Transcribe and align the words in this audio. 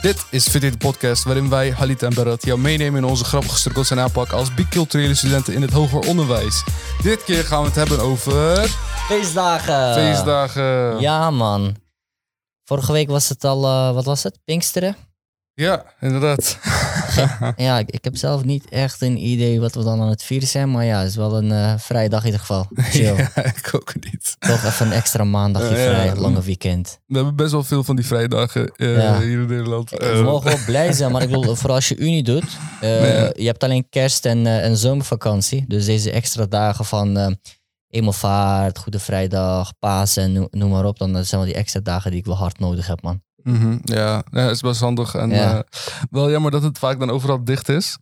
Dit 0.00 0.24
is 0.30 0.48
Fit 0.48 0.60
de 0.60 0.76
podcast 0.76 1.24
waarin 1.24 1.48
wij, 1.48 1.70
Halit 1.72 2.02
en 2.02 2.14
Berat, 2.14 2.44
jou 2.44 2.58
meenemen 2.58 3.02
in 3.02 3.08
onze 3.08 3.24
grappige 3.24 3.58
struggles 3.58 3.90
en 3.90 3.98
aanpak 4.00 4.30
als 4.32 4.54
biculturele 4.54 5.14
studenten 5.14 5.54
in 5.54 5.62
het 5.62 5.70
hoger 5.72 5.98
onderwijs. 5.98 6.64
Dit 7.02 7.24
keer 7.24 7.44
gaan 7.44 7.60
we 7.60 7.66
het 7.66 7.76
hebben 7.76 8.00
over 8.00 8.68
Feestdagen. 9.08 9.94
feestdagen. 9.94 11.00
Ja, 11.00 11.30
man. 11.30 11.76
Vorige 12.64 12.92
week 12.92 13.08
was 13.08 13.28
het 13.28 13.44
al, 13.44 13.64
eh, 13.64 13.94
wat 13.94 14.04
was 14.04 14.22
het? 14.22 14.38
Pinksteren? 14.44 14.96
Ja, 15.54 15.84
inderdaad. 16.00 16.58
Ja, 17.56 17.78
ik, 17.78 17.90
ik 17.90 18.04
heb 18.04 18.16
zelf 18.16 18.44
niet 18.44 18.68
echt 18.68 19.00
een 19.02 19.16
idee 19.26 19.60
wat 19.60 19.74
we 19.74 19.82
dan 19.84 20.00
aan 20.00 20.08
het 20.08 20.22
vieren 20.22 20.48
zijn. 20.48 20.70
Maar 20.70 20.84
ja, 20.84 20.98
het 20.98 21.08
is 21.08 21.16
wel 21.16 21.36
een 21.36 21.52
eh, 21.52 21.74
vrije 21.78 22.08
dag 22.08 22.20
in 22.20 22.24
ieder 22.26 22.40
geval. 22.40 22.66
Chill. 22.92 23.16
ja, 23.16 23.30
ik 23.44 23.70
ook 23.74 23.92
niet. 24.00 24.36
Toch 24.38 24.64
even 24.64 24.86
een 24.86 24.92
extra 24.92 25.24
maandagje 25.24 25.68
vrij, 25.88 26.04
ja. 26.06 26.14
lange 26.14 26.42
weekend. 26.42 26.98
We 27.06 27.14
hebben 27.16 27.36
best 27.36 27.52
wel 27.52 27.62
veel 27.64 27.84
van 27.84 27.96
die 27.96 28.06
vrijdagen 28.06 28.72
eh, 28.76 28.96
Ja. 28.96 29.18
hier 29.20 29.40
in 29.40 29.46
Nederland. 29.46 29.90
We 29.90 29.96
Eh, 29.98 30.22
mogen 30.24 30.50
wel 30.50 30.64
blij 30.66 30.92
zijn, 30.92 31.12
maar 31.12 31.22
ik 31.22 31.30
bedoel, 31.30 31.54
vooral 31.54 31.76
als 31.76 31.88
je 31.88 31.96
unie 31.96 32.22
doet. 32.22 32.44
eh, 32.80 32.88
Nee. 33.00 33.30
Je 33.34 33.46
hebt 33.46 33.64
alleen 33.64 33.86
kerst 33.90 34.26
en, 34.26 34.46
eh, 34.46 34.64
en 34.64 34.76
zomervakantie. 34.76 35.64
Dus 35.68 35.84
deze 35.84 36.10
extra 36.10 36.46
dagen 36.46 36.84
van 36.84 37.16
eh 37.18 37.26
Hemelvaart, 37.88 38.78
Goede 38.78 38.98
Vrijdag, 38.98 39.72
Pasen, 39.78 40.32
noem, 40.32 40.48
noem 40.50 40.70
maar 40.70 40.84
op. 40.84 40.98
Dan 40.98 41.24
zijn 41.24 41.40
wel 41.40 41.50
die 41.50 41.58
extra 41.60 41.80
dagen 41.80 42.10
die 42.10 42.20
ik 42.20 42.26
wel 42.26 42.36
hard 42.36 42.58
nodig 42.58 42.86
heb, 42.86 43.02
man. 43.02 43.22
Mhm, 43.42 43.78
ja, 43.82 44.22
ja, 44.30 44.50
is 44.50 44.60
best 44.60 44.80
handig. 44.80 45.14
En 45.14 45.30
Ja. 45.30 45.54
eh, 45.56 45.60
wel 46.10 46.30
jammer 46.30 46.50
dat 46.50 46.62
het 46.62 46.78
vaak 46.78 46.98
dan 46.98 47.10
overal 47.10 47.44
dicht 47.44 47.68
is. 47.68 47.98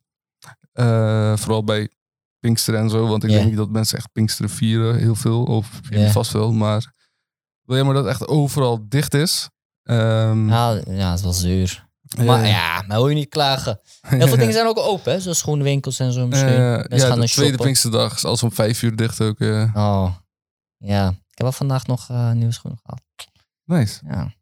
Eh, 0.73 1.37
vooral 1.37 1.65
bij 1.65 1.89
Pinksteren 2.39 2.81
en 2.81 2.91
zo. 2.91 3.07
Want 3.09 3.25
ik 3.25 3.31
denk 3.31 3.47
niet 3.49 3.57
dat 3.57 3.71
mensen 3.71 3.99
echt 3.99 4.13
Pinksteren 4.13 4.51
vieren, 4.51 4.97
heel 4.99 5.15
veel. 5.15 5.45
Of 5.45 5.81
Ja. 5.91 6.11
vast 6.11 6.33
wel. 6.33 6.53
Maar 6.53 6.93
wel 7.63 7.77
jammer 7.77 7.95
dat 7.95 8.05
het 8.05 8.13
echt 8.13 8.29
overal 8.29 8.85
dicht 8.89 9.15
is. 9.15 9.49
Ehm, 9.83 10.49
Ja, 10.49 10.73
ja, 10.87 11.09
het 11.11 11.19
is 11.19 11.23
wel 11.25 11.33
zuur. 11.33 11.87
Maar 12.25 12.47
ja, 12.47 12.83
maar 12.87 12.97
wil 12.97 13.09
je 13.09 13.15
niet 13.15 13.29
klagen. 13.29 13.81
Heel 14.01 14.29
veel 14.29 14.37
dingen 14.47 14.53
zijn 14.53 14.67
ook 14.67 14.79
open, 14.79 15.13
hè? 15.13 15.21
Zoals 15.21 15.39
schoenwinkels 15.39 15.99
en 15.99 16.13
zo 16.13 16.27
misschien. 16.27 16.49
Eh, 16.49 16.57
Mensen 16.59 16.97
ja, 16.99 17.07
gaan 17.07 17.21
de 17.21 17.27
tweede 17.27 17.29
shoppen. 17.51 17.65
Pinksterdag 17.65 18.15
is 18.15 18.25
als 18.25 18.43
om 18.43 18.53
vijf 18.53 18.83
uur 18.83 18.97
dicht 18.97 19.21
ook. 19.21 19.41
Oh, 19.41 20.15
ja. 20.77 21.09
Ik 21.09 21.45
heb 21.45 21.47
wel 21.47 21.53
vandaag 21.53 21.87
nog 21.87 22.09
nieuwe 22.33 22.53
schoenen 22.53 22.81
gehad. 22.83 23.01
Nice. 23.65 24.01
Ja. 24.07 24.33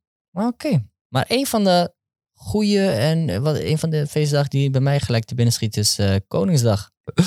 Oké. 0.44 0.86
Maar 1.08 1.24
een 1.28 1.46
van 1.46 1.64
de 1.64 1.94
goede 2.34 2.88
en 2.90 3.28
eh, 3.28 3.38
wat, 3.38 3.56
een 3.58 3.78
van 3.78 3.90
de 3.90 4.06
feestdagen 4.06 4.50
die 4.50 4.70
bij 4.70 4.80
mij 4.80 5.00
gelijk 5.00 5.24
te 5.24 5.34
binnen 5.34 5.54
schiet 5.54 5.76
is 5.76 5.98
eh, 5.98 6.14
Koningsdag. 6.28 6.90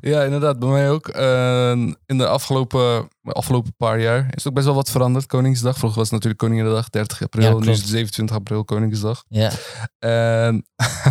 Ja, 0.00 0.22
inderdaad, 0.22 0.58
bij 0.58 0.68
mij 0.68 0.90
ook. 0.90 1.08
Eh, 1.08 1.70
in 2.06 2.18
de 2.18 2.26
afgelopen, 2.26 3.08
afgelopen 3.22 3.74
paar 3.76 4.00
jaar 4.00 4.32
is 4.34 4.48
ook 4.48 4.54
best 4.54 4.66
wel 4.66 4.74
wat 4.74 4.90
veranderd. 4.90 5.26
Koningsdag. 5.26 5.76
Vroeger 5.76 5.98
was 5.98 6.10
het 6.10 6.12
natuurlijk 6.12 6.40
Koninginnedag, 6.40 6.88
30 6.90 7.22
april. 7.22 7.58
Ja, 7.58 7.64
nu 7.64 7.70
is 7.70 7.78
het 7.78 7.88
27 7.88 8.36
april, 8.36 8.64
Koningsdag. 8.64 9.24
Ja. 9.28 9.50
En 9.98 10.66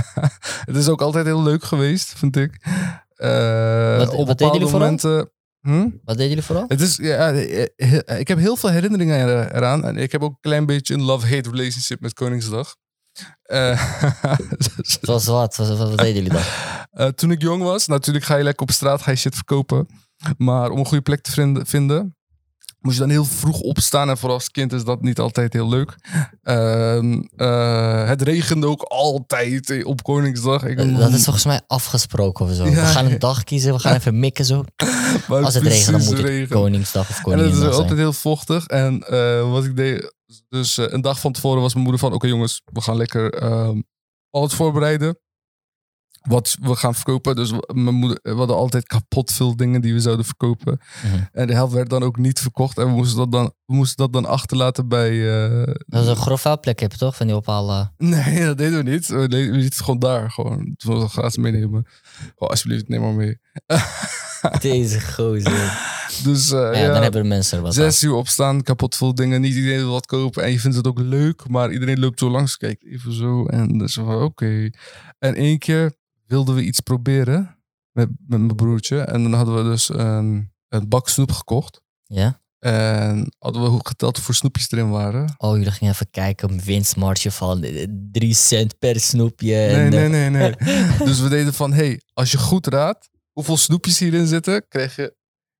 het 0.69 0.75
is 0.75 0.87
ook 0.87 1.01
altijd 1.01 1.25
heel 1.25 1.43
leuk 1.43 1.63
geweest, 1.63 2.13
vind 2.17 2.35
ik. 2.35 2.65
Eh, 3.15 3.97
Wat- 3.97 4.13
op 4.13 4.27
wat 4.27 4.41
vooral? 4.41 4.69
momenten. 4.69 5.31
Hm? 5.61 5.81
Wat 5.81 6.15
deden 6.17 6.27
jullie 6.27 6.43
vooral? 6.43 6.65
Het 6.67 6.81
is, 6.81 6.95
ja, 6.95 7.31
eh, 7.31 7.65
eh, 7.75 8.19
ik 8.19 8.27
heb 8.27 8.37
heel 8.37 8.55
veel 8.55 8.69
herinneringen 8.69 9.17
er- 9.27 9.55
eraan. 9.55 9.85
En 9.85 9.97
ik 9.97 10.11
heb 10.11 10.21
ook 10.23 10.31
een 10.31 10.37
klein 10.41 10.65
beetje 10.65 10.93
een 10.93 11.01
love-hate 11.01 11.49
relationship 11.49 11.99
met 12.01 12.13
Koningsdag. 12.13 12.75
Eh, 13.41 13.93
Zoals 15.01 15.25
wat? 15.25 15.55
Wat, 15.55 15.77
wat, 15.77 15.97
deden 15.97 16.13
jullie 16.13 16.29
dan? 16.29 16.41
Eh, 16.91 17.07
toen 17.07 17.31
ik 17.31 17.41
jong 17.41 17.63
was, 17.63 17.87
natuurlijk 17.87 18.25
ga 18.25 18.35
je 18.35 18.43
lekker 18.43 18.61
op 18.61 18.71
straat, 18.71 19.01
ga 19.01 19.11
je 19.11 19.17
shit 19.17 19.35
verkopen. 19.35 19.87
Maar 20.37 20.69
om 20.69 20.79
een 20.79 20.85
goede 20.85 21.03
plek 21.03 21.21
te 21.21 21.61
vinden 21.65 22.15
moest 22.81 22.95
je 22.95 23.01
dan 23.01 23.09
heel 23.11 23.25
vroeg 23.25 23.59
opstaan. 23.59 24.09
En 24.09 24.17
vooral 24.17 24.37
als 24.37 24.49
kind 24.51 24.73
is 24.73 24.83
dat 24.83 25.01
niet 25.01 25.19
altijd 25.19 25.53
heel 25.53 25.69
leuk. 25.69 25.95
Ehm, 26.43 27.21
eh, 27.35 28.07
het 28.07 28.21
regende 28.21 28.67
ook 28.67 28.81
altijd 28.81 29.69
eh, 29.69 29.85
op 29.87 30.03
Koningsdag. 30.03 30.63
Ik, 30.63 30.77
Eh, 30.79 30.97
Dat 30.97 31.13
is 31.13 31.23
volgens 31.23 31.45
mij 31.45 31.61
afgesproken 31.67 32.45
of 32.45 32.53
zo. 32.53 32.65
Ja, 32.65 32.71
we 32.71 32.85
gaan 32.85 33.05
een 33.05 33.19
dag 33.19 33.43
kiezen, 33.43 33.73
we 33.73 33.79
gaan 33.79 33.95
even 33.95 34.19
mikken 34.19 34.45
zo. 34.45 34.63
Als 35.27 35.53
het 35.53 35.63
regent, 35.63 35.91
dan 35.91 35.99
moet 36.03 36.17
het 36.17 36.25
regen. 36.25 36.55
Koningsdag 36.55 37.09
of 37.09 37.25
En 37.25 37.39
het 37.39 37.55
is 37.55 37.63
altijd 37.63 37.97
heel 37.97 38.13
vochtig. 38.13 38.65
En 38.65 38.99
wat 39.51 39.65
ik 39.65 39.75
deed, 39.75 40.13
dus 40.49 40.77
een 40.77 41.01
dag 41.01 41.19
van 41.19 41.31
tevoren 41.31 41.61
was 41.61 41.71
mijn 41.73 41.83
moeder 41.85 42.01
van... 42.01 42.13
Oké 42.13 42.27
jongens, 42.27 42.61
we 42.73 42.81
gaan 42.81 42.97
lekker 42.97 43.33
ehm 43.33 43.79
alles 44.29 44.53
voorbereiden. 44.53 45.19
Wat 46.21 46.57
we 46.61 46.75
gaan 46.75 46.95
verkopen. 46.95 47.35
Dus 47.35 47.51
mijn 47.73 47.95
moeder, 47.95 48.19
we 48.23 48.33
hadden 48.33 48.55
altijd 48.55 48.87
kapot 48.87 49.31
veel 49.31 49.55
dingen 49.55 49.81
die 49.81 49.93
we 49.93 49.99
zouden 49.99 50.25
verkopen. 50.25 50.79
Mhm. 51.03 51.23
En 51.31 51.47
de 51.47 51.53
helft 51.53 51.73
werd 51.73 51.89
dan 51.89 52.03
ook 52.03 52.17
niet 52.17 52.39
verkocht. 52.39 52.77
En 52.77 52.85
we 52.85 52.91
moesten 52.91 53.17
dat 53.17 53.31
dan, 53.31 53.53
we 53.65 53.73
moesten 53.75 53.97
dat 53.97 54.13
dan 54.13 54.25
achterlaten 54.25 54.87
bij... 54.87 55.43
eh, 55.43 55.73
Dat 55.85 56.01
is 56.03 56.07
een 56.09 56.15
grof 56.15 56.41
vuilplek 56.41 56.79
heb 56.79 56.91
je 56.91 56.97
toch? 56.97 57.15
Van 57.15 57.27
die 57.27 57.35
ophalen. 57.35 57.93
Nee, 57.97 58.45
dat 58.45 58.57
deden 58.57 58.83
we 58.83 58.89
niet. 58.91 59.07
We, 59.07 59.27
deden, 59.27 59.59
het 59.59 59.75
gewoon 59.75 59.99
daar. 59.99 60.31
Gewoon, 60.31 60.73
toen 60.77 60.95
we 60.95 61.01
het 61.01 61.11
gratis 61.11 61.37
meenemen. 61.37 61.85
Gewoon, 62.35 62.49
alsjeblieft, 62.49 62.87
neem 62.87 63.01
maar 63.01 63.13
mee. 63.13 63.39
Deze 64.59 65.01
gozer. 65.01 65.89
Dus 66.23 66.51
eh, 66.51 66.59
Ja, 66.59 66.71
ja, 66.79 66.93
dan 66.93 67.01
hebben 67.01 67.21
de 67.21 67.27
mensen 67.27 67.57
er 67.57 67.63
wat 67.63 67.77
aan. 67.77 67.91
zes 67.91 68.03
uur 68.03 68.13
opstaan, 68.13 68.61
kapot 68.63 68.95
veel 68.95 69.15
dingen. 69.15 69.41
Niet 69.41 69.55
iedereen 69.55 69.77
wil 69.79 69.91
wat 69.91 70.05
kopen. 70.05 70.43
En 70.43 70.51
je 70.51 70.59
vindt 70.59 70.77
het 70.77 70.87
ook 70.87 70.99
leuk. 70.99 71.47
Maar 71.49 71.71
iedereen 71.71 71.99
loopt 71.99 72.19
zo 72.19 72.29
langs. 72.29 72.57
Kijk, 72.57 72.83
even 72.83 73.13
zo. 73.13 73.45
En 73.45 73.77
dus 73.77 73.93
van, 73.93 74.21
oké. 74.23 74.69
En 75.19 75.35
één 75.35 75.57
keer 75.59 75.93
wilden 76.31 76.55
we 76.55 76.63
iets 76.63 76.79
proberen. 76.79 77.55
Met, 77.91 78.09
met 78.27 78.39
mijn 78.39 78.55
broertje. 78.55 78.99
En 78.99 79.23
dan 79.23 79.33
hadden 79.33 79.55
we 79.63 79.69
dus 79.69 79.89
een, 79.89 80.51
een 80.67 80.87
bak 80.89 81.09
snoep 81.09 81.31
gekocht. 81.31 81.81
Ja? 82.03 82.39
En 82.59 83.33
hadden 83.39 83.63
we 83.73 83.79
geteld 83.83 84.15
hoeveel 84.15 84.33
snoepjes 84.33 84.71
erin 84.71 84.89
waren. 84.89 85.33
Oh, 85.37 85.57
jullie 85.57 85.71
gingen 85.71 85.93
even 85.93 86.09
kijken 86.09 86.49
een 86.51 86.61
winstmarge 86.61 87.31
van 87.31 87.63
eh, 87.63 87.87
3 88.11 88.33
cent 88.33 88.79
per 88.79 88.99
snoepje. 88.99 89.55
Nee, 89.55 89.89
nee, 89.89 90.03
eh, 90.03 90.09
nee, 90.09 90.29
nee. 90.29 90.55
dus 91.07 91.19
we 91.19 91.29
deden 91.29 91.53
van, 91.53 91.73
hey, 91.73 92.01
als 92.13 92.31
je 92.31 92.37
goed 92.37 92.67
raadt 92.67 93.09
hoeveel 93.31 93.57
snoepjes 93.57 93.99
hierin 93.99 94.27
zitten, 94.27 94.65
krijg 94.67 94.95
je, 94.95 95.15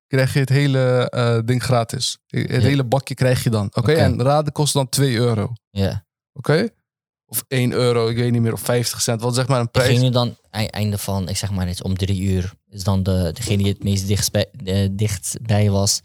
krijg 0.06 0.32
je 0.32 0.38
het 0.40 0.48
hele 0.48 1.10
eh, 1.10 1.38
ding 1.44 1.62
gratis. 1.62 2.18
Het 2.26 2.50
Ja. 2.50 2.58
hele 2.60 2.84
bakje 2.84 3.14
krijg 3.14 3.44
je 3.44 3.50
dan. 3.50 3.66
Oké, 3.66 3.78
Oké. 3.80 3.92
en 3.92 4.22
raden 4.22 4.52
kost 4.52 4.72
dan 4.72 4.88
2 4.88 5.16
euro. 5.16 5.52
Ja. 5.70 6.06
Oké? 6.32 6.68
Of 7.32 7.44
1 7.48 7.72
euro, 7.72 8.08
ik 8.08 8.16
weet 8.16 8.32
niet 8.32 8.40
meer, 8.42 8.52
of 8.52 8.60
50 8.60 9.00
cent. 9.00 9.20
Wat 9.20 9.34
zeg 9.34 9.46
maar 9.48 9.60
een 9.60 9.70
prijs. 9.70 9.88
ging 9.88 10.00
nu 10.02 10.10
dan 10.10 10.36
ei- 10.50 10.66
einde 10.66 10.98
van, 10.98 11.28
ik 11.28 11.36
zeg 11.36 11.50
maar 11.50 11.68
iets, 11.68 11.82
om 11.82 11.96
drie 11.96 12.20
uur. 12.22 12.52
Is 12.68 12.84
dan 12.84 13.02
de, 13.02 13.30
degene 13.34 13.56
die 13.62 13.72
het 13.72 13.84
meest 13.84 14.06
dichtstbij, 14.06 14.50
eh, 14.64 14.88
dichtstbij 14.92 15.70
was, 15.70 16.00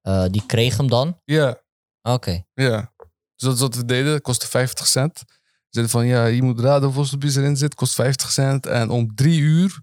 eh, 0.00 0.24
die 0.30 0.42
kreeg 0.46 0.76
hem 0.76 0.88
dan. 0.88 1.20
Ja, 1.24 1.60
Oké. 2.02 2.44
ja. 2.54 2.92
Dus 2.96 3.48
dat 3.48 3.54
is 3.54 3.60
wat 3.60 3.74
we 3.74 3.84
deden, 3.84 4.20
kostte 4.20 4.46
50 4.48 4.86
cent. 4.86 5.18
We 5.26 5.26
zeiden 5.70 5.92
van, 5.94 6.06
ja, 6.06 6.24
je 6.26 6.42
moet 6.42 6.60
raden 6.60 6.84
hoeveel 6.84 7.04
snoepjes 7.04 7.36
erin 7.36 7.56
zit, 7.56 7.74
kost 7.74 7.94
50 7.94 8.30
cent. 8.30 8.66
En 8.66 8.90
om 8.90 9.14
3 9.14 9.40
uur 9.40 9.80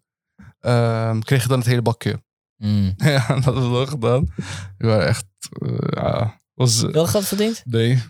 ehm, 0.60 1.20
kreeg 1.20 1.42
je 1.42 1.48
dan 1.48 1.58
het 1.60 1.68
hele 1.68 1.82
bakje. 1.82 2.24
Mm. 2.58 2.94
Ja, 3.14 3.28
dat 3.28 3.44
hebben 3.44 3.64
we 3.64 3.70
wel 3.70 3.86
gedaan. 3.86 4.34
We 4.78 4.88
waren 4.88 5.08
echt, 5.08 5.26
eh, 5.50 5.78
ja, 5.90 6.42
was... 6.54 6.84
eh, 6.84 6.92
Wel 6.92 7.08
geld 7.08 7.26
verdiend? 7.26 7.62
Nee. 7.66 8.04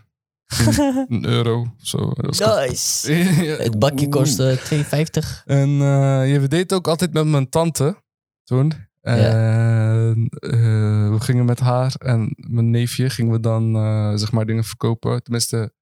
Een 1.07 1.25
euro 1.35 1.73
zo. 1.77 2.11
Nice. 2.29 3.11
Het 3.63 3.79
bakje 3.79 4.09
kostte 4.09 4.59
2,50. 4.73 5.43
En 5.45 5.69
eh 5.69 6.31
ja, 6.31 6.39
we 6.39 6.47
deden 6.47 6.59
het 6.59 6.73
ook 6.73 6.87
altijd 6.87 7.13
met 7.13 7.25
mijn 7.25 7.49
tante 7.49 8.01
toen. 8.43 8.71
En 9.01 10.29
eh, 10.39 11.09
we 11.09 11.15
gingen 11.19 11.45
met 11.45 11.59
haar 11.59 11.95
en 11.97 12.33
mijn 12.35 12.69
neefje 12.69 13.09
gingen 13.09 13.31
we 13.31 13.39
dan 13.39 13.75
eh, 13.75 14.11
zeg 14.15 14.31
maar 14.31 14.45
dingen 14.45 14.63
verkopen. 14.63 15.23
Tenminste, 15.23 15.73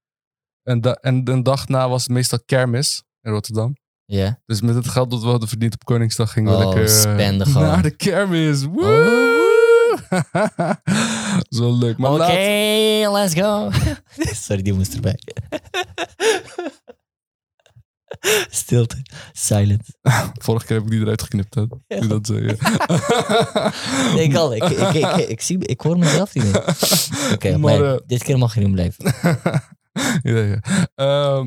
en, 0.62 0.80
da- 0.80 0.98
en 1.00 1.30
een 1.30 1.42
dag 1.42 1.68
na 1.68 1.88
was 1.88 2.02
het 2.02 2.12
meestal 2.12 2.38
kermis 2.46 3.02
in 3.22 3.30
Rotterdam. 3.32 3.76
Ja. 4.04 4.40
Dus 4.46 4.60
met 4.60 4.74
het 4.74 4.88
geld 4.88 5.10
dat 5.10 5.22
we 5.22 5.28
hadden 5.28 5.48
verdiend 5.48 5.74
op 5.74 5.84
Koningsdag 5.84 6.32
gingen 6.32 6.58
we 6.58 6.64
Oh, 6.64 6.74
lekker 6.74 7.06
eh, 7.46 7.54
naar 7.54 7.82
de 7.82 7.96
kermis. 7.96 8.64
Woe! 8.64 8.82
Dat 8.82 9.35
is 11.50 11.58
wel 11.58 11.78
leuk. 11.78 11.98
Maar 11.98 12.10
Oké, 12.12 12.18
laat- 12.22 13.12
let's 13.12 13.34
go. 13.34 13.70
Sorry, 14.46 14.62
die 14.62 14.72
moest 14.72 14.94
erbij. 14.94 15.18
Stilte. 18.50 18.96
Silent. 19.32 19.86
Vorige 20.44 20.66
keer 20.66 20.76
heb 20.76 20.84
ik 20.84 20.90
die 20.90 21.00
eruit 21.00 21.22
geknipt. 21.22 21.54
Hè? 21.54 21.60
Ja. 21.86 21.98
Toen 21.98 22.08
dat 22.08 22.26
zei, 22.26 22.44
ja. 22.46 22.54
Nee, 24.14 24.22
ik 24.24 24.34
al. 24.34 24.54
Ik, 24.54 24.62
ik, 24.64 24.78
ik, 24.94 24.94
ik, 25.16 25.28
ik 25.28 25.40
zie, 25.40 25.58
ik 25.66 25.80
hoor 25.80 25.98
mezelf 25.98 26.34
niet 26.34 26.44
meer. 26.44 26.64
Oké, 27.32 27.56
Maar, 27.56 27.78
maar 27.80 27.92
eh, 27.94 27.98
dit 28.06 28.22
keer 28.22 28.38
mag 28.38 28.54
je 28.54 28.60
niet 28.60 28.72
blijven. 28.72 29.14
ja, 30.22 30.38
ja. 30.40 30.60
Ehm, 30.94 31.46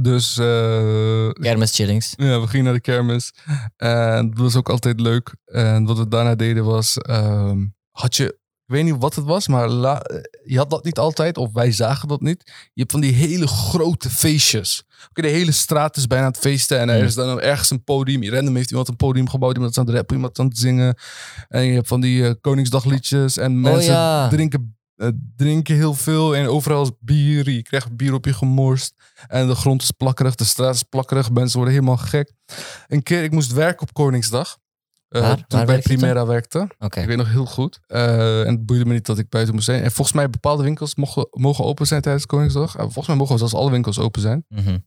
dus 0.00 0.38
eh, 0.38 1.28
Kermis 1.30 1.74
chillings. 1.74 2.12
ja, 2.16 2.40
we 2.40 2.46
gingen 2.46 2.64
naar 2.64 2.74
de 2.74 2.80
kermis. 2.80 3.32
En 3.76 4.30
dat 4.30 4.38
was 4.38 4.56
ook 4.56 4.68
altijd 4.68 5.00
leuk. 5.00 5.34
En 5.44 5.84
wat 5.84 5.98
we 5.98 6.08
daarna 6.08 6.34
deden 6.34 6.64
was... 6.64 6.96
ehm, 6.98 7.64
had 7.90 8.16
je... 8.16 8.38
Ik 8.68 8.74
weet 8.74 8.84
niet 8.84 8.96
wat 8.98 9.14
het 9.14 9.24
was, 9.24 9.48
maar 9.48 9.68
la- 9.68 10.02
je 10.44 10.56
had 10.56 10.70
dat 10.70 10.84
niet 10.84 10.98
altijd. 10.98 11.36
Of 11.38 11.52
wij 11.52 11.72
zagen 11.72 12.08
dat 12.08 12.20
niet. 12.20 12.42
Je 12.72 12.80
hebt 12.80 12.90
van 12.92 13.00
die 13.00 13.12
hele 13.12 13.46
grote 13.46 14.10
feestjes. 14.10 14.84
Oké, 15.08 15.22
de 15.22 15.28
hele 15.28 15.52
straat 15.52 15.96
is 15.96 16.06
bijna 16.06 16.24
aan 16.24 16.30
het 16.30 16.40
feesten. 16.40 16.78
En 16.78 16.88
er 16.88 16.98
Mm. 17.00 17.04
is 17.04 17.14
dan 17.14 17.40
ergens 17.40 17.70
een 17.70 17.84
podium. 17.84 18.24
Random 18.24 18.56
heeft 18.56 18.70
iemand 18.70 18.88
een 18.88 18.96
podium 18.96 19.28
gebouwd. 19.28 19.54
Iemand 19.54 19.70
is 19.72 19.78
aan 19.78 19.86
het 19.86 19.94
rappen, 19.94 20.16
iemand 20.16 20.38
aan 20.38 20.46
het 20.46 20.58
zingen. 20.58 20.94
En 21.48 21.62
je 21.64 21.72
hebt 21.74 21.88
van 21.88 22.00
die 22.00 22.26
eh, 22.26 22.34
Koningsdagliedjes. 22.40 23.36
En 23.36 23.60
mensen 23.60 23.80
Oh 23.94 23.98
ja. 23.98 24.28
drinken 24.28 24.75
eh, 24.96 25.08
drinken 25.36 25.74
heel 25.74 25.94
veel 25.94 26.36
en 26.36 26.46
overal 26.46 26.82
is 26.82 26.90
bier. 27.00 27.50
Je 27.50 27.62
krijgt 27.62 27.96
bier 27.96 28.14
op 28.14 28.24
je 28.24 28.32
gemorst. 28.32 28.94
En 29.26 29.46
de 29.46 29.54
grond 29.54 29.82
is 29.82 29.90
plakkerig, 29.90 30.34
de 30.34 30.44
straat 30.44 30.74
is 30.74 30.82
plakkerig. 30.82 31.30
Mensen 31.30 31.56
worden 31.56 31.74
helemaal 31.74 31.96
gek. 31.96 32.32
Een 32.86 33.02
keer, 33.02 33.22
ik 33.22 33.30
moest 33.30 33.52
werken 33.52 33.82
op 33.82 33.92
Koningsdag. 33.92 34.58
eh, 35.08 35.20
Waar? 35.20 35.36
toen 35.36 35.44
Waar 35.48 35.60
ik 35.60 35.66
bij 35.66 35.80
toen? 35.80 35.96
Primera 35.96 36.26
werkte. 36.26 36.68
Ik 37.02 37.08
weet 37.08 37.16
nog 37.16 37.28
heel 37.30 37.46
goed. 37.46 37.80
Eh, 37.86 38.40
en 38.40 38.46
het 38.54 38.66
boeide 38.66 38.84
me 38.84 38.92
niet 38.92 39.06
dat 39.06 39.18
ik 39.18 39.28
buiten 39.28 39.54
moest 39.54 39.66
zijn. 39.66 39.82
En 39.82 39.90
volgens 39.92 40.16
mij 40.16 40.30
bepaalde 40.30 40.62
winkels 40.62 40.94
mogen, 40.94 41.28
mogen 41.30 41.64
open 41.64 41.86
zijn 41.86 42.00
tijdens 42.00 42.26
Koningsdag. 42.26 42.74
En 42.76 42.82
volgens 42.82 43.06
mij 43.06 43.16
mogen 43.16 43.38
zelfs 43.38 43.54
alle 43.54 43.70
winkels 43.70 43.98
open 43.98 44.20
zijn. 44.20 44.44
Mhm. 44.48 44.78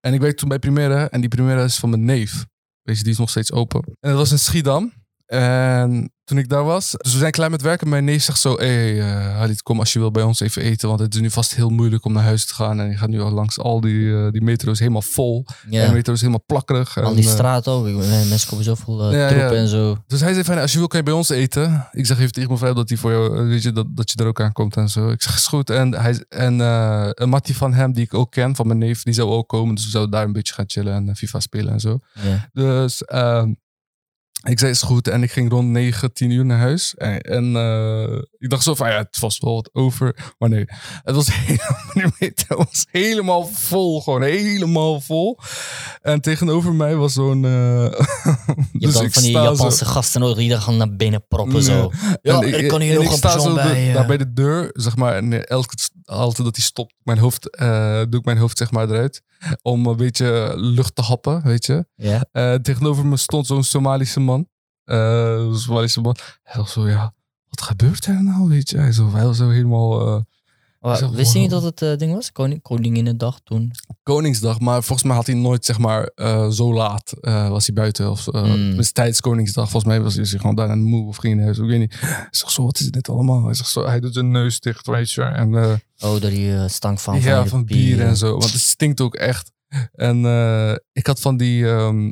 En 0.00 0.14
ik 0.14 0.20
werkte 0.20 0.38
toen 0.38 0.48
bij 0.48 0.58
Primera. 0.58 1.08
En 1.08 1.20
die 1.20 1.28
Primera 1.28 1.62
is 1.64 1.76
van 1.76 1.90
mijn 1.90 2.04
neef. 2.04 2.46
Weet 2.82 2.96
je, 2.96 3.02
die 3.02 3.12
is 3.12 3.18
nog 3.18 3.30
steeds 3.30 3.52
open. 3.52 3.82
En 4.00 4.08
dat 4.10 4.18
was 4.18 4.30
in 4.30 4.38
Schiedam. 4.38 4.92
En 5.26 6.10
toen 6.24 6.38
ik 6.38 6.48
daar 6.48 6.64
was, 6.64 6.90
dus 6.90 7.12
we 7.12 7.18
zijn 7.18 7.30
klaar 7.30 7.50
met 7.50 7.62
werken. 7.62 7.88
Mijn 7.88 8.04
neef 8.04 8.22
zegt 8.22 8.38
zo, 8.40 8.56
hé 8.56 8.66
hey, 8.66 9.00
eh, 9.00 9.36
Halit, 9.36 9.62
kom 9.62 9.78
als 9.78 9.92
je 9.92 9.98
wil 9.98 10.10
bij 10.10 10.22
ons 10.22 10.40
even 10.40 10.62
eten. 10.62 10.88
Want 10.88 11.00
het 11.00 11.14
is 11.14 11.20
nu 11.20 11.30
vast 11.30 11.54
heel 11.54 11.70
moeilijk 11.70 12.04
om 12.04 12.12
naar 12.12 12.22
huis 12.22 12.44
te 12.44 12.54
gaan. 12.54 12.80
En 12.80 12.88
je 12.90 12.96
gaat 12.96 13.08
nu 13.08 13.20
al 13.20 13.30
langs 13.30 13.58
al 13.58 13.80
die, 13.80 14.16
eh, 14.16 14.30
die 14.30 14.42
metro's 14.42 14.78
helemaal 14.78 15.02
vol. 15.02 15.44
En 15.46 15.70
de 15.70 15.76
Ja. 15.76 15.90
metro 15.90 16.12
is 16.12 16.20
helemaal 16.20 16.42
plakkerig. 16.46 16.98
Al 16.98 17.14
die 17.14 17.24
eh, 17.24 17.30
straat 17.30 17.68
ook. 17.68 17.84
Mensen 17.86 18.48
komen 18.48 18.64
zoveel 18.64 19.14
Ja, 19.14 19.28
troepen 19.28 19.54
ja. 19.54 19.60
en 19.60 19.68
zo. 19.68 19.96
Dus 20.06 20.20
hij 20.20 20.32
zei 20.32 20.44
van, 20.44 20.58
als 20.58 20.72
je 20.72 20.78
wil 20.78 20.86
kan 20.86 20.98
je 20.98 21.04
bij 21.04 21.14
ons 21.14 21.28
eten. 21.28 21.88
Ik 21.92 22.06
zeg 22.06 22.18
even 22.18 22.32
tegen 22.32 22.48
mijn 22.48 22.60
vrouw 22.60 22.72
dat 22.72 22.88
hij 22.88 22.98
voor 22.98 23.10
jou, 23.10 23.48
weet 23.48 23.62
je, 23.62 23.72
dat, 23.72 23.86
dat 23.90 24.10
je 24.10 24.16
er 24.18 24.26
ook 24.26 24.40
aan 24.40 24.52
komt 24.52 24.76
en 24.76 24.88
zo. 24.88 25.10
Ik 25.10 25.22
zeg, 25.22 25.34
is 25.34 25.46
goed. 25.46 25.70
En, 25.70 25.94
hij, 25.94 26.24
en 26.28 26.58
een 26.58 27.28
mattie 27.28 27.56
van 27.56 27.74
hem, 27.74 27.92
die 27.92 28.04
ik 28.04 28.14
ook 28.14 28.30
ken, 28.30 28.56
van 28.56 28.66
mijn 28.66 28.78
neef, 28.78 29.02
die 29.02 29.14
zou 29.14 29.30
ook 29.30 29.48
komen. 29.48 29.74
Dus 29.74 29.84
we 29.84 29.90
zouden 29.90 30.12
daar 30.12 30.24
een 30.24 30.32
beetje 30.32 30.54
gaan 30.54 30.64
chillen 30.68 30.94
en 31.08 31.16
FIFA 31.16 31.40
spelen 31.40 31.72
en 31.72 31.80
zo. 31.80 31.98
Ja. 32.12 32.48
Dus 32.52 33.04
ehm, 33.04 33.52
ik 34.50 34.58
zei, 34.58 34.70
is 34.70 34.82
goed. 34.82 35.08
En 35.08 35.22
ik 35.22 35.30
ging 35.32 35.50
rond 35.50 35.68
9, 35.68 36.12
10 36.12 36.30
uur 36.30 36.44
naar 36.44 36.58
huis. 36.58 36.94
En, 36.94 37.20
en 37.20 37.56
eh, 37.56 38.18
ik 38.38 38.50
dacht 38.50 38.62
zo 38.62 38.74
van, 38.74 38.88
ja, 38.90 38.96
het 38.98 39.18
was 39.18 39.38
wel 39.38 39.54
wat 39.54 39.70
over. 39.72 40.34
Maar 40.38 40.48
nee, 40.48 40.64
het 41.02 41.14
was 41.14 41.28
helemaal. 41.36 42.10
Het 42.18 42.44
was 42.48 42.86
helemaal 42.90 43.46
vol. 43.46 44.00
Gewoon 44.00 44.22
helemaal 44.22 45.00
vol. 45.00 45.38
En 46.02 46.20
tegenover 46.20 46.72
mij 46.74 46.96
was 46.96 47.12
zo'n... 47.12 47.44
eh, 47.44 47.50
Je 48.72 48.78
dus 48.78 48.94
dan 48.94 49.04
ik 49.04 49.12
van 49.12 49.22
die 49.22 49.32
zo- 49.32 49.42
Japanse 49.42 49.84
gasten 49.84 50.20
nodig 50.20 50.36
die 50.36 50.56
gaan 50.60 50.76
naar 50.76 50.96
binnen 50.96 51.26
proppen 51.28 51.62
zo. 51.62 51.90
Ja, 52.22 52.40
en 52.40 52.52
er 52.54 52.66
kan 52.66 52.80
hier 52.80 52.94
nog 52.94 53.04
ik 53.04 53.10
een 53.12 53.20
persoon 53.20 53.54
de- 53.54 53.62
bij, 53.62 53.92
daar 53.92 54.06
bij 54.06 54.16
de 54.16 54.32
deur, 54.32 54.70
zeg 54.72 54.96
maar. 54.96 55.14
En 55.16 55.32
eh, 55.32 55.40
elke 55.50 55.74
altijd 56.04 56.44
dat 56.44 56.56
hij 56.56 56.64
stopt, 56.64 56.94
mijn 57.02 57.18
hoofd, 57.18 57.50
eh, 57.56 58.02
doe 58.08 58.18
ik 58.20 58.24
mijn 58.24 58.38
hoofd 58.38 58.58
zeg 58.58 58.70
maar 58.70 58.88
eruit. 58.90 59.22
Om 59.62 59.86
een 59.86 59.96
beetje 59.96 60.52
lucht 60.56 60.94
te 60.94 61.02
happen, 61.02 61.42
weet 61.44 61.66
je. 61.66 61.86
Ja. 61.94 62.24
Eh, 62.32 62.54
tegenover 62.54 63.06
me 63.06 63.16
stond 63.16 63.46
zo'n 63.46 63.64
Somalische 63.64 64.20
man. 64.20 64.35
Eh, 64.86 65.34
een 65.38 65.56
Somalische 65.58 66.00
man. 66.00 66.16
Hij 66.42 66.60
was 66.60 66.72
zo, 66.72 66.88
ja, 66.88 67.14
wat 67.48 67.62
gebeurt 67.62 68.06
er 68.06 68.22
nou, 68.24 68.48
weet 68.48 68.70
je. 68.70 68.78
Hij, 68.78 68.92
zo, 68.92 69.10
hij 69.12 69.24
was 69.24 69.36
zo 69.36 69.48
helemaal... 69.48 70.06
eh, 70.06 70.22
Maar 70.80 70.96
Zo, 70.96 71.10
wist 71.10 71.32
je 71.32 71.38
niet 71.38 71.50
dat 71.50 71.62
het 71.62 71.82
eh, 71.82 71.96
ding 71.96 72.12
was? 72.12 72.32
Koning, 72.32 72.62
Koninginnedag 72.62 73.40
toen? 73.44 73.70
Koningsdag, 74.02 74.60
maar 74.60 74.82
volgens 74.82 75.02
mij 75.08 75.16
had 75.16 75.26
hij 75.26 75.34
nooit, 75.34 75.64
zeg 75.64 75.78
maar, 75.78 76.10
zo 76.50 76.72
laat 76.74 77.14
was 77.20 77.66
hij 77.66 77.74
buiten. 77.74 78.10
Of, 78.10 78.26
uh, 78.26 78.42
Mm. 78.42 78.50
Tenminste, 78.52 78.92
tijdens 78.92 79.20
Koningsdag. 79.20 79.70
Volgens 79.70 79.92
mij 79.92 80.02
was 80.02 80.14
hij 80.14 80.24
zich 80.24 80.40
gewoon 80.40 80.56
daarna 80.56 80.74
moe 80.74 81.06
of 81.06 81.16
ging 81.16 81.40
huis. 81.42 81.58
Ik 81.58 81.64
weet 81.66 81.78
niet. 81.78 82.00
Hij 82.00 82.28
zegt 82.30 82.52
zo, 82.52 82.64
wat 82.64 82.80
is 82.80 82.90
dit 82.90 83.08
allemaal? 83.08 83.44
Hij 83.44 83.54
zegt 83.54 83.68
zo, 83.70 83.86
hij 83.86 84.00
doet 84.00 84.14
zijn 84.14 84.30
neus 84.30 84.60
dicht, 84.60 84.86
weet 84.86 85.10
je. 85.10 85.22
En 85.22 85.54
Oh, 85.54 86.20
door 86.20 86.30
die 86.30 86.68
stank 86.68 86.98
van, 86.98 87.20
ja, 87.20 87.42
de 87.42 87.48
van 87.48 87.64
bier 87.64 88.00
en 88.00 88.16
zo. 88.16 88.30
Want 88.30 88.52
het 88.52 88.60
stinkt 88.60 89.00
ook 89.00 89.14
echt. 89.14 89.52
En 89.92 90.24
ik 90.92 91.06
had 91.06 91.20
van 91.20 91.36
die, 91.36 91.68
ehm, 91.68 92.10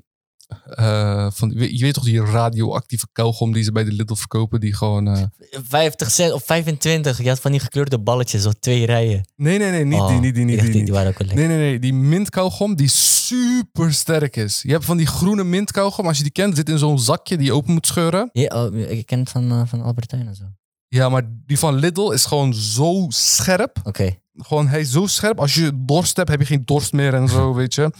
eh, 0.64 1.26
van, 1.31 1.50
je 1.56 1.79
weet 1.85 1.94
toch 1.94 2.05
die 2.05 2.20
radioactieve 2.25 3.06
kauwgom 3.12 3.52
die 3.52 3.62
ze 3.62 3.73
bij 3.73 3.85
de 3.85 3.93
Lidl 3.93 4.14
verkopen, 4.14 4.61
die 4.61 4.75
gewoon... 4.75 5.08
eh, 5.08 5.23
50 5.50 6.11
cent 6.11 6.32
of 6.32 6.43
25. 6.44 7.23
Je 7.23 7.29
had 7.29 7.41
van 7.41 7.50
die 7.50 7.61
gekleurde 7.61 7.99
balletjes, 7.99 8.43
zo 8.43 8.50
twee 8.61 8.87
rijen. 8.87 9.29
nee, 9.37 9.58
nee, 9.58 9.70
nee, 9.70 9.85
niet 9.85 10.00
Oh, 10.00 10.08
die, 10.08 10.20
niet 10.20 10.35
die, 10.35 10.44
niet 10.44 10.61
die. 10.61 10.70
die, 10.70 10.85
die 10.85 10.93
waren 10.93 11.08
ook 11.08 11.19
wel 11.19 11.26
lekker. 11.26 11.46
Nee, 11.49 11.56
nee, 11.56 11.69
nee. 11.70 11.79
Die 11.79 11.93
mintkauwgom 11.94 12.76
die 12.76 12.88
super 12.88 13.93
sterk 13.94 14.37
is. 14.37 14.62
Je 14.62 14.70
hebt 14.73 14.85
van 14.85 14.96
die 14.96 15.06
groene 15.06 15.44
mintkauwgom. 15.44 16.06
Als 16.06 16.17
je 16.17 16.23
die 16.23 16.32
kent, 16.32 16.56
zit 16.56 16.69
in 16.69 16.79
zo'n 16.79 16.99
zakje 16.99 17.37
die 17.37 17.46
je 17.46 17.52
open 17.55 17.73
moet 17.73 17.87
scheuren. 17.87 18.29
Ja, 18.32 18.64
oh, 18.64 18.75
ik 18.76 19.06
ken 19.06 19.19
het 19.19 19.31
van, 19.31 19.50
eh, 19.50 19.62
van 19.67 19.82
Albertijn 19.82 20.26
en 20.26 20.35
zo. 20.35 20.44
Ja, 20.88 21.08
maar 21.08 21.23
die 21.46 21.58
van 21.58 21.75
Lidl 21.75 22.11
is 22.11 22.25
gewoon 22.25 22.55
zo 22.55 23.06
scherp. 23.08 23.76
Oké. 23.85 24.17
Gewoon, 24.37 24.69
hij 24.69 24.81
is 24.81 24.91
zo 24.91 25.07
scherp. 25.07 25.39
Als 25.41 25.55
je 25.55 25.71
dorst 25.75 26.17
hebt, 26.17 26.29
heb 26.29 26.41
je 26.41 26.47
geen 26.47 26.63
dorst 26.65 26.93
meer 26.93 27.15
en 27.15 27.29
zo, 27.29 27.55
weet 27.61 27.75
je. 27.75 27.91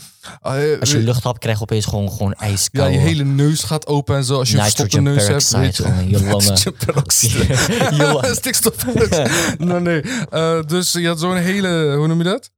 Eh, 0.43 0.81
Als 0.81 0.91
je 0.91 0.99
lucht 0.99 1.25
hebt, 1.25 1.39
krijg 1.39 1.57
je 1.57 1.63
opeens 1.63 1.85
gewoon, 1.85 2.11
gewoon 2.11 2.35
ja, 2.39 2.47
ijskoud. 2.47 2.93
je 2.93 2.99
hele 2.99 3.25
neus 3.25 3.63
gaat 3.63 3.87
open 3.87 4.17
en 4.17 4.25
zo. 4.25 4.39
Als 4.39 4.51
je 4.51 4.57
een 4.97 5.03
neus 5.03 5.27
hebt, 5.27 5.51
weet 5.51 5.77
je. 5.77 6.05
je 6.09 6.21
longen. 6.31 6.57
Je. 7.97 8.31
Stikstofperoxide. 8.35 9.55
nee, 9.59 9.81
nee. 9.81 10.01
Eh, 10.31 10.63
dus 10.63 10.93
je 10.93 11.07
had 11.07 11.19
zo'n 11.21 11.37
hele, 11.37 11.95
hoe 11.97 12.07
noem 12.07 12.19
je 12.19 12.25
dat? 12.25 12.51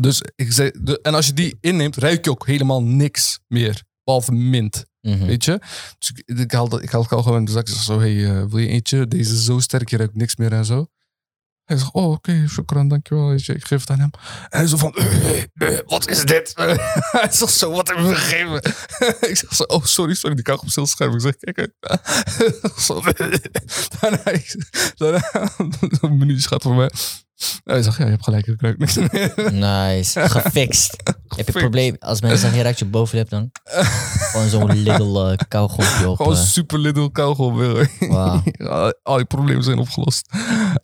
Dus 0.00 0.22
ik 0.36 0.52
zei, 0.52 0.70
de, 0.80 0.98
en 1.02 1.14
als 1.14 1.26
je 1.26 1.32
die 1.32 1.56
inneemt, 1.60 1.96
ruik 1.96 2.24
je 2.24 2.30
ook 2.30 2.46
helemaal 2.46 2.82
niks 2.82 3.38
meer. 3.46 3.82
Behalve 4.04 4.32
mint, 4.32 4.84
Mhm. 5.00 5.26
weet 5.26 5.44
je. 5.44 5.60
Dus 5.98 6.10
ik, 6.14 6.38
ik 6.38 6.52
haal 6.52 6.68
dat, 6.68 6.82
ik 6.82 6.90
haal 6.90 7.00
het 7.02 7.10
gewoon 7.22 7.38
in 7.38 7.44
de 7.44 7.50
zak. 7.52 7.68
Ik 7.68 7.74
zeg 7.74 7.82
zo, 7.82 7.98
hey, 7.98 8.24
eh, 8.24 8.44
wil 8.44 8.58
je 8.58 8.68
eentje? 8.68 9.06
Deze 9.08 9.32
is 9.34 9.44
zo 9.44 9.58
sterk, 9.58 9.88
je 9.90 9.96
ruikt 9.96 10.14
niks 10.16 10.36
meer 10.36 10.52
en 10.52 10.64
zo. 10.64 10.86
Hij 11.68 11.76
zegt, 11.76 11.92
oh, 11.92 12.10
oké, 12.10 12.46
shukran, 12.48 12.88
dankjewel. 12.88 13.32
Ik 13.34 13.64
geef 13.66 13.80
het 13.80 13.90
aan 13.90 13.98
hem. 13.98 14.10
En 14.48 14.58
hij 14.58 14.66
zo 14.66 14.76
van, 14.76 14.94
eh, 14.94 15.42
eh, 15.54 15.78
wat 15.86 16.08
is 16.08 16.24
dit? 16.24 16.52
hij 17.20 17.28
zegt 17.30 17.52
zo, 17.52 17.70
wat 17.70 17.88
heb 17.88 17.96
je 17.96 18.14
gegeven? 18.14 18.56
ik 19.30 19.36
zeg 19.36 19.54
zo, 19.54 19.62
oh, 19.62 19.84
sorry, 19.84 20.14
sorry, 20.14 20.34
die 20.34 20.44
kauwgom 20.44 20.68
is 20.68 20.74
heel 20.74 20.86
scherp. 20.86 21.14
Ik 21.14 21.20
zeg, 21.20 21.36
kijk, 21.36 21.72
daarna, 24.00 24.22
daarna, 24.96 25.50
een 26.00 26.18
minuutje 26.18 26.48
gaat 26.48 26.62
voor 26.62 26.74
mij. 26.74 26.90
Hij 27.64 27.82
zegt, 27.82 27.96
ja, 27.98 28.04
je 28.04 28.10
hebt 28.10 28.24
gelijk, 28.24 28.46
ik 28.46 28.60
ruik 28.60 28.78
niks 28.78 28.96
meer. 28.96 29.52
Nice. 29.52 30.20
Gefixt. 30.28 30.96
Heb 31.36 31.46
je 31.46 31.52
probleem, 31.52 31.96
als 31.98 32.20
mensen 32.20 32.38
zeggen, 32.38 32.56
je 32.58 32.62
ruikt 32.64 32.78
je 32.78 32.84
bovenlip 32.84 33.28
dan? 33.28 33.50
Gewoon 34.30 34.48
zo'n 34.48 34.72
little 34.72 35.30
uh, 35.32 35.36
kauwgompje 35.48 36.08
op. 36.08 36.16
Gewoon 36.16 36.32
eh, 36.36 36.40
super 36.42 36.78
little 36.78 37.10
kauwgom. 37.12 37.62
je. 37.62 37.88
Wauw. 38.08 38.42
Al- 39.02 39.16
die 39.16 39.24
problemen 39.26 39.62
zijn 39.64 39.78
opgelost. 39.78 40.28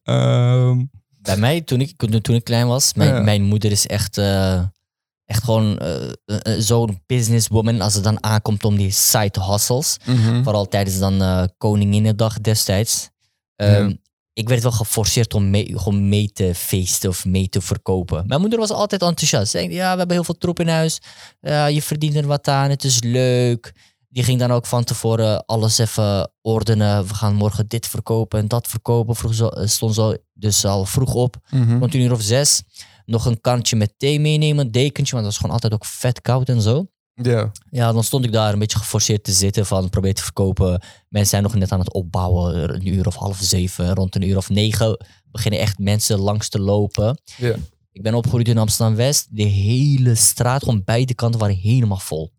Ehm, 0.02 0.84
Bij 1.20 1.36
mij, 1.36 1.60
toen 1.60 1.80
ik, 1.80 1.96
toen 2.22 2.34
ik 2.34 2.44
klein 2.44 2.66
was, 2.66 2.94
mijn, 2.94 3.14
Ja. 3.14 3.20
mijn 3.20 3.42
moeder 3.42 3.70
is 3.70 3.86
echt, 3.86 4.18
eh, 4.18 4.62
echt 5.24 5.44
gewoon 5.44 5.80
zo'n 6.58 7.02
businesswoman 7.06 7.80
als 7.80 7.94
het 7.94 8.04
dan 8.04 8.24
aankomt 8.24 8.64
om 8.64 8.76
die 8.76 8.90
side 8.90 9.40
hustles. 9.42 9.96
mhm. 10.06 10.42
Vooral 10.42 10.68
tijdens 10.68 10.98
dan 10.98 11.48
Koninginnedag 11.58 12.40
destijds. 12.40 13.10
Ehm, 13.56 13.88
Ja. 13.88 13.94
Ik 14.34 14.48
werd 14.48 14.62
wel 14.62 14.72
geforceerd 14.72 15.34
om 15.34 15.50
mee, 15.50 15.78
gewoon 15.78 16.08
mee 16.08 16.32
te 16.32 16.54
feesten 16.54 17.10
of 17.10 17.24
mee 17.24 17.48
te 17.48 17.60
verkopen. 17.60 18.26
Mijn 18.26 18.40
moeder 18.40 18.58
was 18.58 18.70
altijd 18.70 19.02
enthousiast. 19.02 19.50
Ze 19.50 19.58
zei, 19.58 19.72
ja, 19.72 19.92
we 19.92 19.98
hebben 19.98 20.16
heel 20.16 20.24
veel 20.24 20.38
troep 20.38 20.60
in 20.60 20.68
huis. 20.68 21.00
Je 21.70 21.82
verdient 21.82 22.14
er 22.14 22.26
wat 22.26 22.48
aan, 22.48 22.70
het 22.70 22.84
is 22.84 23.02
leuk. 23.02 23.72
Die 24.14 24.24
ging 24.24 24.38
dan 24.38 24.50
ook 24.50 24.66
van 24.66 24.84
tevoren 24.84 25.46
alles 25.46 25.78
even 25.78 26.32
ordenen. 26.42 27.06
We 27.06 27.14
gaan 27.14 27.34
morgen 27.34 27.68
dit 27.68 27.86
verkopen 27.86 28.38
en 28.38 28.48
dat 28.48 28.68
verkopen. 28.68 29.16
Vroeg 29.16 29.34
zo, 29.34 29.48
eh, 29.48 29.66
stond 29.66 29.94
zo 29.94 30.14
dus 30.32 30.64
al 30.64 30.84
vroeg 30.84 31.14
op. 31.14 31.36
Mhm. 31.50 31.78
Rond 31.78 31.94
een 31.94 32.00
uur 32.00 32.12
of 32.12 32.22
zes. 32.22 32.62
Nog 33.04 33.26
een 33.26 33.40
kantje 33.40 33.76
met 33.76 33.94
thee 33.96 34.20
meenemen, 34.20 34.64
een 34.64 34.72
dekentje. 34.72 35.12
Want 35.12 35.24
dat 35.24 35.24
was 35.24 35.36
gewoon 35.36 35.52
altijd 35.52 35.72
ook 35.72 35.84
vet 35.84 36.20
koud 36.20 36.48
en 36.48 36.60
zo. 36.60 36.86
Ja. 37.14 37.52
Ja, 37.70 37.92
dan 37.92 38.04
stond 38.04 38.24
ik 38.24 38.32
daar 38.32 38.52
een 38.52 38.58
beetje 38.58 38.78
geforceerd 38.78 39.24
te 39.24 39.32
zitten 39.32 39.66
van 39.66 39.90
probeer 39.90 40.14
te 40.14 40.22
verkopen. 40.22 40.82
Mensen 41.08 41.30
zijn 41.30 41.42
nog 41.42 41.54
net 41.54 41.72
aan 41.72 41.78
het 41.78 41.92
opbouwen, 41.92 42.74
een 42.74 42.86
uur 42.86 43.06
of 43.06 43.14
half 43.14 43.38
zeven, 43.40 43.94
rond 43.94 44.14
een 44.14 44.28
uur 44.28 44.36
of 44.36 44.48
negen 44.48 45.06
beginnen 45.34 45.60
echt 45.60 45.78
mensen 45.78 46.18
langs 46.18 46.48
te 46.48 46.58
lopen. 46.58 47.20
Ja. 47.36 47.56
Ik 47.92 48.02
ben 48.02 48.14
opgegroeid 48.14 48.48
in 48.48 48.58
Amsterdam-West. 48.58 49.26
De 49.30 49.42
hele 49.42 50.14
straat, 50.14 50.62
gewoon 50.62 50.84
beide 50.84 51.14
kanten 51.14 51.40
waren 51.40 51.56
helemaal 51.56 51.98
vol. 51.98 52.32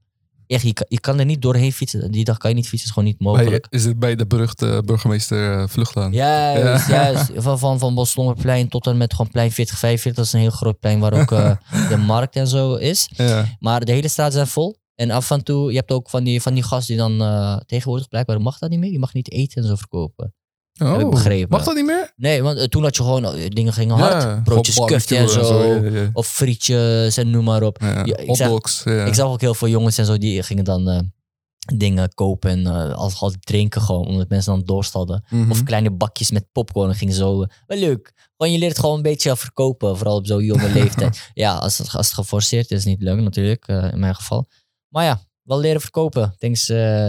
Echt, 0.48 0.64
je 0.64 0.74
kan, 0.74 0.86
je 0.90 1.00
kan 1.00 1.20
er 1.20 1.25
niet 1.25 1.42
doorheen 1.42 1.72
fietsen. 1.74 2.12
Die 2.12 2.24
dag 2.24 2.38
kan 2.38 2.50
je 2.50 2.56
niet 2.56 2.68
fietsen, 2.68 2.88
is 2.88 2.94
gewoon 2.94 3.10
niet 3.10 3.18
Bij, 3.18 3.28
mogelijk. 3.28 3.68
is 3.70 3.86
het 3.86 4.00
bij 4.00 4.16
de 4.16 4.28
beruchte 4.28 4.82
burgemeester 4.86 5.60
eh, 5.60 5.68
Vluchtlaan? 5.68 6.12
Juist, 6.12 6.88
Ja. 6.88 6.94
juist. 7.04 7.32
Van, 7.36 7.60
van, 7.60 7.80
van 7.80 7.96
Boslongerplein 7.96 8.68
tot 8.68 8.88
en 8.88 8.98
met 8.98 9.14
gewoon 9.14 9.32
plein 9.32 9.52
40, 9.52 9.78
45. 9.78 10.16
Dat 10.16 10.25
is 10.25 10.34
een 10.34 10.40
heel 10.40 10.50
groot 10.58 10.80
plein 10.80 11.00
waar 11.00 11.14
ook 11.14 11.32
eh, 11.32 11.56
de 11.90 11.98
markt 11.98 12.36
en 12.36 12.48
zo 12.48 12.75
is. 12.75 13.10
Ja. 13.16 13.46
Maar 13.60 13.86
de 13.86 13.92
hele 13.92 14.08
straat 14.08 14.34
zijn 14.34 14.48
vol. 14.48 14.75
En 14.96 15.12
af 15.12 15.32
en 15.32 15.44
toe, 15.44 15.72
je 15.72 15.78
hebt 15.78 15.92
ook 15.92 16.10
van 16.10 16.24
die, 16.24 16.42
van 16.42 16.54
die 16.54 16.64
gast 16.64 16.88
die 16.88 16.98
dan 16.98 17.22
eh, 17.22 17.58
tegenwoordig 17.66 18.08
blijkbaar 18.08 18.42
mag 18.42 18.58
dat 18.58 18.70
niet 18.70 18.80
meer. 18.80 18.92
Je 18.92 19.00
mag 19.00 19.14
niet 19.14 19.32
eten 19.32 19.62
en 19.62 19.68
zo 19.68 19.75
verkopen. 19.75 20.34
Oh, 20.84 21.00
ik 21.00 21.10
begrepen. 21.10 21.50
Mag 21.50 21.63
dat 21.63 21.75
niet 21.75 21.86
meer? 21.86 22.13
Nee, 22.15 22.44
want 22.44 22.58
eh, 22.58 22.63
toen 22.63 22.84
had 22.84 22.96
je 22.96 23.03
gewoon, 23.03 23.25
eh, 23.25 23.50
dingen 23.50 23.74
gingen 23.74 23.98
hard. 23.98 24.24
Ja, 24.24 24.41
Broodjes 24.44 24.74
gewoon 24.74 24.89
kufte 24.89 25.15
en 25.15 25.29
zo. 25.29 25.63
Ja, 25.63 25.89
ja. 25.91 26.10
Of 26.13 26.27
frietjes 26.27 27.17
en 27.17 27.29
noem 27.29 27.44
maar 27.44 27.63
op. 27.63 27.84
Ik 28.05 28.36
zag-. 28.36 28.86
Ik 28.86 29.13
zag 29.13 29.27
ook 29.27 29.41
heel 29.41 29.53
veel 29.53 29.67
jongens 29.67 29.98
en 29.98 30.05
zo, 30.05 30.17
die 30.17 30.44
gingen 30.44 30.63
dan 30.63 30.89
eh, 30.89 31.00
dingen 31.75 32.13
kopen 32.13 32.50
en 32.50 32.94
als 32.96 33.22
al 33.22 33.34
drinken 33.39 33.82
gewoon, 33.82 34.05
omdat 34.05 34.29
mensen 34.29 34.53
dan 34.53 34.63
dorst 34.63 34.94
hadden. 34.94 35.25
Mhm. 35.29 35.51
Of 35.51 35.63
kleine 35.63 35.91
bakjes 35.91 36.32
met 36.32 36.51
popcorn 36.51 36.89
en 36.89 36.96
gingen 36.96 37.13
zo. 37.13 37.46
wel 37.67 37.77
leuk. 37.79 38.13
Gewoon 38.38 38.53
je 38.53 38.60
leert 38.60 38.79
gewoon 38.79 38.96
een 38.96 39.01
beetje 39.01 39.36
verkopen, 39.36 39.98
vooral 39.98 40.17
op 40.17 40.27
zo'n 40.27 40.44
jonge 40.44 40.70
leeftijd. 40.79 41.29
Ja, 41.34 41.55
als 41.55 41.77
het, 41.77 41.96
als 41.96 42.05
het 42.05 42.15
geforceerd 42.15 42.72
is, 42.72 42.86
niet 42.86 43.01
leuk 43.01 43.20
natuurlijk, 43.20 43.67
in 43.67 44.00
mijn 44.00 44.15
geval. 44.15 44.48
Maar 44.88 45.03
ja, 45.03 45.22
wel 45.41 45.60
leren 45.60 45.82
verkopen. 45.82 46.36
Thanks 46.38 46.65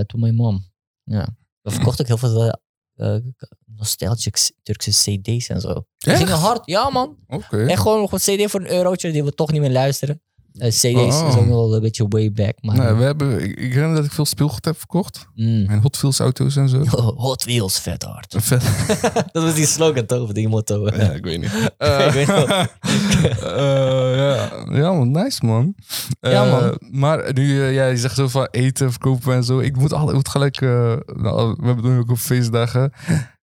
to 0.07 0.19
my 0.19 0.31
mom. 0.31 0.65
Ja. 1.05 1.29
We 1.63 1.71
verkochten 1.71 2.01
ook 2.01 2.21
heel 2.21 2.31
veel 2.31 2.59
eh, 2.97 3.17
nostalgic 3.65 4.51
Turkse 4.63 4.91
cd's 4.91 5.49
en 5.49 5.61
zo. 5.61 5.73
Die 5.99 6.13
Echt? 6.13 6.23
gingen 6.23 6.39
hard. 6.39 6.67
Ja, 6.67 6.91
man. 6.91 7.17
Oké. 7.27 7.67
En 7.67 7.79
gewoon 7.79 8.01
nog 8.01 8.13
een 8.13 8.19
cd 8.19 8.51
voor 8.51 8.61
een 8.61 8.71
eurotje 8.71 9.13
die 9.13 9.25
we 9.25 9.33
toch 9.33 9.53
niet 9.53 9.61
meer 9.61 9.71
luisteren. 9.71 10.23
Eh, 10.59 10.69
cd's 10.71 10.85
Oh. 10.95 11.29
is 11.29 11.37
ook 11.37 11.47
wel 11.47 11.75
een 11.75 11.81
beetje 11.81 12.07
way 12.09 12.33
back. 12.33 12.55
Maar, 12.61 12.77
Nee, 12.77 12.93
we 12.93 13.03
hebben, 13.03 13.43
ik, 13.43 13.59
ik 13.59 13.73
herinner 13.73 13.97
dat 13.97 14.05
ik 14.05 14.13
veel 14.13 14.25
speelgoed 14.27 14.65
heb 14.65 14.79
verkocht. 14.79 15.27
Mm. 15.35 15.67
Mijn 15.67 15.81
Hot 15.81 16.01
Wheels 16.01 16.19
auto's 16.19 16.57
en 16.57 16.69
zo. 16.69 16.85
Hot 17.27 17.45
Wheels, 17.45 17.79
vet 17.79 18.03
hard. 18.03 18.35
Vet. 18.39 18.63
Dat 19.33 19.43
was 19.43 19.55
die 19.55 19.67
slogan 19.67 20.07
toch, 20.07 20.33
die 20.33 20.49
motto. 20.49 20.87
Ja, 20.87 21.11
ik 21.13 21.25
weet 21.25 21.41
niet. 21.41 21.53
Ik 21.79 22.11
weet. 22.13 22.29
Eh, 22.29 24.17
ja. 24.17 24.51
ja, 24.73 24.93
man, 24.93 25.11
nice 25.11 25.47
man. 25.47 25.75
Eh, 26.21 26.33
Ja, 26.33 26.45
man. 26.45 26.79
Maar 26.91 27.33
nu, 27.33 27.61
eh, 27.63 27.75
ja, 27.75 27.87
je 27.87 27.97
zegt 27.97 28.15
zo 28.17 28.29
van 28.29 28.49
eten, 28.51 28.91
verkopen 28.91 29.35
en 29.35 29.45
zo. 29.45 29.59
Ik 29.59 29.77
moet, 29.77 29.93
al, 29.93 30.09
ik 30.09 30.15
moet 30.15 30.29
gelijk, 30.29 30.61
eh, 30.61 30.97
nou, 31.07 31.57
we 31.61 31.67
hebben 31.67 31.85
nu 31.93 31.99
ook 31.99 32.11
op 32.11 32.19
feestdagen. 32.19 32.93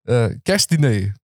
Eh, 0.03 0.25
kerstdiner. 0.43 1.15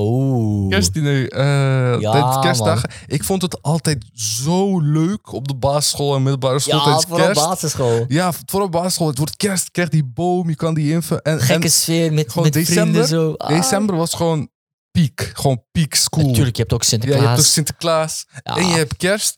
Oeh. 0.00 0.68
Kerstdiner. 0.70 1.30
eh 1.32 2.00
Ja, 2.00 2.10
tijdens 2.12 2.38
kerstdagen. 2.40 2.90
Ik 3.06 3.24
vond 3.24 3.42
het 3.42 3.62
altijd 3.62 4.04
zo 4.12 4.80
leuk 4.80 5.32
op 5.32 5.48
de 5.48 5.54
basisschool 5.54 6.14
en 6.14 6.22
middelbare 6.22 6.58
school 6.58 6.78
Ja, 6.78 6.84
tijdens 6.84 7.04
voor 7.08 7.16
kerst. 7.18 7.46
basisschool. 7.46 8.04
Ja, 8.08 8.32
voor 8.46 8.62
een 8.62 8.70
basisschool. 8.70 9.06
Het 9.06 9.18
wordt 9.18 9.36
kerst, 9.36 9.64
je 9.64 9.70
krijgt 9.70 9.92
die 9.92 10.04
boom, 10.04 10.48
je 10.48 10.54
kan 10.56 10.74
die 10.74 10.90
invullen. 10.92 11.22
En, 11.22 11.40
Gekke 11.40 11.64
en 11.64 11.70
sfeer 11.70 12.12
met, 12.12 12.34
met 12.34 12.52
december- 12.52 12.74
vrienden 12.84 13.08
zo. 13.08 13.32
Ah. 13.36 13.48
december 13.48 13.96
was 13.96 14.14
gewoon 14.14 14.48
piek. 14.90 15.30
Gewoon 15.34 15.62
piek 15.72 15.94
school. 15.94 16.26
Natuurlijk, 16.26 16.56
je 16.56 16.62
hebt 16.62 16.74
ook 16.74 16.82
Ja, 16.82 16.88
Sinterklaas. 16.88 17.20
je 17.22 17.28
hebt 17.28 17.40
ook 17.40 17.46
Sinterklaas 17.46 18.26
Ja. 18.44 18.56
en 18.56 18.66
je 18.66 18.74
hebt 18.74 18.96
kerst. 18.96 19.36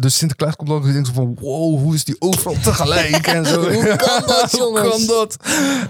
Dus 0.00 0.16
Sinterklaas 0.16 0.56
komt 0.56 0.70
ook 0.70 0.84
en 0.86 0.92
denkt 0.92 1.08
van, 1.14 1.36
wow, 1.40 1.78
hoe 1.80 1.94
is 1.94 2.04
die 2.04 2.16
overal 2.18 2.56
tegelijk 2.62 3.26
en 3.26 3.46
zo. 3.46 3.60
Hoe 3.72 3.96
kan 3.96 4.22
dat, 4.26 4.50
Hoe 4.52 4.60
jongens? 4.60 4.88
kan 4.88 5.06
dat? 5.06 5.36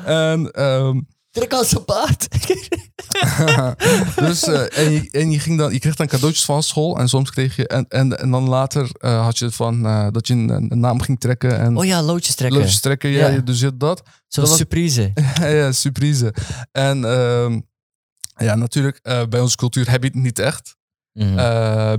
En, 0.05 0.51
ehm, 0.51 1.01
Trek 1.33 1.53
aan 1.55 1.65
zijn 1.65 1.85
paard. 1.85 2.29
dus, 4.27 4.43
eh, 4.43 4.79
en, 4.79 4.93
je, 4.93 5.09
en 5.11 5.31
je, 5.31 5.39
ging 5.41 5.59
dan, 5.59 5.73
je 5.73 5.79
kreeg 5.79 5.97
dan 5.97 6.07
cadeautjes 6.07 6.45
van 6.45 6.63
school 6.63 6.99
en 6.99 7.09
soms 7.09 7.31
kreeg 7.31 7.57
je, 7.57 7.67
en, 7.67 7.87
en, 7.89 8.19
en 8.19 8.31
dan 8.31 8.49
later 8.49 8.91
eh, 8.93 9.25
had 9.25 9.39
je 9.39 9.51
van, 9.51 9.87
eh, 9.87 10.07
dat 10.11 10.27
je 10.27 10.35
een, 10.35 10.73
een 10.73 10.81
naam 10.81 11.01
ging 11.01 11.21
trekken 11.21 11.59
en 11.59 11.77
Oh 11.77 11.85
ja, 11.85 12.03
loodjes 12.03 12.35
trekken. 12.35 12.59
loodjes 12.59 12.81
trekken. 12.81 13.11
Ja, 13.11 13.39
dus 13.39 13.59
je 13.61 13.65
had 13.65 13.81
dat. 13.81 14.03
Zo'n 14.29 14.47
surprise. 14.47 15.13
ja, 15.41 15.73
surprise. 15.73 16.35
En 16.73 17.05
ehm, 17.05 17.61
ja, 18.37 18.55
natuurlijk, 18.55 19.01
bij 19.29 19.41
onze 19.41 19.57
cultuur 19.57 19.91
heb 19.91 20.03
je 20.03 20.09
het 20.09 20.19
niet 20.19 20.39
echt. 20.39 20.77
Mhm. 21.13 21.97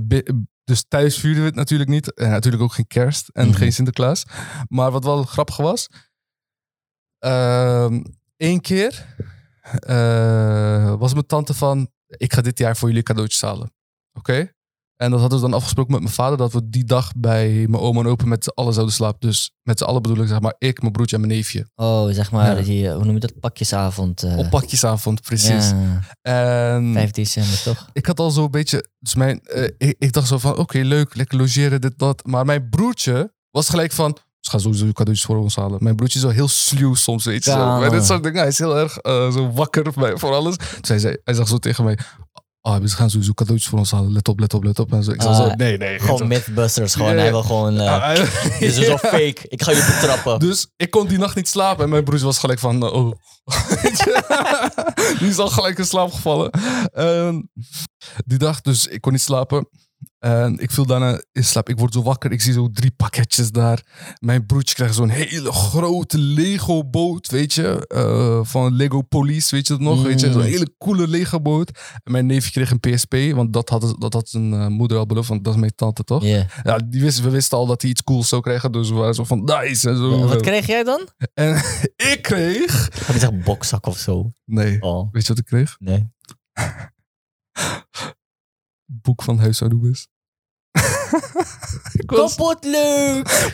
Dus 0.64 0.84
thuis 0.88 1.18
vierden 1.18 1.40
we 1.40 1.46
het 1.46 1.54
natuurlijk 1.56 1.90
niet. 1.90 2.14
En 2.14 2.30
natuurlijk 2.30 2.62
ook 2.62 2.72
geen 2.72 2.86
kerst 2.86 3.28
en 3.28 3.48
Mhm. 3.48 3.56
geen 3.56 3.72
Sinterklaas. 3.72 4.24
Maar 4.68 4.90
wat 4.90 5.04
wel 5.04 5.22
grappig 5.22 5.56
was. 5.56 5.88
Eén 8.44 8.60
keer 8.60 9.06
eh, 9.78 10.94
was 10.98 11.12
mijn 11.12 11.26
tante 11.26 11.54
van... 11.54 11.88
Ik 12.06 12.32
ga 12.32 12.40
dit 12.40 12.58
jaar 12.58 12.76
voor 12.76 12.88
jullie 12.88 13.02
cadeautjes 13.02 13.40
halen. 13.40 13.72
Oké? 14.18 14.52
En 14.96 15.10
dat 15.10 15.20
hadden 15.20 15.38
we 15.38 15.44
dan 15.44 15.54
afgesproken 15.54 15.92
met 15.92 16.00
mijn 16.02 16.12
vader... 16.14 16.38
dat 16.38 16.52
we 16.52 16.68
die 16.68 16.84
dag 16.84 17.12
bij 17.16 17.48
mijn 17.68 17.82
oma 17.82 18.00
en 18.00 18.06
opa 18.06 18.24
met 18.26 18.44
z'n 18.44 18.50
allen 18.54 18.72
zouden 18.72 18.94
slapen. 18.94 19.28
Dus 19.28 19.52
met 19.62 19.78
z'n 19.78 19.84
allen 19.84 20.02
bedoel 20.02 20.22
ik 20.22 20.28
zeg 20.28 20.40
maar 20.40 20.54
ik, 20.58 20.80
mijn 20.80 20.92
broertje 20.92 21.16
en 21.16 21.22
mijn 21.22 21.34
neefje. 21.34 21.68
Oh, 21.74 22.08
zeg 22.10 22.30
maar, 22.30 22.56
Ja. 22.58 22.62
die, 22.62 22.90
hoe 22.90 23.04
noem 23.04 23.14
je 23.14 23.20
dat? 23.20 23.40
Pakjesavond. 23.40 24.22
eh, 24.22 24.38
Op 24.38 24.50
pakjesavond, 24.50 25.22
precies. 25.22 25.70
Ja, 25.70 26.00
En 26.74 26.92
5 26.92 27.10
december 27.10 27.62
toch? 27.62 27.88
ik 27.92 28.06
had 28.06 28.18
al 28.20 28.30
zo'n 28.30 28.50
beetje. 28.50 28.88
Dus 28.98 29.14
mijn, 29.14 29.40
eh, 29.40 29.62
ik, 29.78 29.94
ik 29.98 30.12
dacht 30.12 30.28
zo 30.28 30.38
van: 30.38 30.56
oké, 30.56 30.78
leuk, 30.78 31.14
lekker 31.14 31.38
logeren, 31.38 31.80
dit, 31.80 31.98
dat. 31.98 32.26
Maar 32.26 32.44
mijn 32.44 32.68
broertje 32.68 33.32
was 33.50 33.68
gelijk 33.68 33.92
van. 33.92 34.16
Ze 34.44 34.50
gaan 34.50 34.60
sowieso 34.60 34.84
cadeautjes 34.92 35.24
voor 35.26 35.36
ons 35.36 35.56
halen. 35.56 35.78
Mijn 35.82 35.96
broertje 35.96 36.18
is 36.18 36.24
zo 36.24 36.30
heel 36.30 36.48
sluw 36.48 36.94
soms, 36.94 37.24
weet 37.24 37.44
je. 37.44 37.50
Ja. 37.50 37.78
Bij 37.78 37.88
dit 37.88 38.04
soort 38.04 38.22
dingen. 38.22 38.38
Hij 38.38 38.48
is 38.48 38.58
heel 38.58 38.76
erg 38.78 38.96
eh, 38.98 39.32
zo 39.32 39.52
wakker 39.52 39.92
bij, 39.96 40.16
voor 40.16 40.32
alles. 40.34 40.56
Dus 40.56 40.88
hij, 40.88 40.98
zei, 40.98 41.16
hij 41.24 41.34
zag 41.34 41.48
zo 41.48 41.58
tegen 41.58 41.84
mij: 41.84 41.98
Ah, 42.60 42.86
ze 42.86 42.96
gaan 42.96 43.10
sowieso 43.10 43.32
cadeautjes 43.32 43.68
voor 43.70 43.78
ons 43.78 43.90
halen. 43.90 44.12
Let 44.12 44.28
op, 44.28 44.38
let 44.38 44.54
op, 44.54 44.64
let 44.64 44.78
op. 44.78 44.92
En 44.92 45.02
zo. 45.04 45.10
Ik 45.12 45.22
zei 45.22 45.34
Ah, 45.34 45.40
zo: 45.40 45.54
Nee, 45.54 45.76
nee. 45.76 45.98
Gewoon 46.00 46.28
Mythbusters, 46.28 46.94
gewoon. 46.94 47.16
Hij 47.16 47.30
wil 47.30 47.42
gewoon... 47.42 47.80
eh 47.80 47.92
Ah, 47.92 48.02
hij- 48.02 48.16
Dit 48.60 48.76
is 48.76 48.86
zo 48.86 48.96
fake. 48.96 49.36
Ik 49.48 49.62
ga 49.62 49.70
je 49.70 49.98
betrappen. 50.00 50.38
Dus 50.38 50.66
ik 50.76 50.90
kon 50.90 51.06
die 51.06 51.18
nacht 51.18 51.36
niet 51.36 51.48
slapen. 51.48 51.84
En 51.84 51.90
mijn 51.90 52.04
broertje 52.04 52.26
was 52.26 52.38
gelijk 52.38 52.58
van, 52.58 52.82
oh. 52.92 53.12
Die 55.18 55.28
is 55.28 55.38
al 55.38 55.48
gelijk 55.48 55.78
in 55.78 55.84
slaap 55.86 56.12
gevallen. 56.12 56.50
En 56.92 57.50
die 58.26 58.38
dag, 58.38 58.60
dus 58.60 58.86
ik 58.86 59.00
kon 59.00 59.12
niet 59.12 59.20
slapen. 59.22 59.68
En 60.18 60.58
ik 60.58 60.70
viel 60.70 60.86
daarna 60.86 61.22
in 61.32 61.44
slaap. 61.44 61.68
Ik 61.68 61.78
word 61.78 61.92
zo 61.92 62.02
wakker. 62.02 62.32
Ik 62.32 62.40
zie 62.40 62.52
zo 62.52 62.68
drie 62.72 62.90
pakketjes 62.90 63.50
daar. 63.50 63.82
Mijn 64.20 64.46
broertje 64.46 64.74
krijgt 64.74 64.94
zo'n 64.94 65.08
hele 65.08 65.52
grote 65.52 66.18
Lego 66.18 66.84
boot, 66.84 67.28
weet 67.30 67.52
je. 67.52 67.86
eh, 67.86 68.40
van 68.42 68.74
Lego 68.76 69.02
Police, 69.02 69.54
weet 69.54 69.66
je 69.66 69.72
dat 69.72 69.82
nog? 69.82 70.02
Weet 70.02 70.20
je? 70.20 70.32
Zo'n 70.32 70.40
Mm. 70.40 70.46
hele 70.48 70.74
coole 70.78 71.08
Lego 71.08 71.40
boot. 71.40 71.70
En 72.02 72.12
mijn 72.12 72.26
neefje 72.26 72.50
kreeg 72.50 72.70
een 72.70 72.80
PSP, 72.80 73.14
want 73.34 73.52
dat 73.52 73.68
had, 73.68 73.94
dat 73.98 74.12
had 74.12 74.28
zijn 74.28 74.52
eh, 74.52 74.66
moeder 74.66 74.98
al 74.98 75.06
beloofd. 75.06 75.28
Want 75.28 75.44
dat 75.44 75.54
is 75.54 75.60
mijn 75.60 75.74
tante, 75.74 76.04
toch? 76.04 76.22
Ja. 76.24 76.46
Ja, 76.62 76.78
die 76.78 77.00
wist, 77.00 77.20
we 77.20 77.30
wisten 77.30 77.58
al 77.58 77.66
dat 77.66 77.80
hij 77.82 77.90
iets 77.90 78.02
cools 78.02 78.28
zou 78.28 78.42
krijgen. 78.42 78.72
Dus 78.72 78.88
we 78.88 78.94
waren 78.94 79.14
zo 79.14 79.24
van, 79.24 79.44
nice. 79.44 79.88
En 79.88 79.96
zo. 79.96 80.26
Wat 80.26 80.40
kreeg 80.40 80.66
jij 80.66 80.82
dan? 80.84 81.08
En 81.34 81.54
ik 82.12 82.18
kreeg. 82.22 82.88
Had 83.06 83.14
ik 83.14 83.20
zeggen 83.20 83.42
bokzak 83.42 83.86
of 83.86 83.98
zo? 83.98 84.30
Nee, 84.44 84.80
Oh, 84.82 85.08
weet 85.12 85.22
je 85.22 85.28
wat 85.28 85.38
ik 85.38 85.44
kreeg? 85.44 85.76
nee. 85.78 86.08
Boek 88.86 89.22
van 89.22 89.38
Anubis. 89.62 90.08
ik 91.94 92.10
was... 92.10 92.34
Kapot 92.34 92.64
leuk! 92.64 93.52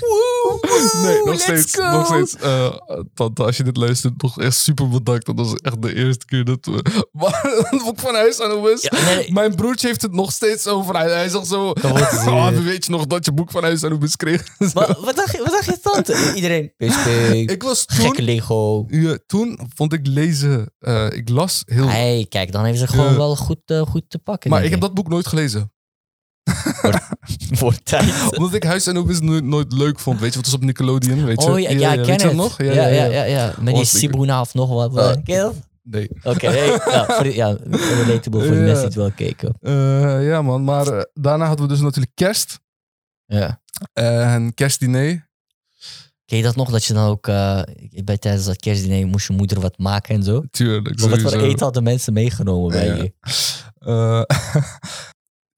Nee, 1.03 1.17
nog 1.17 1.27
let's 1.27 1.43
steeds. 1.43 1.75
go. 1.75 1.91
Nog 1.91 2.07
steeds. 2.07 2.35
eh, 2.37 2.75
tante, 3.15 3.43
als 3.45 3.57
je 3.57 3.63
dit 3.63 3.77
luistert, 3.77 4.23
nog 4.23 4.41
echt 4.41 4.57
super 4.57 4.89
bedankt. 4.89 5.27
Dat 5.27 5.35
was 5.37 5.55
echt 5.55 5.83
de 5.83 5.95
eerste 5.95 6.25
keer 6.27 6.45
dat 6.45 6.59
we. 6.67 6.83
Maar 7.13 7.67
een 7.71 7.79
boek 7.85 8.01
van 8.01 8.15
Huis. 8.15 8.39
Ja, 8.81 9.05
nee, 9.05 9.33
Mijn 9.33 9.55
broertje 9.55 9.87
heeft 9.87 10.03
het 10.03 10.13
nog 10.13 10.33
steeds 10.33 10.67
over. 10.67 10.97
Hij, 10.97 11.11
hij 11.11 11.29
zegt 11.29 11.47
zo. 11.47 11.69
Oh, 11.83 12.49
weet 12.65 12.85
je 12.85 12.91
nog 12.91 13.07
dat 13.07 13.25
je 13.25 13.33
boek 13.33 13.51
van 13.51 13.63
Huis 13.63 13.85
Anubis 13.85 14.17
kreeg? 14.17 14.45
maar 14.75 14.97
wat 15.01 15.17
dacht, 15.17 15.33
je, 15.33 15.39
wat 15.39 15.51
dacht 15.51 15.65
je 15.65 15.79
tante? 15.83 16.33
Iedereen. 16.35 16.73
PSP, 16.77 17.07
ik 17.51 17.63
was 17.63 17.85
toen. 17.85 17.97
gekke 17.97 18.23
Lego. 18.23 18.85
Ja, 18.89 19.19
toen 19.27 19.61
vond 19.75 19.93
ik 19.93 20.07
lezen. 20.07 20.73
eh, 20.79 21.07
ik 21.13 21.29
las 21.29 21.63
heel. 21.67 21.89
Hey, 21.89 22.27
kijk, 22.29 22.53
dan 22.53 22.63
hebben 22.63 22.81
ze 22.81 22.87
gewoon 22.87 23.17
wel 23.17 23.37
goed, 23.37 23.61
eh, 23.65 23.81
goed 23.81 24.05
te 24.09 24.19
pakken. 24.19 24.51
maar 24.51 24.65
ik 24.65 24.71
heb 24.71 24.81
dat 24.81 24.95
boek 24.95 25.09
nooit 25.09 25.27
gelezen. 25.27 25.73
Voor 27.59 27.83
tijd. 27.83 28.37
Omdat 28.37 28.55
ik 28.55 28.63
Huis 28.63 28.87
en 28.87 28.97
Anubis 28.97 29.21
nooit, 29.21 29.45
nooit 29.45 29.73
leuk 29.73 29.99
vond. 29.99 30.21
Weet 30.21 30.31
je, 30.31 30.37
wat 30.37 30.45
was 30.45 30.55
op 30.55 30.63
Nickelodeon, 30.65 31.25
weet 31.25 31.43
je? 31.43 31.49
Oh 31.51 31.59
ja, 31.61 31.71
ja, 31.71 32.03
ken 32.03 32.21
het. 32.23 32.33
nog? 32.35 32.63
Ja, 32.63 32.73
ja, 32.73 32.87
ja. 33.05 33.23
ja, 33.25 33.55
Met 33.61 33.75
die 33.75 33.85
Sibuna 33.85 34.41
of 34.41 34.55
nog 34.55 34.69
wat. 34.69 34.97
Ah. 34.97 35.13
Ken 35.25 35.35
je 35.35 35.41
dat? 35.41 35.55
Nee. 35.83 36.11
Oké, 36.23 36.49
nee, 36.49 36.67
ja, 36.93 37.05
voor 37.09 37.23
die- 37.25 37.35
ja, 37.35 37.57
relatable 37.71 38.41
voor 38.45 38.55
de 38.55 38.61
mensen 38.61 38.75
die 38.75 38.85
het 38.85 38.95
wel 38.95 39.11
keken. 39.11 39.55
Eh, 39.61 40.27
ja, 40.29 40.43
man. 40.43 40.65
Maar 40.65 40.87
eh, 40.87 41.03
daarna 41.15 41.47
hadden 41.47 41.67
we 41.67 41.73
dus 41.73 41.81
natuurlijk 41.83 42.13
kerst. 42.15 42.59
Ja. 43.27 43.61
En 43.93 44.55
kerstdiner. 44.55 45.29
Ken 46.25 46.39
je 46.39 46.45
dat 46.45 46.57
nog? 46.57 46.71
Dat 46.71 46.85
je 46.85 46.93
dan 46.93 47.09
ook 47.09 47.27
uh, 47.29 47.63
bij 48.05 48.19
tijdens 48.19 48.45
dat 48.45 48.57
kerstdiner 48.57 49.07
moest 49.07 49.27
je 49.27 49.33
moeder 49.33 49.61
wat 49.61 49.79
maken 49.79 50.15
en 50.15 50.23
zo. 50.23 50.43
Tuurlijk. 50.51 51.01
Maar 51.01 51.09
wat 51.09 51.21
voor 51.21 51.33
eten 51.41 51.65
hadden 51.65 51.83
mensen 51.83 52.13
meegenomen 52.13 52.71
bij 52.71 52.87
Ja. 52.87 52.95
je? 52.95 53.13
Eh, 53.79 54.23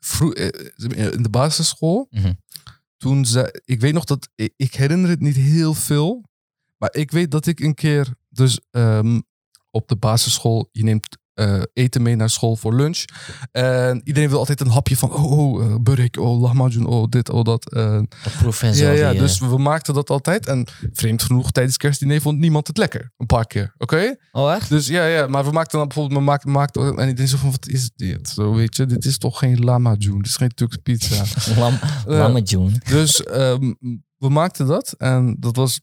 vroeg, 0.05 0.35
eh, 0.35 1.13
in 1.13 1.23
de 1.23 1.31
basisschool. 1.31 2.07
Mhm. 2.11 2.33
Toen 2.97 3.25
zei... 3.25 3.51
Ik 3.65 3.81
weet 3.81 3.93
nog 3.93 4.05
dat... 4.05 4.29
Ik, 4.35 4.53
ik 4.57 4.75
herinner 4.75 5.11
het 5.11 5.21
niet 5.21 5.37
heel 5.37 5.75
veel. 5.75 6.25
Maar 6.77 6.95
ik 6.95 7.11
weet 7.11 7.31
dat 7.31 7.47
ik 7.47 7.61
een 7.61 7.75
keer... 7.75 8.15
Dus 8.29 8.61
ehm, 8.71 9.21
op 9.71 9.89
de 9.89 9.97
basisschool... 9.97 10.69
Je 10.73 10.85
neemt 10.85 11.19
eh, 11.35 11.63
eten 11.73 12.03
mee 12.03 12.17
naar 12.17 12.31
school 12.31 12.57
voor 12.57 12.75
lunch. 12.75 13.05
En 13.51 14.01
iedereen 14.05 14.29
wil 14.29 14.39
altijd 14.39 14.61
een 14.61 14.71
hapje 14.71 14.97
van... 14.97 15.13
Oh, 15.13 15.39
oh 15.39 15.65
uh, 15.65 15.75
burek, 15.81 16.17
oh, 16.19 16.41
lahmacun, 16.41 16.87
oh, 16.87 17.09
dit, 17.09 17.31
oh, 17.31 17.43
dat. 17.45 17.75
Uh, 17.77 18.01
ja, 18.61 18.91
ja, 18.91 19.11
die, 19.11 19.21
dus 19.21 19.39
we 19.39 19.59
maakten 19.59 19.95
dat 19.95 20.11
altijd. 20.11 20.47
En 20.47 20.67
vreemd 20.93 21.23
genoeg, 21.23 21.51
tijdens 21.51 21.77
kerstdiner 21.77 22.21
vond 22.21 22.39
niemand 22.39 22.67
het 22.67 22.77
lekker. 22.77 23.13
Een 23.17 23.27
paar 23.27 23.47
keer, 23.47 23.75
oké? 23.79 24.17
Oh, 24.33 24.53
echt? 24.55 24.69
Dus 24.69 24.87
ja, 24.87 25.07
ja, 25.07 25.27
maar 25.27 25.45
we 25.45 25.51
maakten 25.51 25.79
dan 25.79 25.89
bijvoorbeeld... 25.89 26.19
We 26.19 26.25
maakten, 26.25 26.51
maakten, 26.51 26.97
en 26.97 27.09
ik 27.09 27.17
denk 27.17 27.29
zo 27.29 27.37
van, 27.37 27.51
wat 27.51 27.69
is 27.69 27.91
dit? 27.97 28.29
Zo, 28.29 28.55
weet 28.55 28.77
je, 28.77 28.87
dit 28.87 29.05
is 29.05 29.19
toch 29.19 29.39
geen 29.39 29.65
lahmacun? 29.65 30.17
Dit 30.17 30.27
is 30.27 30.37
geen 30.37 30.55
Turks 30.55 30.77
pizza. 30.77 31.25
Lam, 31.61 31.79
Ja. 31.83 32.19
Lammejoen. 32.19 32.81
Dus 32.89 33.23
ehm, 33.25 33.73
we 34.17 34.29
maakten 34.29 34.67
dat 34.67 34.95
en 34.99 35.37
dat 35.39 35.57
was. 35.57 35.81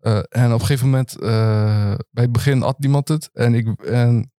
eh, 0.00 0.16
en 0.28 0.52
op 0.52 0.60
een 0.60 0.66
gegeven 0.66 0.86
moment, 0.90 1.18
eh, 1.18 1.94
bij 2.10 2.22
het 2.24 2.32
begin 2.32 2.62
at 2.62 2.78
niemand 2.78 3.08
het. 3.08 3.30
En 3.32 3.54
ik, 3.54 3.82
en 3.82 4.32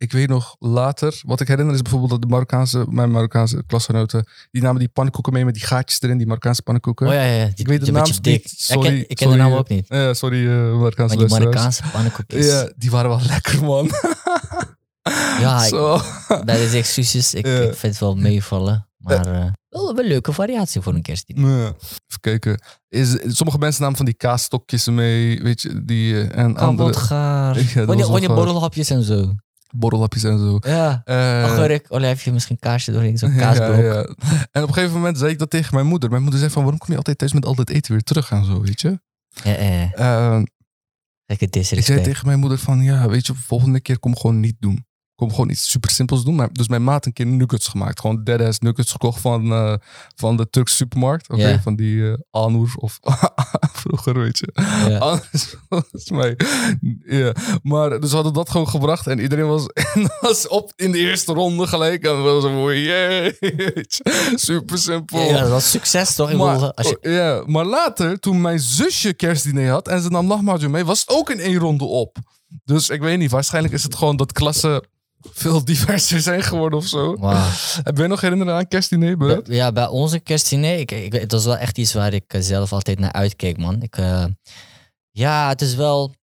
ik 0.00 0.12
weet 0.12 0.28
nog 0.28 0.56
later, 0.58 1.20
wat 1.26 1.40
ik 1.40 1.48
herinner 1.48 1.74
is 1.74 1.82
bijvoorbeeld 1.82 2.10
dat 2.10 2.22
de 2.22 2.26
Marokkaanse, 2.26 2.86
mijn 2.88 3.10
Marokkaanse 3.10 3.62
klasgenoten, 3.66 4.26
die 4.50 4.62
namen 4.62 4.78
die 4.78 4.88
pannenkoeken 4.88 5.32
mee 5.32 5.44
met 5.44 5.54
die 5.54 5.62
gaatjes 5.66 6.00
erin, 6.02 6.16
die 6.18 6.26
Marokkaanse 6.26 6.62
pannenkoeken. 6.62 7.06
Oh 7.06 7.12
ja, 7.12 7.22
ja. 7.22 7.44
Die, 7.44 7.54
Ik 7.56 7.66
weet 7.66 7.84
de 7.84 7.92
naam 7.92 8.06
niet. 8.22 8.54
Sorry, 8.56 8.86
ik 8.86 8.92
ken, 8.92 9.00
ik 9.00 9.06
ken 9.16 9.16
sorry, 9.18 9.32
de 9.36 9.42
naam 9.42 9.52
eh, 9.52 9.58
ook 9.58 9.68
niet. 9.68 9.86
Ja, 9.88 10.14
sorry, 10.14 10.48
eh 10.48 10.52
Marokkaanse 10.76 11.16
Maar 11.16 11.26
die. 11.26 11.38
Marokkaanse 11.38 11.82
pannenkoekjes. 11.92 12.46
Ja, 12.46 12.72
die 12.76 12.90
waren 12.90 13.10
wel 13.10 13.20
lekker, 13.34 13.64
man. 13.64 13.90
Ja, 15.40 15.62
ik- 15.64 15.68
Zo. 15.68 16.00
bij 16.28 16.56
deze 16.56 16.76
excuses, 16.76 17.34
ik, 17.34 17.46
Ja. 17.46 17.52
ik 17.60 17.74
vind 17.74 17.82
het 17.92 17.98
wel 17.98 18.14
meevallen. 18.16 18.88
Maar 18.96 19.26
eh, 19.26 19.46
Wel, 19.68 19.98
een 19.98 20.06
leuke 20.06 20.32
variatie 20.32 20.80
voor 20.80 20.94
een 20.94 21.02
kerstdiner. 21.02 21.50
Ja. 21.58 21.66
Even 21.66 22.20
kijken. 22.20 22.60
Is, 22.88 23.16
sommige 23.36 23.58
mensen 23.58 23.80
namen 23.82 23.96
van 23.96 24.06
die 24.06 24.14
kaasstokjes 24.14 24.86
mee, 24.86 25.42
weet 25.42 25.62
je, 25.62 25.84
die 25.84 26.14
eh, 26.28 26.38
en 26.44 26.56
andere. 26.56 26.88
Ja, 26.88 26.94
dat 26.94 27.02
gaar. 28.06 28.34
borrelhapjes 28.34 28.90
en 28.90 29.02
zo. 29.02 29.34
Borrelhapjes 29.72 30.24
en 30.24 30.38
zo. 30.38 30.58
Ja. 30.60 31.00
Eh, 31.04 31.44
Agurk, 31.44 31.86
olijfje, 31.88 32.32
misschien 32.32 32.58
kaarsje 32.58 32.92
doorheen, 32.92 33.18
zo'n 33.18 33.32
ja, 33.34 33.38
kaasblok. 33.38 33.76
ja. 33.76 34.02
En 34.52 34.62
op 34.62 34.68
een 34.68 34.74
gegeven 34.74 34.94
moment 34.94 35.18
zei 35.18 35.30
ik 35.32 35.38
dat 35.38 35.50
tegen 35.50 35.74
mijn 35.74 35.86
moeder. 35.86 36.10
Mijn 36.10 36.22
moeder 36.22 36.40
zei 36.40 36.52
van, 36.52 36.62
waarom 36.62 36.80
kom 36.80 36.90
je 36.90 36.96
altijd 36.96 37.18
thuis 37.18 37.32
met 37.32 37.44
al 37.46 37.54
dat 37.54 37.68
eten 37.70 37.92
weer 37.92 38.02
terug 38.02 38.30
en 38.30 38.44
zo, 38.44 38.60
weet 38.60 38.80
je? 38.80 39.00
Ja, 39.44 39.54
eh, 39.54 39.82
Eh, 39.82 40.42
ik 41.26 41.84
zei 41.84 42.02
tegen 42.02 42.26
mijn 42.26 42.38
moeder 42.38 42.58
van, 42.58 42.82
ja, 42.82 43.08
weet 43.08 43.26
je, 43.26 43.34
volgende 43.34 43.80
keer 43.80 43.98
kom 43.98 44.16
gewoon 44.16 44.40
niet 44.40 44.56
doen. 44.58 44.84
Kom 45.20 45.30
gewoon 45.30 45.50
iets 45.50 45.70
super 45.70 45.90
simpels 45.90 46.24
doen. 46.24 46.34
Maar, 46.34 46.52
dus 46.52 46.68
mijn 46.68 46.84
maat 46.84 47.06
een 47.06 47.12
keer 47.12 47.26
nuggets 47.26 47.68
gemaakt. 47.68 48.00
Gewoon 48.00 48.24
deadass 48.24 48.58
nuggets 48.58 48.92
gekocht 48.92 49.20
van, 49.20 49.52
eh, 49.52 49.74
van 50.14 50.36
de 50.36 50.50
Turkse 50.50 50.74
supermarkt. 50.74 51.26
Ja. 51.34 51.60
van 51.60 51.76
die 51.76 52.10
eh 52.10 52.18
Anur 52.30 52.72
of 52.76 52.98
vroeger, 53.82 54.18
weet 54.18 54.38
je. 54.38 54.52
Ja. 54.88 54.98
Anders 55.10 55.54
volgens 55.68 56.10
mij. 56.10 56.36
Maar 57.62 58.00
dus 58.00 58.08
we 58.08 58.14
hadden 58.14 58.32
dat 58.32 58.50
gewoon 58.50 58.68
gebracht 58.68 59.06
en 59.06 59.18
iedereen 59.18 59.46
was, 59.46 59.66
was 60.20 60.48
op 60.48 60.72
in 60.76 60.92
de 60.92 60.98
eerste 60.98 61.32
ronde 61.32 61.66
gelijk. 61.66 62.04
En 62.04 62.16
we 62.16 62.22
was 62.22 62.42
zo, 62.42 62.72
yay. 62.72 63.36
Super 64.34 64.78
simpel. 64.78 65.20
Ja, 65.20 65.40
dat 65.40 65.50
was 65.50 65.70
succes 65.70 66.14
toch? 66.14 66.32
Maar, 66.32 66.72
als 66.72 66.88
je, 66.88 66.98
oh, 67.02 67.12
ja, 67.12 67.42
maar 67.46 67.64
later, 67.64 68.20
toen 68.20 68.40
mijn 68.40 68.60
zusje 68.60 69.12
kerstdiner 69.12 69.70
had 69.70 69.88
en 69.88 70.02
ze 70.02 70.08
nam 70.08 70.26
nachtmaal 70.26 70.68
mee, 70.68 70.84
was 70.84 71.00
het 71.00 71.08
ook 71.08 71.30
in 71.30 71.40
één 71.40 71.58
ronde 71.58 71.84
op. 71.84 72.16
Dus 72.64 72.88
ik 72.88 73.00
weet 73.00 73.18
niet, 73.18 73.30
waarschijnlijk 73.30 73.74
is 73.74 73.82
het 73.82 73.94
gewoon 73.94 74.16
dat 74.16 74.32
klassen 74.32 74.88
veel 75.32 75.64
diverser 75.64 76.20
zijn 76.20 76.42
geworden 76.42 76.78
of 76.78 76.86
zo. 76.86 77.16
Heb 77.82 77.98
je 77.98 78.06
nog 78.06 78.20
herinneren 78.20 78.54
aan 78.54 78.68
kerstdiner? 78.68 79.52
Ja, 79.52 79.72
bij 79.72 79.86
onze 79.86 80.20
kerstdiner, 80.20 80.78
ik, 80.78 80.90
ik, 80.90 81.12
het 81.12 81.32
was 81.32 81.44
wel 81.44 81.56
echt 81.56 81.78
iets 81.78 81.92
waar 81.92 82.12
ik 82.12 82.24
eh, 82.26 82.40
zelf 82.40 82.72
altijd 82.72 82.98
naar 82.98 83.12
uitkeek, 83.12 83.56
man. 83.56 83.82
Ik, 83.82 83.96
eh, 83.96 84.24
ja, 85.10 85.48
het 85.48 85.62
is 85.62 85.74
wel... 85.74 86.14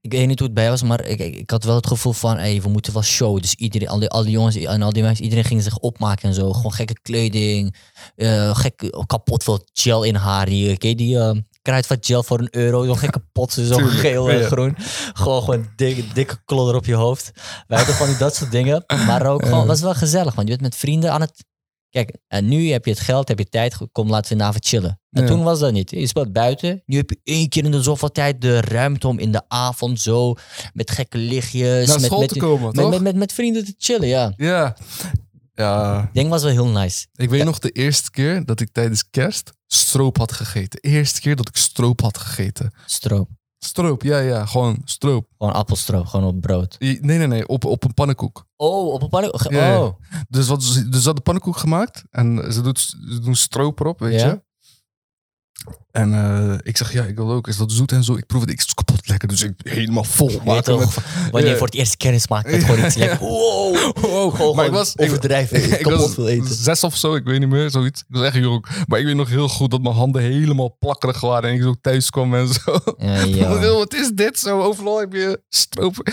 Ik 0.00 0.12
weet 0.12 0.26
niet 0.26 0.38
hoe 0.38 0.48
het 0.48 0.56
bij 0.56 0.70
was, 0.70 0.82
maar 0.82 1.04
ik, 1.04 1.18
ik, 1.18 1.50
had 1.50 1.64
wel 1.64 1.74
het 1.74 1.86
gevoel 1.86 2.12
van, 2.12 2.36
hey, 2.36 2.62
we 2.62 2.68
moeten 2.68 2.92
wel 2.92 3.02
show. 3.02 3.40
Dus 3.40 3.54
iedereen, 3.54 3.88
al 3.88 3.98
die, 3.98 4.08
al 4.08 4.22
die 4.22 4.30
jongens 4.30 4.56
en 4.56 4.82
al 4.82 4.92
die 4.92 5.02
meisjes, 5.02 5.24
iedereen 5.24 5.44
ging 5.44 5.62
zich 5.62 5.78
opmaken 5.78 6.28
en 6.28 6.34
zo. 6.34 6.52
Gewoon 6.52 6.72
gekke 6.72 7.00
kleding, 7.02 7.76
eh 8.16 8.56
gek, 8.56 8.96
kapot 9.06 9.44
veel 9.44 9.60
gel 9.72 10.02
in 10.02 10.14
haar. 10.14 10.46
Die, 10.46 10.72
oké, 10.72 10.94
die 10.94 11.18
kruidvat 11.66 12.06
gel 12.06 12.22
voor 12.22 12.38
een 12.38 12.48
euro, 12.50 12.84
zo'n 12.84 12.98
gekke 12.98 13.22
pot, 13.32 13.52
zo 13.52 13.76
geel 13.76 14.30
en 14.30 14.44
groen. 14.44 14.76
Gewoon, 15.12 15.42
gewoon 15.42 15.68
dikke, 15.76 16.04
dikke 16.12 16.38
klodder 16.44 16.74
op 16.76 16.86
je 16.86 16.94
hoofd. 16.94 17.30
Wij 17.66 17.78
hadden 17.78 17.96
van 17.96 18.06
die 18.06 18.16
dat 18.16 18.34
soort 18.34 18.50
dingen. 18.50 18.84
Maar 19.06 19.26
ook 19.26 19.44
gewoon, 19.44 19.66
was 19.66 19.80
wel 19.80 19.94
gezellig, 19.94 20.34
want 20.34 20.48
je 20.48 20.56
bent 20.56 20.70
met 20.70 20.76
vrienden 20.76 21.12
aan 21.12 21.20
het 21.20 21.44
Kijk, 21.90 22.16
en 22.28 22.48
nu 22.48 22.70
heb 22.70 22.84
je 22.84 22.90
het 22.90 23.00
geld, 23.00 23.28
heb 23.28 23.38
je 23.38 23.48
tijd, 23.48 23.76
kom 23.92 24.10
laten 24.10 24.32
we 24.32 24.38
vanavond 24.38 24.66
chillen. 24.66 25.00
En 25.10 25.22
Ja. 25.22 25.28
toen 25.28 25.42
was 25.42 25.58
dat 25.58 25.72
niet. 25.72 25.90
Je 25.90 26.06
speelt 26.06 26.32
buiten. 26.32 26.82
Nu 26.86 26.96
heb 26.96 27.10
je 27.10 27.20
één 27.24 27.48
keer 27.48 27.64
in 27.64 27.70
de 27.70 27.82
zoveel 27.82 28.12
tijd 28.12 28.40
de 28.40 28.60
ruimte 28.60 29.08
om 29.08 29.18
in 29.18 29.32
de 29.32 29.42
avond 29.48 30.00
zo 30.00 30.34
met 30.72 30.90
gekke 30.90 31.18
lichtjes. 31.18 31.86
Naar 31.86 32.00
met, 32.00 32.06
school 32.06 32.20
met, 32.20 32.28
te 32.28 32.38
komen, 32.38 32.66
met, 32.66 32.74
toch? 32.74 32.90
met, 32.90 33.02
met, 33.02 33.16
met 33.16 33.32
vrienden 33.32 33.64
te 33.64 33.74
chillen, 33.78 34.08
ja. 34.08 34.32
Ja. 34.36 34.76
Ja, 35.56 36.02
Ik 36.02 36.14
denk 36.14 36.28
was 36.30 36.42
wel 36.42 36.52
heel 36.52 36.68
nice. 36.68 37.06
Ik 37.14 37.30
weet 37.30 37.44
nog 37.44 37.58
de 37.58 37.70
eerste 37.70 38.10
keer 38.10 38.44
dat 38.44 38.60
ik 38.60 38.68
tijdens 38.72 39.10
kerst 39.10 39.52
stroop 39.66 40.16
had 40.16 40.32
gegeten. 40.32 40.80
De 40.82 40.88
eerste 40.88 41.20
keer 41.20 41.36
dat 41.36 41.48
ik 41.48 41.56
stroop 41.56 42.00
had 42.00 42.18
gegeten. 42.18 42.72
Stroop. 42.86 43.28
Stroop, 43.58 44.02
ja, 44.02 44.18
ja, 44.18 44.46
gewoon 44.46 44.80
stroop. 44.84 45.26
Gewoon 45.38 45.52
appelstroop, 45.54 46.06
gewoon 46.06 46.26
op 46.26 46.40
brood. 46.40 46.76
Nee, 46.78 46.98
nee, 47.00 47.26
nee, 47.26 47.48
op, 47.48 47.64
op 47.64 47.84
een 47.84 47.94
pannenkoek. 47.94 48.46
Oh, 48.56 48.92
op 48.92 49.02
een 49.02 49.08
pannenkoek. 49.08 49.52
Ja, 49.52 49.66
ja. 49.66 49.82
Oh. 49.82 50.00
Dus, 50.28 50.48
wat, 50.48 50.62
ze- 50.62 50.88
dus 50.88 50.98
ze 51.00 51.04
hadden 51.04 51.22
pannenkoek 51.22 51.56
gemaakt 51.56 52.02
en 52.10 52.52
ze, 52.52 52.60
doet, 52.60 52.78
ze 52.80 53.20
doen 53.22 53.34
stroop 53.34 53.80
erop, 53.80 53.98
weet 54.00 54.20
Ja. 54.20 54.26
je. 54.26 54.42
En 55.90 56.14
eh, 56.14 56.54
ik 56.62 56.76
zeg, 56.76 56.92
ja, 56.92 57.02
ik 57.04 57.16
wil 57.16 57.30
ook. 57.32 57.48
Is 57.48 57.56
dat 57.56 57.72
zoet 57.72 57.92
en 57.92 58.04
zo? 58.04 58.16
Ik 58.16 58.26
proef 58.26 58.40
het, 58.40 58.50
ik 58.50 58.58
is 58.58 58.74
kapot 58.74 59.08
lekker. 59.08 59.28
Dus 59.28 59.42
ik 59.42 59.52
helemaal 59.62 60.04
vol 60.04 60.40
maken 60.44 60.78
met... 60.78 60.94
wanneer 61.30 61.50
je 61.50 61.56
voor 61.56 61.66
het 61.66 61.74
eerst 61.74 61.96
kennis 61.96 62.28
maakt 62.28 62.50
met 62.50 62.64
gewoon 62.64 62.84
iets 62.84 62.94
lekker. 62.96 63.18
Wow. 63.26 63.92
Wow, 64.00 64.34
Gewoon, 64.36 64.56
maar 64.56 64.66
ik 64.66 64.72
was, 64.72 64.94
ik, 64.94 65.06
overdrijven. 65.08 65.62
ik 65.72 65.82
kapot 65.82 66.00
was 66.00 66.14
veel 66.14 66.28
eten. 66.28 66.54
zes 66.54 66.84
of 66.84 66.96
zo, 66.96 67.14
ik 67.14 67.24
weet 67.24 67.38
niet 67.40 67.48
meer, 67.48 67.70
zoiets. 67.70 68.00
Ik 68.00 68.06
was 68.08 68.26
echt 68.26 68.34
jong. 68.36 68.66
Maar 68.86 68.98
ik 68.98 69.04
weet 69.04 69.14
nog 69.14 69.28
heel 69.28 69.48
goed 69.48 69.70
dat 69.70 69.82
mijn 69.82 69.94
handen 69.94 70.22
helemaal 70.22 70.76
plakkerig 70.78 71.20
waren 71.20 71.50
en 71.50 71.56
ik 71.56 71.62
zo 71.62 71.74
thuis 71.80 72.10
kwam 72.10 72.34
en 72.34 72.48
zo. 72.48 72.78
Ja, 72.98 73.14
ja. 73.24 73.58
Wat 73.58 73.94
is 73.94 74.10
dit 74.14 74.38
zo? 74.38 74.62
Overal 74.62 74.98
heb 74.98 75.12
je 75.12 75.42
stroop. 75.48 76.12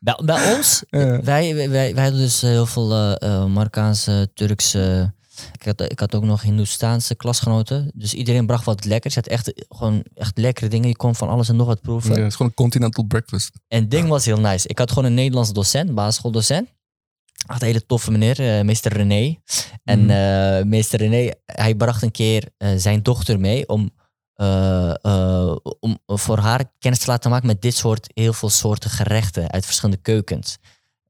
Bij, 0.00 0.18
bij 0.24 0.54
ons, 0.56 0.82
Ja. 0.90 1.20
wij, 1.22 1.54
wij, 1.54 1.70
wij 1.70 1.94
wij 1.94 2.02
hadden 2.02 2.20
dus 2.20 2.42
eh, 2.42 2.50
heel 2.50 2.66
veel 2.66 2.94
eh, 3.16 3.44
Marokkaanse, 3.44 4.30
Turkse. 4.34 5.14
Ik 5.52 5.64
had, 5.64 5.80
ik 5.90 6.00
had 6.00 6.14
ook 6.14 6.24
nog 6.24 6.42
Hindoestaanse 6.42 7.14
klasgenoten. 7.14 7.90
Dus 7.94 8.14
iedereen 8.14 8.46
bracht 8.46 8.64
wat 8.64 8.84
lekkers. 8.84 9.14
Je 9.14 9.20
had 9.20 9.28
echt, 9.30 9.52
gewoon 9.68 10.04
echt 10.14 10.38
lekkere 10.38 10.68
dingen. 10.68 10.88
Je 10.88 10.96
kon 10.96 11.14
van 11.14 11.28
alles 11.28 11.48
en 11.48 11.56
nog 11.56 11.66
wat 11.66 11.80
proeven. 11.80 12.10
Ja, 12.14 12.16
het 12.16 12.26
is 12.26 12.34
gewoon 12.34 12.48
een 12.50 12.56
continental 12.64 13.04
breakfast. 13.04 13.50
En 13.68 13.80
het 13.80 13.90
ding 13.90 14.08
was 14.08 14.24
heel 14.24 14.40
nice. 14.40 14.68
Ik 14.68 14.78
had 14.78 14.88
gewoon 14.88 15.04
een 15.04 15.14
Nederlandse 15.14 15.52
docent, 15.52 15.94
basisschooldocent. 15.94 16.68
Had 17.46 17.60
een 17.60 17.66
hele 17.66 17.86
toffe 17.86 18.10
meneer, 18.10 18.58
eh, 18.58 18.64
meester 18.64 18.92
René. 18.92 19.36
En 19.84 20.00
Mhm. 20.04 20.10
eh, 20.10 20.64
meester 20.64 20.98
René, 20.98 21.30
hij 21.46 21.74
bracht 21.74 22.02
een 22.02 22.10
keer 22.10 22.48
eh, 22.56 22.70
zijn 22.76 23.02
dochter 23.02 23.40
mee 23.40 23.68
om, 23.68 23.90
om 25.80 25.98
voor 26.06 26.38
haar 26.38 26.72
kennis 26.78 27.00
te 27.00 27.06
laten 27.10 27.30
maken 27.30 27.46
met 27.46 27.62
dit 27.62 27.74
soort, 27.76 28.10
heel 28.14 28.32
veel 28.32 28.48
soorten 28.50 28.90
gerechten 28.90 29.50
uit 29.50 29.64
verschillende 29.64 30.00
keukens. 30.02 30.58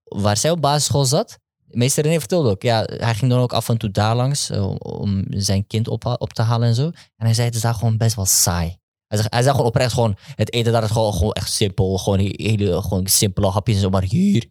Waar 0.04 0.36
zij 0.36 0.50
op 0.50 0.60
basisschool 0.60 1.04
zat, 1.04 1.38
meester 1.70 2.04
René 2.04 2.18
vertelde 2.18 2.50
ook, 2.50 2.62
ja, 2.62 2.84
hij 2.86 3.14
ging 3.14 3.30
dan 3.30 3.40
ook 3.40 3.52
af 3.52 3.68
en 3.68 3.78
toe 3.78 3.90
daar 3.90 4.16
langs 4.16 4.50
eh, 4.50 4.74
om 4.78 5.24
zijn 5.28 5.66
kind 5.66 5.88
op, 5.88 6.16
op 6.18 6.32
te 6.32 6.42
halen 6.42 6.68
en 6.68 6.74
zo. 6.74 6.84
En 7.16 7.26
hij 7.26 7.34
zei, 7.34 7.46
het 7.46 7.56
is 7.56 7.62
daar 7.62 7.74
gewoon 7.74 7.96
best 7.96 8.16
wel 8.16 8.26
saai. 8.26 8.79
Hij 9.10 9.18
zei, 9.18 9.28
hij 9.30 9.42
gewoon 9.42 9.66
oprecht 9.66 9.92
gewoon, 9.92 10.16
het 10.34 10.52
eten 10.52 10.72
daar 10.72 10.82
is 10.82 10.90
gewoon, 10.90 11.12
gewoon 11.12 11.32
echt 11.32 11.52
simpel. 11.52 11.98
Gewoon 11.98 12.18
hele 12.18 12.82
gewoon 12.82 13.06
simpele 13.06 13.46
hapjes 13.46 13.76
en 13.76 13.82
zo. 13.82 13.90
Maar 13.90 14.02
hier, 14.02 14.46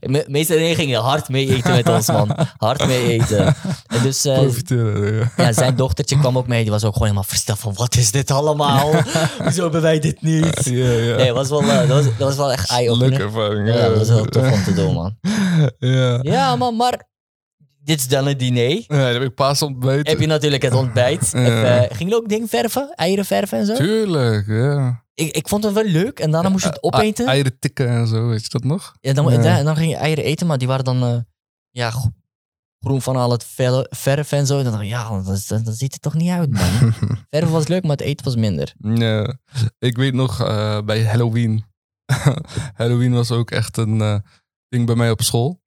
me, 0.00 0.24
meester 0.28 0.56
René 0.56 0.74
ging 0.74 0.96
hard 0.96 1.28
mee 1.28 1.54
eten 1.54 1.74
met 1.74 1.88
ons, 1.88 2.06
man. 2.06 2.36
Hard 2.56 2.86
mee 2.86 3.08
eten. 3.08 3.46
En 3.86 4.02
dus, 4.02 4.24
eh, 4.24 4.52
ja. 4.64 5.30
ja, 5.36 5.52
zijn 5.52 5.76
dochtertje 5.76 6.18
kwam 6.18 6.38
ook 6.38 6.46
mee. 6.46 6.62
Die 6.62 6.70
was 6.70 6.84
ook 6.84 6.92
gewoon 6.92 7.08
helemaal 7.08 7.28
versteld 7.28 7.58
van, 7.58 7.74
wat 7.74 7.96
is 7.96 8.10
dit 8.10 8.30
allemaal? 8.30 8.90
Hoezo 9.42 9.62
hebben 9.62 9.82
wij 9.82 9.98
dit 9.98 10.22
niet? 10.22 10.64
Ja, 10.64 10.90
ja. 10.90 11.16
Nee, 11.16 11.32
was 11.32 11.48
wel, 11.48 11.62
eh, 11.62 11.78
dat, 11.78 11.88
was, 11.88 12.04
dat 12.04 12.28
was 12.28 12.36
wel 12.36 12.52
echt 12.52 12.70
eye-opener. 12.70 13.08
Leuke 13.08 13.24
ervaring. 13.24 13.68
Ja, 13.68 13.88
dat 13.88 13.98
was 13.98 14.08
heel 14.08 14.24
tof 14.24 14.52
om 14.52 14.64
te 14.64 14.74
doen, 14.74 14.94
man. 14.94 15.16
Ja. 15.78 16.18
Ja, 16.22 16.56
man, 16.56 16.76
maar 16.76 17.06
dit 17.84 17.98
is 17.98 18.08
dan 18.08 18.26
het 18.26 18.38
diner. 18.38 18.70
Ja, 18.70 18.84
dan 18.88 18.98
heb 18.98 19.22
ik 19.22 19.34
paasontbijt. 19.34 20.08
Heb 20.08 20.20
je 20.20 20.26
natuurlijk 20.26 20.62
het 20.62 20.74
ontbijt. 20.74 21.30
Ja. 21.32 21.64
Eh, 21.86 21.96
ging 21.96 22.10
je 22.10 22.16
ook 22.16 22.28
dingen 22.28 22.48
verven? 22.48 22.92
Eieren 22.94 23.24
verven 23.24 23.58
en 23.58 23.66
zo? 23.66 23.74
Tuurlijk, 23.74 24.46
ja. 24.46 25.02
Ik, 25.14 25.36
ik 25.36 25.48
vond 25.48 25.64
het 25.64 25.72
wel 25.72 25.84
leuk. 25.84 26.18
En 26.18 26.30
daarna 26.30 26.48
moest 26.48 26.62
je 26.64 26.68
het 26.70 26.78
A- 26.78 26.98
opeten. 26.98 27.26
Eieren 27.26 27.58
tikken 27.58 27.88
en 27.88 28.06
zo, 28.06 28.26
weet 28.28 28.42
je 28.42 28.48
dat 28.48 28.64
nog? 28.64 28.96
Ja, 29.00 29.12
dan, 29.12 29.42
Ja. 29.42 29.62
dan, 29.62 29.76
ging 29.76 29.90
je 29.90 29.96
eieren 29.96 30.24
eten, 30.24 30.46
maar 30.46 30.58
die 30.58 30.68
waren 30.68 30.84
dan 30.84 31.02
eh, 31.02 31.16
ja, 31.70 31.90
gro- 31.90 32.12
groen 32.80 33.02
van 33.02 33.16
al 33.16 33.30
het 33.30 33.44
verven 33.90 34.38
en 34.38 34.46
zo. 34.46 34.58
En 34.58 34.62
dan 34.64 34.72
dacht 34.72 34.84
ik, 34.84 34.90
ja, 34.90 35.22
dat, 35.22 35.36
is- 35.36 35.46
dat, 35.46 35.64
dat 35.64 35.76
ziet 35.76 35.92
er 35.92 35.98
toch 36.00 36.14
niet 36.14 36.30
uit, 36.30 36.50
man. 36.50 36.92
verven 37.30 37.52
was 37.52 37.66
leuk, 37.68 37.82
maar 37.82 37.96
het 37.96 38.00
eten 38.00 38.24
was 38.24 38.36
minder. 38.36 38.74
Ja. 38.78 39.36
Ik 39.78 39.96
weet 39.96 40.14
nog 40.14 40.40
eh, 40.40 40.80
bij 40.80 41.04
Halloween. 41.04 41.64
Halloween 42.74 43.12
was 43.12 43.30
ook 43.30 43.50
echt 43.50 43.76
een 43.76 44.00
eh, 44.00 44.18
ding 44.68 44.86
bij 44.86 44.94
mij 44.94 45.10
op 45.10 45.22
school. 45.22 45.60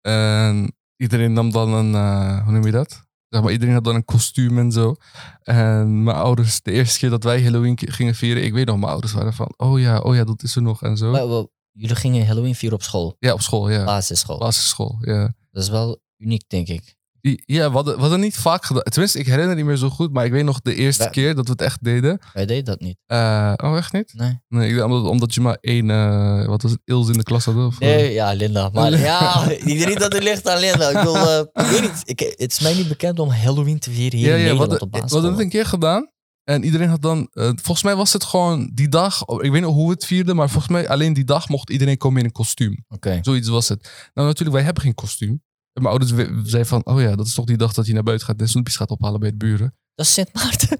En 0.00 0.76
iedereen 0.98 1.32
nam 1.32 1.50
dan 1.50 1.72
een, 1.72 1.94
eh, 1.94 2.44
hoe 2.44 2.52
noem 2.52 2.64
je 2.64 2.70
dat? 2.70 3.06
Zeg 3.28 3.42
maar, 3.42 3.52
iedereen 3.52 3.74
had 3.74 3.84
dan 3.84 3.94
een 3.94 4.04
kostuum 4.04 4.58
en 4.58 4.72
zo. 4.72 4.94
En 5.42 6.02
mijn 6.02 6.16
ouders, 6.16 6.62
de 6.62 6.72
eerste 6.72 6.98
keer 6.98 7.10
dat 7.10 7.24
wij 7.24 7.42
Halloween 7.42 7.78
gingen 7.78 8.14
vieren, 8.14 8.44
ik 8.44 8.52
weet 8.52 8.66
nog, 8.66 8.78
mijn 8.78 8.90
ouders 8.90 9.12
waren 9.12 9.32
van, 9.32 9.54
oh 9.56 9.80
ja, 9.80 9.98
oh 9.98 10.14
ja, 10.14 10.24
dat 10.24 10.42
is 10.42 10.56
er 10.56 10.62
nog 10.62 10.82
en 10.82 10.96
zo. 10.96 11.10
Maar, 11.10 11.46
jullie 11.72 11.96
gingen 11.96 12.26
Halloween 12.26 12.54
vieren 12.54 12.78
op 12.78 12.84
school, 12.84 13.16
Ja, 13.18 13.32
op 13.32 13.40
school, 13.40 13.70
ja. 13.70 13.84
basisschool. 13.84 14.38
Basisschool, 14.38 14.98
ja. 15.00 15.34
Dat 15.50 15.62
is 15.62 15.68
wel 15.68 16.00
uniek, 16.16 16.44
denk 16.48 16.68
ik. 16.68 16.96
Ja, 17.20 17.68
we 17.68 17.74
hadden, 17.74 17.94
we 17.94 18.00
hadden 18.00 18.20
niet 18.20 18.36
vaak 18.36 18.64
gedaan. 18.64 18.82
Tenminste, 18.82 19.18
ik 19.18 19.26
herinner 19.26 19.56
niet 19.56 19.64
meer 19.64 19.76
zo 19.76 19.90
goed, 19.90 20.12
maar 20.12 20.24
ik 20.24 20.32
weet 20.32 20.44
nog 20.44 20.60
de 20.60 20.74
eerste 20.74 21.10
keer 21.10 21.34
dat 21.34 21.44
we 21.44 21.50
het 21.50 21.60
echt 21.60 21.84
deden. 21.84 22.20
Wij 22.32 22.46
deden 22.46 22.64
dat 22.64 22.80
niet. 22.80 22.96
Eh, 23.06 23.52
oh, 23.56 23.76
echt 23.76 23.92
niet? 23.92 24.12
Nee. 24.16 24.40
Nee, 24.48 24.74
ik 24.74 24.84
omdat, 24.84 25.04
omdat 25.04 25.34
je 25.34 25.40
maar 25.40 25.58
één, 25.60 25.90
eh, 25.90 26.46
wat 26.46 26.62
was 26.62 26.70
het, 26.70 26.80
Ils 26.84 27.08
in 27.08 27.12
de 27.12 27.22
klas 27.22 27.44
had. 27.44 27.56
Of, 27.56 27.80
eh? 27.80 27.88
Nee, 27.88 28.12
ja, 28.12 28.32
Linda. 28.32 28.70
Maar 28.72 28.98
ja, 29.10 29.56
iedereen 29.56 29.98
dat 29.98 30.14
er 30.14 30.22
ligt 30.22 30.48
aan 30.48 30.58
Linda. 30.58 30.88
Ik 30.88 30.96
bedoel, 30.96 31.16
eh, 31.16 31.38
ik 31.38 31.70
weet 31.70 31.80
niet. 31.80 32.02
Ik, 32.04 32.20
het 32.20 32.52
is 32.52 32.60
mij 32.60 32.74
niet 32.74 32.88
bekend 32.88 33.18
om 33.18 33.30
Halloween 33.30 33.78
te 33.78 33.90
vieren 33.90 34.18
hier 34.18 34.28
ja, 34.28 34.34
in 34.34 34.40
ja, 34.40 34.44
we 34.44 34.50
Nederland 34.50 34.80
hadden, 34.80 35.00
op 35.00 35.08
we 35.08 35.14
hadden 35.14 35.30
het 35.30 35.40
een 35.40 35.50
keer 35.50 35.66
gedaan. 35.66 36.10
En 36.48 36.64
iedereen 36.64 36.88
had 36.88 37.02
dan, 37.02 37.28
eh, 37.32 37.44
volgens 37.44 37.82
mij 37.82 37.96
was 37.96 38.12
het 38.12 38.24
gewoon 38.24 38.70
die 38.74 38.88
dag, 38.88 39.24
oh, 39.24 39.44
ik 39.44 39.50
weet 39.50 39.62
niet 39.62 39.70
hoe 39.70 39.86
we 39.86 39.92
het 39.92 40.04
vierden, 40.04 40.36
maar 40.36 40.50
volgens 40.50 40.72
mij 40.72 40.88
alleen 40.88 41.12
die 41.12 41.24
dag 41.24 41.48
mocht 41.48 41.70
iedereen 41.70 41.96
komen 41.96 42.18
in 42.18 42.24
een 42.24 42.32
kostuum. 42.32 42.84
Oké. 42.88 43.18
Zoiets 43.22 43.48
was 43.48 43.68
het. 43.68 44.10
Nou 44.14 44.26
natuurlijk, 44.26 44.56
wij 44.56 44.64
hebben 44.64 44.82
geen 44.82 44.94
kostuum. 44.94 45.42
Mijn 45.78 45.90
ouders 45.98 46.10
zeiden 46.50 46.66
van, 46.66 46.84
oh 46.84 47.00
ja, 47.00 47.16
dat 47.16 47.26
is 47.26 47.34
toch 47.34 47.44
die 47.44 47.56
dag 47.56 47.72
dat 47.72 47.86
je 47.86 47.92
naar 47.92 48.02
buiten 48.02 48.26
gaat 48.26 48.40
en 48.40 48.48
snoepjes 48.48 48.76
gaat 48.76 48.90
ophalen 48.90 49.20
bij 49.20 49.30
de 49.30 49.36
buren. 49.36 49.74
Dat 49.94 50.06
is 50.06 50.12
Sint 50.12 50.34
Maarten. 50.34 50.78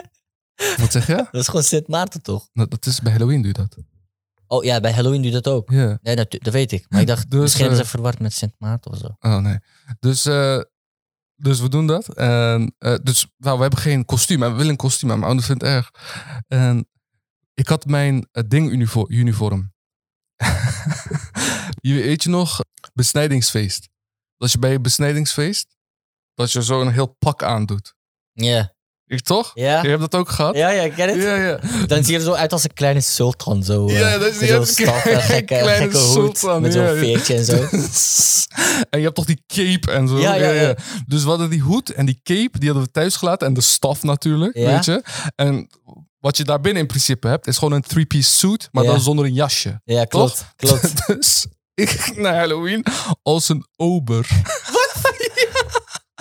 Wat 0.80 0.92
zeg 0.92 1.06
je? 1.06 1.14
dat 1.30 1.40
is 1.40 1.46
gewoon 1.46 1.62
Sint 1.62 1.88
Maarten, 1.88 2.22
toch? 2.22 2.48
Nou, 2.52 2.68
dat 2.68 2.86
is 2.86 3.00
bij 3.00 3.12
Halloween 3.12 3.42
doe 3.42 3.46
je 3.46 3.52
dat. 3.52 3.76
Oh 4.46 4.64
ja, 4.64 4.80
bij 4.80 4.92
Halloween 4.92 5.22
doe 5.22 5.30
je 5.30 5.40
dat 5.40 5.54
ook. 5.54 5.70
Ja. 5.70 5.98
Nee, 6.02 6.16
dat, 6.16 6.30
dat 6.30 6.52
weet 6.52 6.72
ik. 6.72 6.86
Maar 6.88 7.00
ik 7.00 7.06
dacht, 7.06 7.30
Dus, 7.30 7.40
misschien 7.40 7.62
hebben 7.62 7.80
eh, 7.80 7.86
ze 7.86 7.90
verward 7.90 8.18
met 8.18 8.32
Sint 8.32 8.54
Maarten 8.58 8.90
of 8.90 8.98
zo. 8.98 9.16
Oh 9.18 9.38
nee. 9.38 9.58
Dus 10.00 10.26
eh, 10.26 10.60
Dus 11.36 11.60
we 11.60 11.68
doen 11.68 11.86
dat. 11.86 12.14
En, 12.14 12.74
eh, 12.78 12.94
dus 13.02 13.26
nou, 13.36 13.56
we 13.56 13.62
hebben 13.62 13.80
geen 13.80 14.04
kostuum. 14.04 14.42
En 14.42 14.50
we 14.50 14.56
willen 14.56 14.70
een 14.70 14.76
kostuum. 14.76 15.10
En 15.10 15.18
mijn 15.18 15.26
ouders 15.26 15.46
vinden 15.46 15.68
het 15.68 15.76
erg. 15.76 15.90
En 16.46 16.88
ik 17.54 17.68
had 17.68 17.86
mijn 17.86 18.28
ding-uniform. 18.48 19.72
je 21.80 21.94
weet 21.94 22.22
je 22.22 22.28
nog? 22.28 22.60
Besnijdingsfeest. 22.94 23.88
Dat 24.40 24.52
je 24.52 24.58
bij 24.58 24.70
je 24.70 24.80
besnijdingsfeest... 24.80 25.66
dat 26.34 26.52
je 26.52 26.62
zo 26.62 26.80
een 26.80 26.92
heel 26.92 27.16
pak 27.18 27.42
aandoet. 27.42 27.94
Ja. 28.32 28.72
Ik 29.06 29.20
toch? 29.20 29.50
Ja. 29.54 29.82
Je 29.82 29.88
hebt 29.88 30.00
dat 30.00 30.14
ook 30.14 30.28
gehad? 30.28 30.56
Ja, 30.56 30.68
ja, 30.70 30.82
ik 30.82 30.92
ken 30.92 31.08
het. 31.08 31.22
Ja, 31.22 31.34
ja. 31.34 31.60
Dan 31.86 32.04
zie 32.04 32.12
je 32.12 32.18
er 32.18 32.24
zo 32.24 32.32
uit 32.32 32.52
als 32.52 32.64
een 32.64 32.72
kleine 32.72 33.00
sultan. 33.00 33.64
Zo, 33.64 33.88
eh, 33.88 33.98
Ja, 33.98 34.18
dat 34.18 34.32
is 34.32 34.38
met 34.40 34.48
ja, 34.48 34.54
zo'n 34.56 34.66
staf, 34.66 35.04
een 35.04 35.20
gekke, 35.20 35.44
kleine 35.44 35.70
gekke 35.82 35.98
hoed. 35.98 36.12
sultan, 36.38 36.62
met 36.62 36.72
zo'n 36.72 36.82
ja, 36.82 36.90
ja. 36.90 36.98
veertje 36.98 37.34
en 37.34 37.44
zo. 37.44 37.52
en 38.90 38.98
je 38.98 39.04
hebt 39.04 39.14
toch 39.14 39.24
die 39.24 39.42
cape 39.46 39.92
en 39.92 40.08
zo. 40.08 40.18
Ja, 40.18 40.34
ja, 40.34 40.50
ja. 40.50 40.74
Dus 41.06 41.22
we 41.22 41.28
hadden 41.28 41.50
die 41.50 41.60
hoed 41.60 41.90
en 41.92 42.06
die 42.06 42.20
cape, 42.22 42.58
die 42.58 42.68
hadden 42.68 42.86
we 42.86 42.90
thuis 42.92 43.16
gelaten. 43.16 43.46
En 43.46 43.54
de 43.54 43.60
staf 43.60 44.02
natuurlijk, 44.02 44.56
Ja. 44.56 44.70
weet 44.74 44.84
je. 44.84 45.02
En 45.34 45.68
wat 46.18 46.36
je 46.36 46.44
daarbinnen 46.44 46.82
in 46.82 46.88
principe 46.88 47.28
hebt, 47.28 47.46
is 47.46 47.58
gewoon 47.58 47.74
een 47.74 47.82
three-piece 47.82 48.30
suit, 48.38 48.68
maar 48.72 48.84
Ja. 48.84 48.90
dan 48.90 49.00
zonder 49.00 49.24
een 49.24 49.34
jasje. 49.34 49.80
Ja, 49.84 50.04
klopt. 50.04 50.44
klopt. 50.56 51.06
dus 51.06 51.46
ik 51.74 51.90
ging 52.04 52.16
naar 52.16 52.34
Halloween 52.34 52.84
als 53.22 53.48
een 53.48 53.66
ober. 53.76 54.26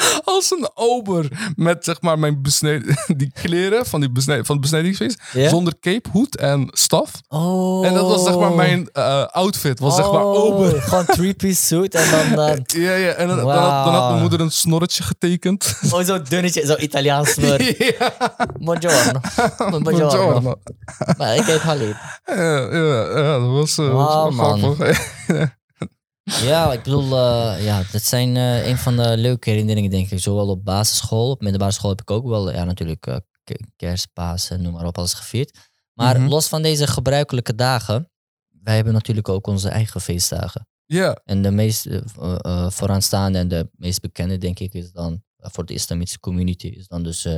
Als 0.36 0.52
een 0.52 0.70
ober. 0.74 1.52
Met 1.56 1.84
zeg 1.86 2.02
maar 2.02 2.20
mijn 2.20 2.42
besneden, 2.42 2.98
die 3.18 3.32
kleren 3.34 3.86
van, 3.86 4.00
die 4.00 4.12
besnij, 4.12 4.44
van 4.44 4.56
het 4.56 4.62
besnijdingsfeest. 4.62 5.22
Ja? 5.34 5.50
Zonder 5.50 5.74
cape, 5.80 6.10
hoed 6.12 6.36
en 6.38 6.68
staf. 6.72 7.12
Oh. 7.28 7.86
En 7.86 7.94
dat 7.94 8.08
was 8.08 8.24
zeg 8.24 8.38
maar 8.38 8.52
mijn 8.54 8.90
eh, 8.94 9.24
outfit. 9.26 9.80
Was 9.80 9.96
zeg 9.96 10.12
maar 10.12 10.26
Oh, 10.26 10.44
ober. 10.44 10.82
Gewoon 10.90 11.06
three-piece 11.06 11.66
suit 11.66 11.96
en 11.96 12.12
dan... 12.12 12.48
eh, 12.50 12.58
Ja, 12.66 12.94
ja. 12.96 13.12
En 13.12 13.28
dan, 13.28 13.38
dan, 13.38 13.48
had, 13.50 13.86
dan 13.86 13.94
had 13.94 14.10
mijn 14.10 14.22
moeder 14.22 14.40
een 14.40 14.52
snorretje 14.52 15.04
getekend. 15.04 15.74
oh, 15.92 16.02
zo'n 16.04 16.24
dunnetje, 16.30 16.66
zo 16.66 16.76
Italiaans 16.76 17.36
woord. 17.36 17.78
ja. 17.78 18.14
Buongiorno. 18.60 19.20
Buongiorno. 19.80 20.56
Maar 21.18 21.36
ik 21.36 21.44
heet 21.44 21.60
Halid. 21.62 21.96
Ja, 22.26 22.36
ja, 22.60 23.18
ja, 23.20 23.40
dat 23.40 23.50
was, 23.50 23.78
eh, 23.78 23.94
was 23.94 24.34
man. 24.36 24.76
Ja, 26.30 26.74
ik 26.74 26.84
bedoel, 26.84 27.04
eh, 27.18 27.64
ja, 27.64 27.84
dat 27.92 28.04
zijn 28.04 28.38
eh, 28.38 28.68
een 28.68 28.78
van 28.78 28.98
de 28.98 29.18
leuke 29.18 29.50
herinneringen, 29.50 29.90
denk 29.92 30.10
ik. 30.12 30.20
Zowel 30.20 30.48
op 30.48 30.64
basisschool, 30.66 31.30
op 31.30 31.42
middelbare 31.42 31.72
school 31.72 31.90
heb 31.90 32.02
ik 32.02 32.12
ook 32.12 32.28
wel, 32.28 32.52
ja, 32.52 32.64
natuurlijk 32.64 33.08
eh, 33.08 33.16
k- 33.44 33.60
kerst, 33.76 34.08
Pasen, 34.14 34.62
noem 34.62 34.74
maar 34.74 34.86
op, 34.86 34.98
alles 34.98 35.14
gevierd. 35.14 35.58
Maar 35.94 36.20
Mhm. 36.20 36.30
los 36.30 36.48
van 36.48 36.62
deze 36.62 36.88
gebruikelijke 36.88 37.56
dagen, 37.56 38.10
wij 38.64 38.76
hebben 38.76 38.94
natuurlijk 38.94 39.30
ook 39.30 39.48
onze 39.48 39.70
eigen 39.70 40.02
feestdagen. 40.02 40.68
Ja, 40.86 41.22
En 41.26 41.42
de 41.42 41.52
meest 41.52 41.86
eh, 41.86 41.98
eh, 42.20 42.36
eh, 42.42 42.70
vooraanstaande 42.72 43.38
en 43.40 43.48
de 43.48 43.70
meest 43.72 44.02
bekende, 44.02 44.38
denk 44.38 44.60
ik, 44.60 44.74
is 44.74 44.92
dan 44.92 45.24
eh, 45.38 45.50
voor 45.52 45.66
de 45.66 45.74
islamitische 45.74 46.20
community, 46.20 46.68
is 46.68 46.88
dan 46.88 47.04
dus 47.04 47.26
eh, 47.26 47.36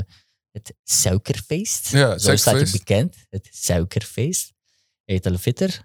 het 0.51 0.73
suikerfeest. 0.84 1.88
Ja, 1.91 2.17
Zo 2.17 2.36
staat 2.36 2.60
het 2.60 2.71
bekend, 2.71 3.15
het 3.30 3.49
suikerfeest. 3.51 4.51
Eh, 5.06 5.21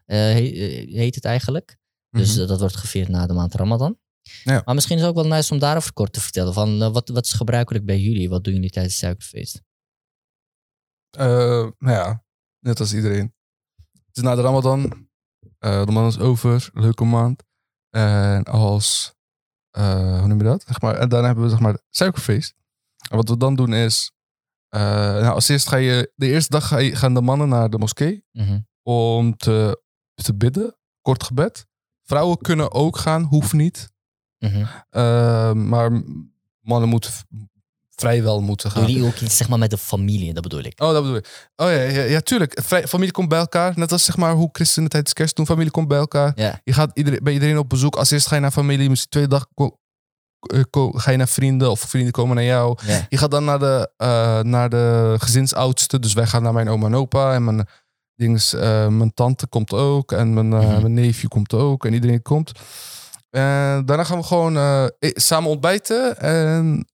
he- 0.06 0.50
eh, 0.52 0.94
heet 0.94 1.14
het 1.14 1.24
eigenlijk. 1.24 1.76
Dus 2.16 2.32
Mhm. 2.32 2.42
eh, 2.42 2.48
dat 2.48 2.60
wordt 2.60 2.76
gevierd 2.76 3.08
na 3.08 3.26
de 3.26 3.32
maand 3.32 3.54
Ramadan. 3.54 3.98
Ja. 4.44 4.62
Maar 4.64 4.74
misschien 4.74 4.96
is 4.96 5.02
het 5.02 5.10
ook 5.10 5.16
wel 5.22 5.26
nice 5.36 5.52
om 5.52 5.58
daarover 5.58 5.92
kort 5.92 6.12
te 6.12 6.20
vertellen. 6.20 6.52
Van, 6.52 6.82
eh, 6.82 6.92
wat, 6.92 7.08
wat 7.08 7.24
is 7.24 7.32
gebruikelijk 7.32 7.84
bij 7.84 7.98
jullie? 8.00 8.28
Wat 8.28 8.44
doen 8.44 8.54
jullie 8.54 8.70
tijdens 8.70 8.94
het 8.94 9.02
suikerfeest? 9.04 9.62
Eh, 11.10 11.26
nou 11.78 11.96
ja, 11.96 12.24
net 12.60 12.80
als 12.80 12.94
iedereen. 12.94 13.34
Het 14.06 14.16
is 14.16 14.22
na 14.22 14.34
de 14.34 14.42
Ramadan. 14.42 15.08
De 15.58 15.86
maand 15.92 16.12
is 16.12 16.18
over. 16.18 16.70
Leuke 16.72 17.04
maand. 17.04 17.42
En 17.90 18.44
als, 18.44 19.14
hoe 19.70 20.26
noem 20.26 20.38
je 20.38 20.44
dat? 20.44 20.62
Zeg 20.66 20.80
maar, 20.80 20.94
en 20.96 21.08
daarna 21.08 21.26
hebben 21.26 21.44
we 21.44 21.50
zeg 21.50 21.60
maar 21.60 21.78
suikerfeest. 21.90 22.54
En 23.10 23.16
wat 23.16 23.28
we 23.28 23.36
dan 23.36 23.54
doen 23.56 23.72
is, 23.74 24.12
nou, 24.68 25.24
als 25.26 25.48
eerst 25.48 25.68
ga 25.68 25.76
je, 25.76 26.12
de 26.14 26.26
eerste 26.26 26.50
dag 26.50 26.68
ga 26.68 26.78
je, 26.78 26.96
gaan 26.96 27.14
de 27.14 27.20
mannen 27.20 27.48
naar 27.48 27.70
de 27.70 27.78
moskee 27.78 28.24
Mhm. 28.32 28.60
om 28.82 29.36
te, 29.36 29.82
te 30.14 30.34
bidden. 30.34 30.76
Kort 31.00 31.22
gebed. 31.24 31.66
Vrouwen 32.06 32.38
kunnen 32.38 32.72
ook 32.72 32.98
gaan, 32.98 33.22
hoeft 33.22 33.52
niet. 33.52 33.90
Mhm. 34.38 34.64
Eh, 34.90 35.52
maar 35.52 36.02
mannen 36.60 36.88
moeten 36.88 37.10
vrijwel 37.96 38.40
moeten 38.40 38.70
gaan. 38.70 38.86
Jullie 38.86 39.06
ook 39.06 39.16
iets 39.16 39.36
zeg 39.36 39.48
maar, 39.48 39.58
met 39.58 39.70
de 39.70 39.78
familie, 39.78 40.32
dat 40.34 40.42
bedoel 40.42 40.62
ik. 40.62 40.80
Oh, 40.80 40.92
dat 40.92 41.02
bedoel 41.02 41.16
ik. 41.16 41.50
Oh 41.56 41.66
ja, 41.66 41.80
ja, 41.80 42.02
ja 42.02 42.20
tuurlijk. 42.20 42.60
Vrij- 42.64 42.86
familie 42.88 43.12
komt 43.12 43.28
bij 43.28 43.38
elkaar. 43.38 43.72
Net 43.76 43.92
als 43.92 44.04
zeg 44.04 44.16
maar 44.16 44.32
hoe 44.34 44.48
christenen 44.52 44.88
tijdens 44.88 45.12
kerst 45.12 45.36
doen. 45.36 45.46
Familie 45.46 45.70
komt 45.70 45.88
bij 45.88 45.98
elkaar. 45.98 46.32
Je 46.64 46.72
gaat 46.72 46.90
iedereen, 46.94 47.20
bij 47.22 47.32
iedereen 47.32 47.58
op 47.58 47.68
bezoek. 47.68 47.96
Als 47.96 48.10
eerst 48.10 48.26
ga 48.26 48.34
je 48.34 48.40
naar 48.40 48.50
familie. 48.50 48.88
Misschien 48.88 49.10
tweede 49.10 49.28
dag 49.28 49.46
eh, 50.46 50.62
ga 50.92 51.10
je 51.10 51.16
naar 51.16 51.28
vrienden. 51.28 51.70
Of 51.70 51.80
vrienden 51.80 52.12
komen 52.12 52.36
naar 52.36 52.44
jou. 52.44 52.78
Je 53.08 53.16
gaat 53.16 53.30
dan 53.30 53.44
naar 53.44 53.58
de, 53.58 53.90
eh, 53.96 54.40
naar 54.40 54.68
de 54.68 55.14
gezinsoudste. 55.18 55.98
Dus 55.98 56.12
wij 56.12 56.26
gaan 56.26 56.42
naar 56.42 56.52
mijn 56.52 56.68
oma 56.68 56.86
en 56.86 56.94
opa. 56.94 57.34
En 57.34 57.44
mijn, 57.44 57.66
dings, 58.16 58.54
eh, 58.54 58.88
mijn 58.88 59.14
tante 59.14 59.46
komt 59.46 59.72
ook. 59.72 60.12
En 60.12 60.34
mijn, 60.34 60.52
eh, 60.52 60.58
Mhm. 60.70 60.80
mijn 60.80 60.94
neefje 60.94 61.28
komt 61.28 61.52
ook. 61.54 61.84
En 61.84 61.92
iedereen 61.92 62.22
komt. 62.22 62.52
En 63.30 63.82
daarna 63.86 64.04
gaan 64.04 64.18
we 64.18 64.24
gewoon 64.24 64.56
eh, 64.56 64.84
e- 64.84 65.10
samen 65.14 65.50
ontbijten. 65.50 66.18
En 66.20 66.86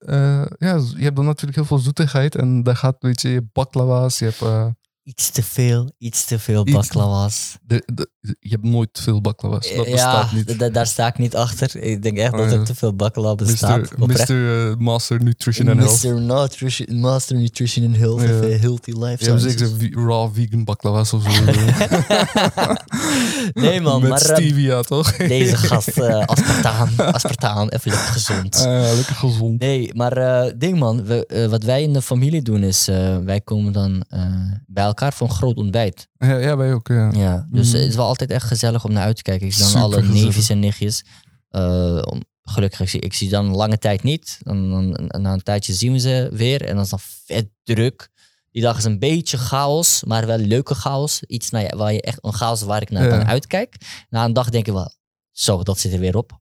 ja, 0.59 0.75
je 0.97 1.03
hebt 1.05 1.17
dan 1.17 1.25
natuurlijk 1.25 1.57
heel 1.57 1.65
veel 1.67 1.79
zoetigheid. 1.79 2.35
En 2.35 2.63
daar 2.63 2.77
gaat, 2.77 2.97
weet 2.99 3.21
je, 3.21 3.29
je 3.29 3.47
baklava's. 3.53 4.19
Je 4.19 4.25
hebt, 4.25 4.75
Iets 5.05 5.31
te 5.31 5.43
veel, 5.43 5.93
iets 5.99 6.25
te 6.25 6.39
veel 6.39 6.65
baklava's. 6.65 7.57
de, 7.67 7.83
de- 7.95 8.11
je 8.41 8.49
hebt 8.49 8.63
nooit 8.65 9.01
veel 9.03 9.21
baklava's. 9.21 9.73
Dat 9.77 9.87
ja, 9.87 9.93
bestaat 9.93 10.33
niet. 10.33 10.59
da- 10.59 10.69
daar 10.69 10.87
sta 10.87 11.07
ik 11.07 11.19
niet 11.19 11.37
achter. 11.37 11.77
Ik 11.77 12.03
denk 12.03 12.19
echt 12.19 12.33
dat 12.33 12.51
ja. 12.51 12.57
er 12.59 12.65
te 12.65 12.75
veel 12.75 12.95
baklava 12.95 13.35
bestaat. 13.35 13.97
Mr. 13.99 14.69
Eh, 14.71 14.77
Master 14.77 15.23
Nutrition 15.23 15.69
and 15.69 15.79
Health. 15.79 16.03
Mr. 16.05 16.21
Nutrition, 16.21 17.01
Master 17.01 17.37
Nutrition 17.37 17.87
and 17.87 17.97
Health. 17.97 18.21
Ja. 18.23 18.39
of, 18.39 18.45
eh, 18.45 18.61
healthy 18.61 18.91
Je 18.91 18.99
Lifestyle. 18.99 19.41
hebt 19.41 19.59
zeker 19.61 19.93
raw 20.05 20.35
vegan 20.35 20.65
baklava's 20.65 21.13
of 21.13 21.33
zo. 21.33 21.45
nee 23.63 23.81
man, 23.81 24.01
Met 24.01 24.11
maar 24.11 24.21
eh, 24.21 24.35
stevia, 24.37 24.83
toch? 24.83 25.17
deze 25.17 25.57
gast, 25.69 25.89
eh 25.99 26.25
aspartaan, 26.27 26.89
aspartaan, 26.97 27.69
even 27.69 27.91
lekker 27.91 28.13
gezond. 28.13 28.57
Ah, 28.57 28.63
ja, 28.65 28.95
lekker 28.95 29.15
gezond. 29.15 29.61
Nee, 29.61 29.95
maar 29.95 30.17
eh, 30.17 30.53
ding 30.57 30.79
man, 30.79 31.05
we, 31.05 31.27
eh, 31.27 31.47
wat 31.47 31.63
wij 31.63 31.83
in 31.83 31.93
de 31.93 32.03
familie 32.03 32.43
doen 32.43 32.63
is, 32.63 32.89
eh, 32.89 33.19
wij 33.19 33.41
komen 33.41 33.73
dan 33.73 34.05
eh, 34.09 34.21
bij 34.67 34.85
elkaar 34.93 35.13
voor 35.13 35.29
een 35.29 35.35
groot 35.35 35.57
ontbijt. 35.57 36.09
Ja, 36.17 36.37
ja, 36.39 36.57
wij 36.57 36.73
ook, 36.75 36.89
ja. 36.89 37.11
Ja, 37.13 37.47
dus 37.51 37.73
Mm. 37.73 37.79
het 37.81 37.89
is 37.89 37.95
wel 37.95 38.07
altijd 38.07 38.31
echt 38.31 38.47
gezellig 38.47 38.85
om 38.85 38.93
naar 38.93 39.05
uit 39.05 39.17
te 39.17 39.23
kijken. 39.23 39.47
Ik 39.47 39.53
zie 39.53 39.73
dan 39.73 39.83
alle 39.83 40.03
neefjes 40.03 40.49
en 40.49 40.59
nichtjes. 40.59 41.05
Eh, 41.49 42.03
gelukkig, 42.43 42.81
ik 42.81 42.89
zie, 42.89 43.01
ik 43.01 43.15
zie 43.15 43.29
dan 43.29 43.47
lange 43.47 43.79
tijd 43.79 44.03
niet. 44.03 44.39
Dan, 44.43 44.71
dan, 44.71 45.23
na 45.23 45.33
een 45.33 45.43
tijdje 45.43 45.73
zien 45.73 45.93
we 45.93 45.99
ze 45.99 46.29
weer 46.33 46.63
en 46.67 46.75
dan 46.75 46.85
is 46.85 46.91
dan 46.91 46.99
vet 47.01 47.49
druk. 47.63 48.11
Die 48.51 48.63
dag 48.63 48.79
is 48.79 48.85
een 48.85 48.99
beetje 48.99 49.39
chaos, 49.39 50.05
maar 50.05 50.27
wel 50.27 50.39
leuke 50.39 50.75
chaos. 50.75 51.23
Iets 51.23 51.51
naar 51.51 51.77
waar 51.77 51.93
je 51.93 52.03
echt 52.03 52.19
een 52.21 52.33
chaos 52.33 52.63
waar 52.63 52.83
ik 52.83 52.91
naar 52.91 53.05
Ja. 53.09 53.27
uitkijk. 53.27 53.77
Na 54.11 54.25
een 54.25 54.33
dag 54.33 54.51
denk 54.51 54.67
ik 54.67 54.73
wel, 54.73 54.95
zo, 55.31 55.63
dat 55.63 55.79
zit 55.79 55.93
er 55.93 55.99
weer 55.99 56.17
op. 56.17 56.41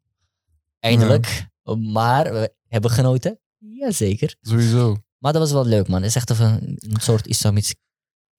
Eindelijk. 0.80 1.48
Maar 1.92 2.34
we 2.34 2.54
hebben 2.68 2.92
genoten. 2.92 3.40
Jazeker. 3.58 4.36
Sowieso. 4.42 4.98
Maar 5.18 5.34
dat 5.34 5.42
was 5.42 5.52
wel 5.52 5.66
leuk, 5.66 5.88
man. 5.88 6.02
Het 6.02 6.10
is 6.10 6.16
echt 6.16 6.30
een, 6.30 6.78
een 6.80 7.02
soort 7.02 7.28
islamitische 7.28 7.76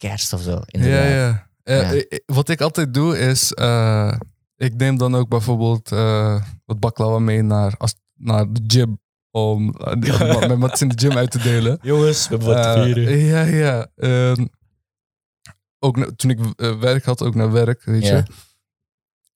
kerst 0.09 0.33
of 0.33 0.43
zo. 0.43 0.51
Ja, 0.51 0.63
Inderdaad. 0.67 1.09
ja. 1.11 1.51
Eh, 1.63 1.81
Ja. 1.93 1.93
eh, 2.09 2.19
wat 2.27 2.49
ik 2.49 2.61
altijd 2.61 2.95
doe 2.95 3.19
is, 3.19 3.53
eh, 3.53 4.13
ik 4.57 4.75
neem 4.77 4.97
dan 4.99 5.15
ook 5.15 5.29
bijvoorbeeld 5.29 5.93
eh, 5.93 6.43
wat 6.65 6.81
baklava 6.81 7.19
mee 7.19 7.43
naar, 7.43 7.75
als, 7.79 7.95
naar 8.15 8.53
de 8.53 8.61
gym. 8.67 9.01
Om 9.31 9.75
met 10.49 10.59
wat 10.59 10.81
in 10.81 10.89
de 10.89 10.99
gym 10.99 11.17
uit 11.17 11.31
te 11.31 11.39
delen. 11.39 11.79
Jongens, 11.83 12.29
we 12.29 12.55
Eh, 12.55 13.31
ja, 13.31 13.43
ja. 13.43 13.87
Ehm, 13.97 14.47
ook 15.79 15.97
na- 15.97 16.11
toen 16.17 16.31
ik 16.31 16.39
werk 16.81 17.05
had, 17.05 17.23
ook 17.23 17.35
naar 17.35 17.53
werk, 17.53 17.85
weet 17.85 18.03
Ja. 18.07 18.17
je. 18.17 18.23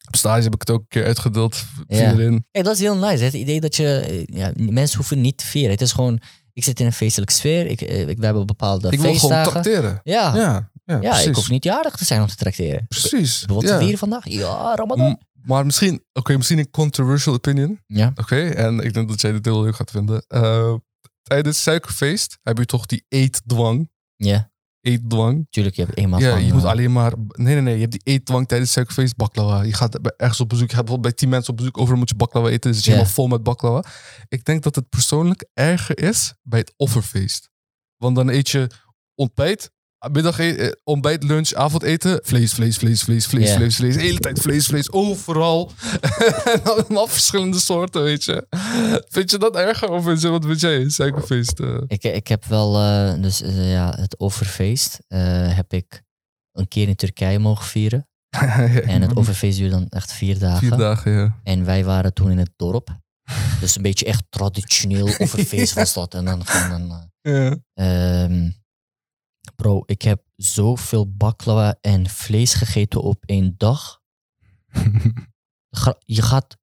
Op 0.06 0.16
stage 0.16 0.42
heb 0.42 0.54
ik 0.54 0.60
het 0.60 0.70
ook 0.70 0.80
een 0.80 0.88
keer 0.88 1.04
uitgedeeld 1.04 1.64
Ja. 1.86 2.12
dat 2.52 2.74
is 2.74 2.80
heel 2.80 2.96
nice. 2.96 3.18
hè. 3.18 3.24
Het 3.24 3.32
idee 3.32 3.60
dat 3.60 3.76
je... 3.76 4.22
Ja, 4.26 4.52
mensen 4.56 4.96
hoeven 4.96 5.20
niet 5.20 5.36
te 5.38 5.46
vieren. 5.46 5.70
Het 5.70 5.80
is 5.80 5.92
gewoon... 5.92 6.20
Ik 6.56 6.64
zit 6.64 6.80
in 6.80 6.86
een 6.86 6.92
feestelijke 6.92 7.34
sfeer. 7.34 7.66
Ik, 7.66 7.80
eh, 7.80 8.08
ik, 8.08 8.18
we 8.18 8.24
hebben 8.24 8.46
bepaalde 8.46 8.90
Ik 8.90 9.00
wil 9.00 9.14
gewoon 9.14 9.18
feestdagen. 9.20 9.50
tracteren. 9.50 10.00
ja, 10.04 10.36
ja. 10.36 10.70
Ja, 11.00 11.18
ik 11.20 11.34
hoef 11.34 11.48
niet 11.50 11.64
jarig 11.64 11.96
te 11.96 12.04
zijn 12.04 12.20
om 12.20 12.26
te 12.26 12.36
trakteren. 12.36 12.86
Precies. 12.88 13.44
Wat 13.46 13.62
ja. 13.62 13.78
vieren 13.78 13.98
vandaag? 13.98 14.28
Ja, 14.28 14.74
Ramadan. 14.74 15.10
M- 15.10 15.18
Maar 15.48 15.66
misschien, 15.66 16.04
oké, 16.12 16.36
misschien 16.36 16.58
een 16.58 16.70
controversial 16.70 17.34
opinion. 17.34 17.80
Ja. 17.86 18.12
Oké, 18.14 18.48
en 18.48 18.78
ik 18.80 18.94
denk 18.94 19.08
dat 19.08 19.20
jij 19.20 19.32
dit 19.32 19.44
heel 19.44 19.62
leuk 19.62 19.74
gaat 19.76 19.90
vinden. 19.90 20.24
Eh, 20.28 20.74
tijdens 21.22 21.62
suikerfeest 21.62 22.38
heb 22.42 22.58
je 22.58 22.66
toch 22.66 22.86
die 22.86 23.04
eetdwang. 23.08 23.90
Ja, 24.16 24.50
Eetdwang. 24.86 25.46
tuurlijk. 25.50 25.76
Je 25.76 25.84
hebt 25.84 25.96
eenmaal 25.96 26.20
Ja, 26.20 26.36
je 26.36 26.52
moet 26.52 26.62
eh, 26.62 26.68
alleen 26.68 26.92
maar... 26.92 27.12
Nee, 27.16 27.54
nee, 27.54 27.62
nee. 27.62 27.74
Je 27.74 27.80
hebt 27.80 27.92
die 27.92 28.00
eetdwang 28.04 28.48
tijdens 28.48 28.72
suikerfeest 28.72 29.16
baklava. 29.16 29.62
Je 29.62 29.72
gaat 29.72 29.98
ergens 30.16 30.40
op 30.40 30.48
bezoek. 30.48 30.68
Je 30.68 30.74
gaat 30.74 30.84
bijvoorbeeld 30.84 31.12
bij 31.12 31.12
tien 31.12 31.28
mensen 31.28 31.50
op 31.50 31.56
bezoek. 31.56 31.78
Overal 31.78 31.98
moet 31.98 32.08
je 32.08 32.14
baklava 32.14 32.48
eten. 32.48 32.72
Dus 32.72 32.84
je 32.84 32.90
helemaal 32.90 33.12
vol 33.12 33.26
met 33.26 33.42
baklava. 33.42 33.88
Ik 34.28 34.44
denk 34.44 34.62
dat 34.62 34.74
het 34.74 34.88
persoonlijk 34.88 35.48
erger 35.54 35.98
is 35.98 36.34
bij 36.42 36.58
het 36.58 36.74
offerfeest. 36.76 37.50
Want 37.96 38.16
dan 38.16 38.28
eet 38.28 38.48
je 38.48 38.70
ontbijt, 39.14 39.70
middag, 40.12 40.38
eh, 40.38 40.72
ontbijt, 40.84 41.22
lunch, 41.22 41.52
avondeten. 41.52 42.20
Vlees, 42.22 42.52
vlees, 42.52 42.76
vlees, 42.76 43.02
vlees, 43.02 43.26
vlees, 43.26 43.52
vlees, 43.52 43.76
vlees. 43.76 43.94
De 43.94 44.00
hele 44.00 44.18
tijd 44.18 44.40
vlees, 44.40 44.66
vlees. 44.66 44.92
Overal. 44.92 45.72
en 46.52 46.62
allemaal 46.64 47.06
verschillende 47.06 47.58
soorten, 47.58 48.02
weet 48.02 48.24
je. 48.24 48.46
Vind 49.08 49.30
je 49.30 49.38
dat 49.38 49.56
erger 49.56 49.90
of 49.90 50.08
is 50.08 50.22
het 50.22 50.32
wat 50.32 50.44
vind 50.44 50.60
jij? 50.60 50.88
Suikerfeest. 50.88 51.60
eh? 51.60 51.76
Ik, 51.86 52.02
ik 52.02 52.26
heb 52.26 52.44
wel, 52.44 52.76
eh, 52.76 53.22
dus 53.22 53.42
ja, 53.46 53.94
het 53.96 54.16
offerfeest 54.18 54.98
eh, 55.08 55.54
heb 55.56 55.72
ik 55.72 56.02
een 56.52 56.68
keer 56.68 56.88
in 56.88 56.96
Turkije 56.96 57.38
mogen 57.38 57.64
vieren. 57.64 58.08
En 58.86 59.02
het 59.02 59.12
offerfeest 59.14 59.58
duurde 59.58 59.74
dan 59.74 59.86
echt 59.88 60.12
vier 60.12 60.38
dagen. 60.38 60.68
Vier 60.68 60.76
dagen, 60.76 61.12
ja. 61.12 61.36
En 61.42 61.64
wij 61.64 61.84
waren 61.84 62.12
toen 62.14 62.30
in 62.30 62.38
het 62.38 62.50
dorp. 62.56 62.98
Dus 63.60 63.76
een 63.76 63.82
beetje 63.82 64.06
echt 64.06 64.22
traditioneel 64.28 65.06
offerfeest 65.18 65.72
was 65.74 65.92
dat. 65.94 66.14
En 66.14 66.24
dan 66.24 66.46
gewoon 66.46 66.90
een... 66.90 67.10
ja. 67.74 68.38
Bro, 69.54 69.82
ik 69.86 70.02
heb 70.02 70.22
zoveel 70.36 71.16
baklava 71.16 71.76
en 71.80 72.08
vlees 72.08 72.54
gegeten 72.54 73.02
op 73.02 73.22
één 73.24 73.54
dag. 73.56 74.00
Je 76.04 76.22
gaat 76.22 76.56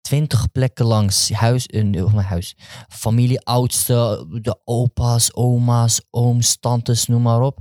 twintig 0.00 0.52
plekken 0.52 0.86
langs 0.86 1.30
huis, 1.30 1.66
eh, 1.66 2.04
of 2.04 2.12
mijn 2.12 2.26
huis, 2.26 2.56
familie, 2.88 3.40
oudste, 3.40 4.26
de 4.42 4.60
opa's, 4.64 5.34
oma's, 5.34 6.00
ooms, 6.10 6.56
tantes, 6.60 7.06
noem 7.06 7.22
maar 7.22 7.40
op. 7.40 7.58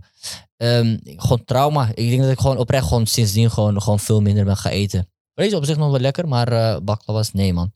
Ehm, 0.58 0.98
gewoon 1.04 1.44
trauma. 1.46 1.88
Ik 1.94 2.10
denk 2.10 2.22
dat 2.22 2.32
ik 2.32 2.40
gewoon 2.40 2.58
oprecht 2.58 2.88
gewoon 2.88 3.08
sindsdien 3.08 3.52
gewoon, 3.52 3.82
gewoon 3.82 4.00
veel 4.00 4.22
minder 4.22 4.46
ben 4.46 4.58
gaan 4.58 4.72
eten. 4.72 5.10
Vlees 5.34 5.54
op 5.54 5.66
zich 5.66 5.78
nog 5.78 5.92
wel 5.92 6.00
lekker, 6.00 6.28
maar 6.28 6.48
eh 6.48 6.78
baklava's, 6.84 7.32
nee 7.32 7.54
man. 7.54 7.74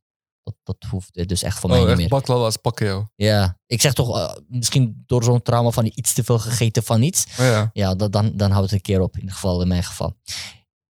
Dat, 0.64 0.80
dat 0.80 0.90
hoeft 0.90 1.28
dus 1.30 1.44
echt 1.44 1.60
voor 1.60 1.70
mij 1.70 1.78
Oh, 1.80 1.84
niet 1.84 1.92
echt 1.94 2.02
meer. 2.02 2.10
baklava's 2.20 2.58
pakken 2.58 2.86
jou. 2.86 3.06
Ja, 3.16 3.60
ik 3.66 3.82
zeg 3.82 3.94
toch, 3.94 4.18
eh, 4.18 4.36
misschien 4.48 5.04
door 5.06 5.24
zo'n 5.24 5.42
trauma 5.42 5.70
van 5.70 5.92
iets 5.94 6.14
te 6.14 6.24
veel 6.24 6.40
gegeten 6.40 6.84
van 6.84 7.02
iets. 7.02 7.26
Oh, 7.26 7.38
ja. 7.46 7.70
Ja, 7.74 7.96
dat, 7.96 8.12
dan, 8.12 8.38
dan 8.38 8.52
houdt 8.52 8.66
het 8.66 8.76
een 8.76 8.82
keer 8.82 9.02
op, 9.02 9.18
in 9.18 9.32
geval 9.32 9.62
in 9.62 9.68
mijn 9.68 9.84
geval. 9.84 10.18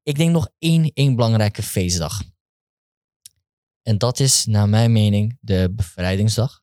Ik 0.03 0.15
denk 0.17 0.31
nog 0.31 0.47
één, 0.59 0.91
één 0.93 1.15
belangrijke 1.15 1.63
feestdag. 1.63 2.21
En 3.81 3.97
dat 3.97 4.19
is, 4.19 4.45
naar 4.45 4.69
mijn 4.69 4.91
mening, 4.91 5.37
de 5.41 5.71
bevrijdingsdag. 5.75 6.61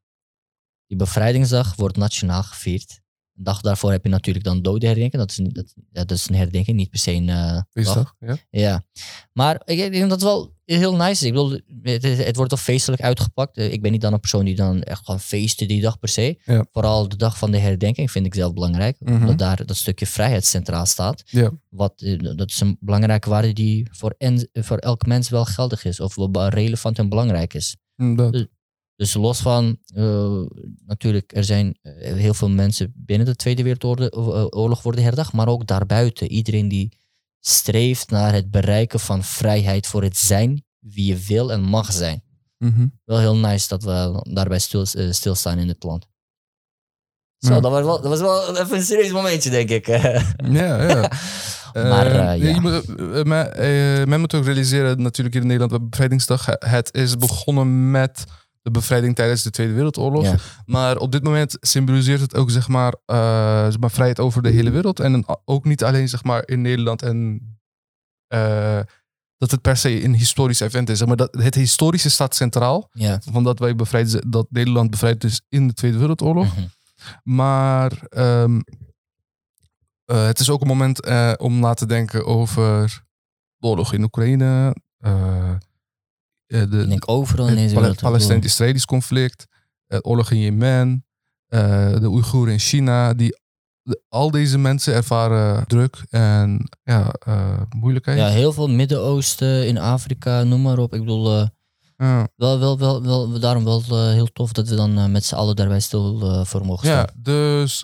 Die 0.86 0.96
bevrijdingsdag 0.96 1.74
wordt 1.74 1.96
nationaal 1.96 2.42
gevierd. 2.42 3.00
Een 3.36 3.44
dag 3.44 3.60
daarvoor 3.60 3.90
heb 3.90 4.04
je 4.04 4.10
natuurlijk 4.10 4.44
dan 4.44 4.62
dodenherdenking. 4.62 5.22
Dat 5.22 5.30
is, 5.30 5.38
niet- 5.38 5.54
dat, 5.54 5.74
dat 5.92 6.10
is 6.10 6.28
een 6.28 6.34
herdenking, 6.34 6.76
niet 6.76 6.90
per 6.90 6.98
se 6.98 7.12
een 7.12 7.28
eh, 7.28 7.60
ja. 8.18 8.36
Ja, 8.50 8.84
maar 9.32 9.54
ik 9.64 9.78
ik 9.78 9.90
denk 9.92 10.02
dat 10.02 10.10
het 10.10 10.22
wel 10.22 10.54
heel 10.64 10.96
nice 10.96 11.10
is. 11.10 11.22
Ik 11.22 11.32
bedoel, 11.32 11.60
het, 11.82 12.36
wordt 12.36 12.50
al 12.52 12.58
feestelijk 12.58 13.02
uitgepakt. 13.02 13.56
Eh, 13.56 13.72
Ik 13.72 13.82
ben 13.82 13.92
niet 13.92 14.00
dan 14.00 14.12
een 14.12 14.20
persoon 14.20 14.44
die 14.44 14.54
dan 14.56 14.82
echt 14.82 15.04
gewoon 15.04 15.20
feesten 15.20 15.68
die 15.68 15.80
dag 15.80 15.98
per 15.98 16.08
se. 16.08 16.38
Ja. 16.44 16.66
Vooral 16.72 17.08
de 17.08 17.16
dag 17.16 17.38
van 17.38 17.50
de 17.50 17.58
herdenking 17.58 18.10
vind 18.10 18.26
ik 18.26 18.34
zelf 18.34 18.52
belangrijk. 18.52 18.96
Mhm. 19.00 19.14
Omdat 19.14 19.38
daar 19.38 19.66
dat 19.66 19.76
stukje 19.76 20.06
vrijheid 20.06 20.44
centraal 20.44 20.86
staat. 20.86 21.22
Ja. 21.26 21.50
Wat, 21.68 22.00
eh, 22.02 22.18
dat 22.36 22.50
is 22.50 22.60
een 22.60 22.76
belangrijke 22.80 23.28
waarde 23.28 23.52
die 23.52 23.88
voor, 23.90 24.14
en, 24.18 24.48
voor 24.52 24.78
elk 24.78 25.06
mens 25.06 25.28
wel 25.28 25.44
geldig 25.44 25.84
is. 25.84 26.00
Of 26.00 26.14
wel 26.14 26.48
relevant 26.48 26.98
en 26.98 27.08
belangrijk 27.08 27.54
is. 27.54 27.76
Dus 28.30 28.46
los 28.96 29.40
van, 29.40 29.78
eh, 29.94 30.40
natuurlijk, 30.86 31.32
er 31.36 31.44
zijn 31.44 31.78
eh, 31.82 32.12
heel 32.14 32.34
veel 32.34 32.50
mensen 32.50 32.92
binnen 32.96 33.26
de 33.26 33.36
Tweede 33.36 33.62
Wereldoorlog 33.62 34.82
worden 34.82 35.02
herdacht, 35.04 35.32
maar 35.32 35.48
ook 35.48 35.66
daarbuiten. 35.66 36.30
Iedereen 36.30 36.68
die 36.68 36.98
streeft 37.40 38.10
naar 38.10 38.32
het 38.32 38.50
bereiken 38.50 39.00
van 39.00 39.24
vrijheid 39.24 39.86
voor 39.86 40.02
het 40.02 40.16
zijn 40.16 40.64
wie 40.78 41.06
je 41.06 41.16
wil 41.26 41.52
en 41.52 41.60
mag 41.62 41.92
zijn. 41.92 42.22
Mhm. 42.58 42.86
Wel 43.04 43.18
heel 43.18 43.36
nice 43.36 43.68
dat 43.68 43.82
we 43.82 44.26
daarbij 44.32 44.58
stil, 44.58 44.82
eh, 44.92 45.10
stilstaan 45.12 45.58
in 45.58 45.68
het 45.68 45.82
land. 45.82 46.06
Zo, 47.38 47.54
Ja. 47.54 47.60
dat, 47.60 47.70
was 47.72 47.82
wel, 47.82 48.00
dat 48.00 48.10
was 48.10 48.20
wel 48.20 48.56
even 48.56 48.76
een 48.76 48.82
serieus 48.82 49.12
momentje, 49.12 49.50
denk 49.50 49.70
ik. 49.70 49.86
Ja, 50.58 50.82
ja. 50.88 51.10
Maar, 51.74 52.06
Eh, 52.06 52.32
eh, 52.32 52.38
je 52.38 52.44
ja. 52.48 52.60
moet, 52.60 52.84
eh, 52.96 53.22
men, 53.22 53.54
eh, 53.54 54.04
men 54.06 54.20
moet 54.20 54.34
ook 54.34 54.44
realiseren, 54.44 55.02
natuurlijk 55.02 55.34
hier 55.34 55.42
in 55.44 55.50
Nederland, 55.50 55.90
bevrijdingsdag. 55.90 56.46
Het 56.58 56.94
is 56.94 57.16
begonnen 57.16 57.90
met 57.90 58.24
de 58.66 58.72
bevrijding 58.72 59.14
tijdens 59.14 59.42
de 59.42 59.50
Tweede 59.50 59.72
Wereldoorlog. 59.72 60.24
Ja. 60.24 60.36
Maar 60.64 60.96
op 60.96 61.12
dit 61.12 61.22
moment 61.22 61.56
symboliseert 61.60 62.20
het 62.20 62.34
ook 62.34 62.50
zeg 62.50 62.68
maar, 62.68 62.94
eh, 63.04 63.64
zeg 63.64 63.78
maar 63.78 63.90
vrijheid 63.90 64.20
over 64.20 64.42
de 64.42 64.50
hele 64.50 64.70
wereld. 64.70 65.00
En 65.00 65.24
ook 65.44 65.64
niet 65.64 65.84
alleen 65.84 66.08
zeg 66.08 66.24
maar, 66.24 66.48
in 66.48 66.60
Nederland 66.60 67.02
en 67.02 67.40
eh, 68.26 68.80
dat 69.36 69.50
het 69.50 69.60
per 69.60 69.76
se 69.76 70.04
een 70.04 70.14
historisch 70.14 70.60
event 70.60 70.88
is. 70.88 70.98
Zeg 70.98 71.06
maar 71.06 71.16
dat, 71.16 71.34
het 71.34 71.54
historische 71.54 72.10
staat 72.10 72.34
centraal. 72.34 72.88
ja. 72.92 73.20
Van 73.30 73.44
dat 73.44 73.58
wij 73.58 73.76
bevrijd 73.76 74.32
dat 74.32 74.46
Nederland 74.50 74.90
bevrijd 74.90 75.24
is 75.24 75.42
in 75.48 75.66
de 75.66 75.74
Tweede 75.74 75.98
Wereldoorlog. 75.98 76.56
Mhm. 76.56 76.66
Maar 77.22 77.92
ehm, 78.08 78.60
eh, 80.04 80.26
het 80.26 80.38
is 80.38 80.50
ook 80.50 80.60
een 80.60 80.66
moment 80.66 81.06
om 81.38 81.58
na 81.58 81.74
te 81.74 81.86
denken 81.86 82.26
over 82.26 83.02
de 83.56 83.66
oorlog 83.66 83.92
in 83.92 84.02
Oekraïne. 84.02 84.76
De, 86.46 86.58
Ik 86.82 86.88
denk 86.88 87.08
overal 87.10 87.46
in 87.48 87.52
het 87.56 87.62
deze 87.68 87.74
bedoel, 87.80 87.94
Palestijns-Israëlisch 87.94 88.84
conflict. 88.84 89.46
Het 89.86 90.04
oorlog 90.06 90.30
in 90.30 90.38
Jemen. 90.40 91.04
eh, 91.46 92.00
de 92.00 92.08
Oeigoeren 92.08 92.52
in 92.52 92.58
China. 92.58 93.14
Die, 93.14 93.38
al 94.08 94.30
deze 94.30 94.58
mensen 94.58 94.94
ervaren 94.94 95.66
druk 95.66 96.02
en 96.10 96.68
ja, 96.82 97.10
eh, 97.12 97.60
moeilijkheid. 97.76 98.18
Ja, 98.18 98.28
heel 98.28 98.52
veel 98.52 98.68
Midden-Oosten, 98.68 99.66
in 99.66 99.78
Afrika, 99.78 100.42
noem 100.42 100.62
maar 100.62 100.78
op. 100.78 100.94
Ik 100.94 101.00
bedoel, 101.00 101.38
eh, 101.40 101.46
Ja. 101.96 102.28
wel, 102.36 102.58
wel, 102.58 102.78
wel, 102.78 103.02
wel, 103.02 103.40
daarom 103.40 103.64
wel 103.64 103.82
eh, 103.88 104.12
heel 104.12 104.26
tof 104.32 104.52
dat 104.52 104.68
we 104.68 104.74
dan 104.74 104.98
eh, 104.98 105.06
met 105.06 105.24
z'n 105.24 105.34
allen 105.34 105.56
daarbij 105.56 105.80
stil 105.80 106.20
eh, 106.30 106.44
voor 106.44 106.64
mogen 106.66 106.86
staan. 106.86 106.96
Ja, 106.98 107.08
dus 107.16 107.82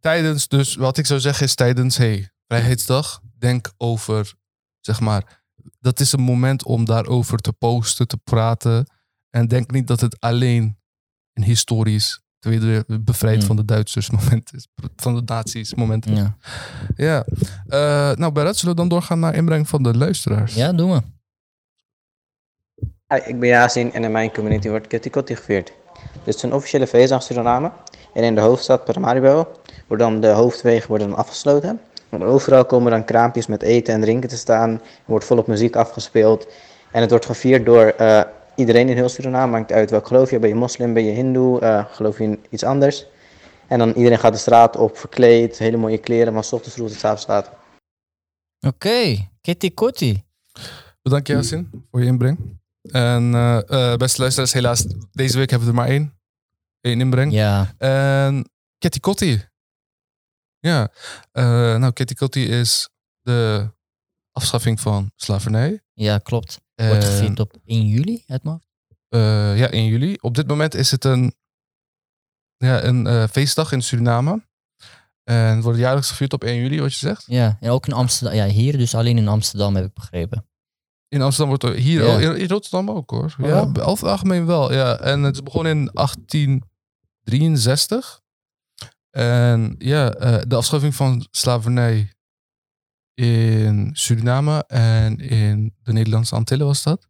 tijdens, 0.00 0.48
dus 0.48 0.74
wat 0.74 0.96
ik 0.98 1.06
zou 1.06 1.20
zeggen 1.20 1.46
is 1.46 1.54
tijdens, 1.54 1.96
hey, 1.96 2.30
Vrijheidsdag, 2.46 3.20
denk 3.38 3.72
over, 3.76 4.34
zeg 4.80 5.00
maar, 5.00 5.43
dat 5.84 6.00
is 6.00 6.12
een 6.12 6.20
moment 6.20 6.64
om 6.64 6.84
daarover 6.84 7.38
te 7.38 7.52
posten, 7.52 8.06
te 8.08 8.16
praten. 8.16 8.86
En 9.30 9.48
denk 9.48 9.70
niet 9.70 9.86
dat 9.86 10.00
het 10.00 10.20
alleen 10.20 10.78
een 11.32 11.42
historisch, 11.42 12.20
tweede 12.38 12.84
bevrijd 13.00 13.40
Mm. 13.40 13.46
van 13.46 13.56
de 13.56 13.64
Duitsers 13.64 14.10
moment 14.10 14.52
is, 14.54 14.68
van 14.96 15.14
de 15.14 15.22
nazi's 15.24 15.74
moment. 15.74 16.06
Ja, 16.08 16.36
Ja. 16.96 17.24
Eh, 17.66 18.16
nou, 18.16 18.32
Berat, 18.32 18.56
zullen 18.56 18.74
we 18.74 18.80
dan 18.80 18.88
doorgaan 18.88 19.18
naar 19.18 19.34
inbreng 19.34 19.68
van 19.68 19.82
de 19.82 19.96
luisteraars? 19.96 20.54
ja 20.54 20.72
doen 20.72 20.90
we. 20.92 21.00
Hi, 23.08 23.20
ik 23.30 23.40
ben 23.40 23.48
Yasin 23.48 23.92
en 23.92 24.04
in 24.04 24.12
mijn 24.12 24.32
community 24.32 24.68
wordt 24.68 24.86
Kitty 24.86 25.10
gevierd. 25.34 25.72
Dit 26.24 26.34
is 26.34 26.42
een 26.42 26.52
officiële 26.52 26.86
feestdag 26.86 27.20
in 27.20 27.26
Suriname. 27.26 27.72
En 28.14 28.22
in 28.24 28.34
de 28.34 28.40
hoofdstad 28.40 28.84
Paramaribo 28.84 29.52
worden 29.86 30.06
dan 30.10 30.20
de 30.20 30.28
hoofdwegen 30.28 30.88
worden 30.88 31.14
afgesloten. 31.16 31.80
Overal 32.22 32.64
komen 32.64 32.90
dan 32.90 33.04
kraampjes 33.04 33.46
met 33.46 33.62
eten 33.62 33.94
en 33.94 34.00
drinken 34.00 34.28
te 34.28 34.36
staan. 34.36 34.70
Er 34.70 34.80
wordt 35.04 35.24
volop 35.24 35.46
muziek 35.46 35.76
afgespeeld. 35.76 36.46
En 36.92 37.00
het 37.00 37.10
wordt 37.10 37.26
gevierd 37.26 37.64
door 37.64 37.84
eh, 37.84 38.20
iedereen 38.54 38.88
in 38.88 38.96
heel 38.96 39.08
Suriname. 39.08 39.52
Maakt 39.52 39.72
uit 39.72 39.90
welk 39.90 40.06
geloof 40.06 40.30
je. 40.30 40.38
Ben 40.38 40.48
je 40.48 40.54
moslim, 40.54 40.94
ben 40.94 41.04
je 41.04 41.12
hindoe, 41.12 41.60
eh, 41.60 41.84
geloof 41.90 42.18
je 42.18 42.24
in 42.24 42.40
iets 42.50 42.64
anders. 42.64 43.06
En 43.66 43.78
dan 43.78 43.92
iedereen 43.92 44.18
gaat 44.18 44.32
de 44.32 44.38
straat 44.38 44.76
op, 44.76 44.96
verkleed, 44.96 45.58
hele 45.58 45.76
mooie 45.76 45.98
kleren, 45.98 46.32
maar 46.32 46.44
's 46.44 46.52
ochtends 46.52 46.74
vroeg 46.74 46.88
tot 46.88 46.98
's 46.98 47.04
avonds 47.04 47.26
laat. 47.26 47.50
Oké, 48.66 49.28
kitty 49.40 49.74
kotti. 49.74 50.22
Bedankt, 51.02 51.28
Yasin, 51.28 51.70
voor 51.90 52.00
je 52.00 52.06
inbreng. 52.06 52.38
En 52.82 53.34
eh, 53.34 53.96
beste 53.96 54.20
luisteraars, 54.20 54.52
helaas, 54.52 54.86
deze 55.12 55.38
week 55.38 55.50
hebben 55.50 55.68
we 55.68 55.74
er 55.74 55.80
maar 55.80 55.90
één. 55.90 56.12
Eén 56.80 57.00
inbreng. 57.00 57.32
Ja, 57.32 57.74
En 57.78 58.50
Kitty 58.78 59.00
Kotti. 59.00 59.42
Ja, 60.64 60.88
eh, 61.32 61.76
nou, 61.76 61.92
Kotti 62.14 62.48
is 62.48 62.88
de 63.20 63.68
afschaffing 64.32 64.80
van 64.80 65.10
slavernij. 65.16 65.82
ja, 65.92 66.18
klopt. 66.18 66.60
Wordt 66.74 67.04
gevierd 67.04 67.40
op 67.40 67.56
1 67.64 67.86
juli, 67.86 68.22
mijn 68.26 68.40
hoofd. 68.44 68.66
eh, 69.08 69.58
ja, 69.58 69.70
in 69.70 69.84
juli. 69.86 70.16
Op 70.20 70.34
dit 70.34 70.46
moment 70.46 70.74
is 70.74 70.90
het 70.90 71.04
een, 71.04 71.34
ja, 72.56 72.82
een 72.84 73.06
eh, 73.06 73.24
feestdag 73.30 73.72
in 73.72 73.82
Suriname. 73.82 74.46
En 75.24 75.36
het 75.54 75.62
wordt 75.64 75.78
jaarlijks 75.78 76.08
gevierd 76.08 76.32
op 76.32 76.44
1 76.44 76.56
juli, 76.56 76.80
wat 76.80 76.92
je 76.92 76.98
zegt. 76.98 77.24
Ja, 77.26 77.56
en 77.60 77.70
ook 77.70 77.86
in 77.86 77.92
Amsterdam. 77.92 78.36
Ja, 78.36 78.46
hier 78.46 78.78
dus 78.78 78.94
alleen 78.94 79.18
in 79.18 79.28
Amsterdam 79.28 79.74
heb 79.76 79.84
ik 79.84 79.92
begrepen. 79.94 80.46
In 81.08 81.22
Amsterdam 81.22 81.48
wordt 81.48 81.64
er 81.76 81.82
hier, 81.82 82.04
Ja. 82.04 82.18
in, 82.18 82.36
in 82.36 82.48
Rotterdam 82.48 82.90
ook 82.90 83.10
hoor. 83.10 83.34
Oh, 83.40 83.46
ja, 83.48 83.68
het 83.68 83.80
algemeen 84.02 84.46
wel. 84.46 84.72
Ja. 84.72 84.98
En 85.00 85.22
het 85.22 85.34
is 85.34 85.42
begonnen 85.42 85.72
in 85.78 85.90
1863. 85.92 88.22
En 89.14 89.74
ja, 89.78 90.12
eh, 90.14 90.42
de 90.48 90.54
afschaffing 90.56 90.94
van 90.94 91.26
slavernij 91.30 92.08
in 93.14 93.90
Suriname 93.92 94.64
en 94.66 95.16
in 95.18 95.74
de 95.82 95.92
Nederlandse 95.92 96.34
Antillen 96.34 96.66
was 96.66 96.82
dat. 96.82 97.06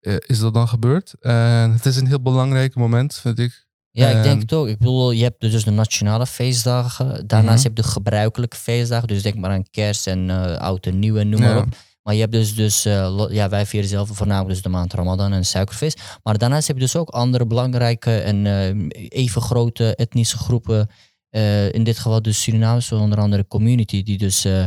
Eh, 0.00 0.16
is 0.18 0.38
dat 0.38 0.54
dan 0.54 0.68
gebeurd? 0.68 1.14
En 1.20 1.72
het 1.72 1.86
is 1.86 1.96
een 1.96 2.06
heel 2.06 2.22
belangrijk 2.22 2.74
moment, 2.74 3.14
vind 3.14 3.38
ik. 3.38 3.66
Ja, 3.90 4.08
ik 4.08 4.22
denk 4.22 4.34
En- 4.34 4.38
het 4.40 4.52
ook. 4.52 4.68
Ik 4.68 4.78
bedoel, 4.78 5.10
je 5.10 5.22
hebt 5.22 5.40
dus 5.40 5.64
de 5.64 5.70
nationale 5.70 6.26
feestdagen. 6.26 7.26
Daarnaast 7.26 7.56
Mhm. 7.58 7.66
heb 7.66 7.76
je 7.76 7.82
de 7.82 7.88
gebruikelijke 7.88 8.56
feestdagen. 8.56 9.08
Dus 9.08 9.22
denk 9.22 9.36
maar 9.36 9.50
aan 9.50 9.70
kerst 9.70 10.06
en 10.06 10.30
eh 10.30 10.56
oud 10.56 10.86
en 10.86 10.98
nieuw 10.98 11.16
en 11.16 11.28
noem 11.28 11.40
maar 11.40 11.50
Ja. 11.50 11.58
op. 11.58 11.76
Maar 12.02 12.14
je 12.14 12.20
hebt 12.20 12.32
dus, 12.32 12.54
dus 12.54 12.84
lo- 12.84 13.30
ja, 13.30 13.48
wij 13.48 13.66
vieren 13.66 13.88
zelf 13.88 14.08
voornamelijk 14.12 14.52
dus 14.54 14.62
de 14.62 14.68
maand 14.68 14.92
Ramadan 14.92 15.32
en 15.32 15.44
suikerfeest. 15.44 16.00
Maar 16.22 16.38
daarnaast 16.38 16.66
heb 16.66 16.76
je 16.76 16.82
dus 16.82 16.96
ook 16.96 17.08
andere 17.08 17.46
belangrijke 17.46 18.18
en 18.20 18.46
even 18.90 19.42
grote 19.42 19.94
etnische 19.96 20.38
groepen 20.38 20.88
eh, 21.34 21.72
in 21.72 21.84
dit 21.84 21.96
geval 21.96 22.22
dus 22.22 22.42
Surinaamse 22.42 22.96
onder 22.96 23.18
andere 23.18 23.46
community 23.46 24.02
die 24.02 24.18
dus 24.18 24.44
eh, 24.44 24.64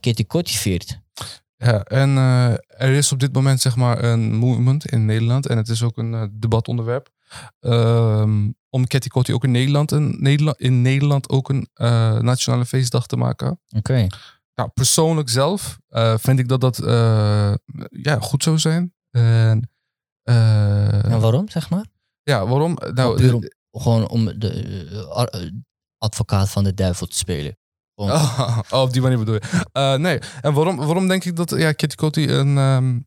Kitty 0.00 0.24
Kotti 0.24 0.56
viert. 0.56 1.00
Ja, 1.56 1.82
en 1.82 2.16
er 2.66 2.90
is 2.92 3.12
op 3.12 3.18
dit 3.20 3.32
moment 3.32 3.60
zeg 3.60 3.76
maar 3.76 4.04
een 4.04 4.34
movement 4.34 4.86
in 4.86 5.04
Nederland. 5.04 5.46
En 5.46 5.56
het 5.56 5.68
is 5.68 5.82
ook 5.82 5.96
een 5.98 6.30
debatonderwerp. 6.40 7.08
ehm, 7.60 8.50
om 8.68 8.86
Ketty 8.86 9.08
Kotti 9.08 9.34
ook 9.34 9.44
in 9.44 9.50
Nederland, 9.50 9.90
een, 9.90 10.16
Nederland, 10.18 10.60
in 10.60 10.82
Nederland 10.82 11.28
ook 11.28 11.48
een 11.48 11.68
nationale 12.24 12.66
feestdag 12.66 13.06
te 13.06 13.16
maken. 13.16 13.60
Oké. 13.76 14.06
Nou, 14.54 14.68
persoonlijk 14.74 15.28
zelf 15.28 15.78
vind 16.16 16.38
ik 16.38 16.48
dat 16.48 16.60
dat 16.60 16.76
ja, 17.90 18.18
goed 18.20 18.42
zou 18.42 18.58
zijn. 18.58 18.94
En, 19.10 19.70
En 20.22 21.20
waarom, 21.20 21.48
zeg 21.48 21.70
maar? 21.70 21.84
ja, 22.22 22.46
waarom? 22.46 22.78
Nou, 22.94 23.48
Gewoon 23.70 24.08
om 24.08 24.24
de 24.38 25.62
advocaat 26.02 26.50
van 26.50 26.64
de 26.64 26.74
duivel 26.74 27.06
te 27.06 27.16
spelen. 27.16 27.56
Oh, 27.94 28.58
oh, 28.70 28.82
op 28.82 28.92
die 28.92 29.02
manier 29.02 29.18
bedoel 29.18 29.34
je. 29.34 29.42
Eh, 29.72 29.94
nee, 29.94 30.18
en 30.40 30.52
waarom, 30.52 30.76
waarom 30.76 31.08
denk 31.08 31.24
ik 31.24 31.36
dat 31.36 31.50
ja, 31.50 31.72
Kitty 31.72 31.96
Kotti 31.96 32.28
een 32.28 32.58
ehm, 32.58 32.98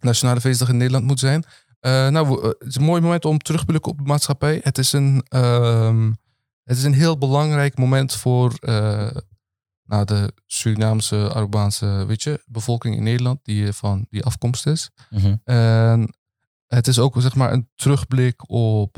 nationale 0.00 0.40
feestdag 0.40 0.68
in 0.68 0.76
Nederland 0.76 1.04
moet 1.04 1.18
zijn? 1.18 1.44
Eh, 1.80 2.08
nou, 2.08 2.42
eh, 2.42 2.48
het 2.48 2.68
is 2.68 2.74
een 2.74 2.82
mooi 2.82 3.00
moment 3.00 3.24
om 3.24 3.38
terug 3.38 3.60
te 3.60 3.66
blikken 3.66 3.92
op 3.92 3.98
de 3.98 4.04
maatschappij. 4.04 4.60
Het 4.62 4.78
is 4.78 4.92
een, 4.92 5.24
ehm, 5.28 6.12
het 6.64 6.76
is 6.76 6.84
een 6.84 6.94
heel 6.94 7.18
belangrijk 7.18 7.78
moment 7.78 8.14
voor 8.14 8.54
nou, 9.88 10.04
de 10.04 10.32
Surinaamse, 10.46 11.32
Arubaanse 11.34 12.04
weet 12.06 12.22
je, 12.22 12.42
bevolking 12.46 12.96
in 12.96 13.02
Nederland, 13.02 13.38
die, 13.42 13.72
van 13.72 14.06
die 14.10 14.24
afkomst 14.24 14.66
is. 14.66 14.90
Mhm. 15.10 15.36
En 15.44 16.14
het 16.66 16.86
is 16.86 16.98
ook 16.98 17.14
zeg 17.18 17.34
maar 17.34 17.52
een 17.52 17.68
terugblik 17.74 18.50
op 18.50 18.96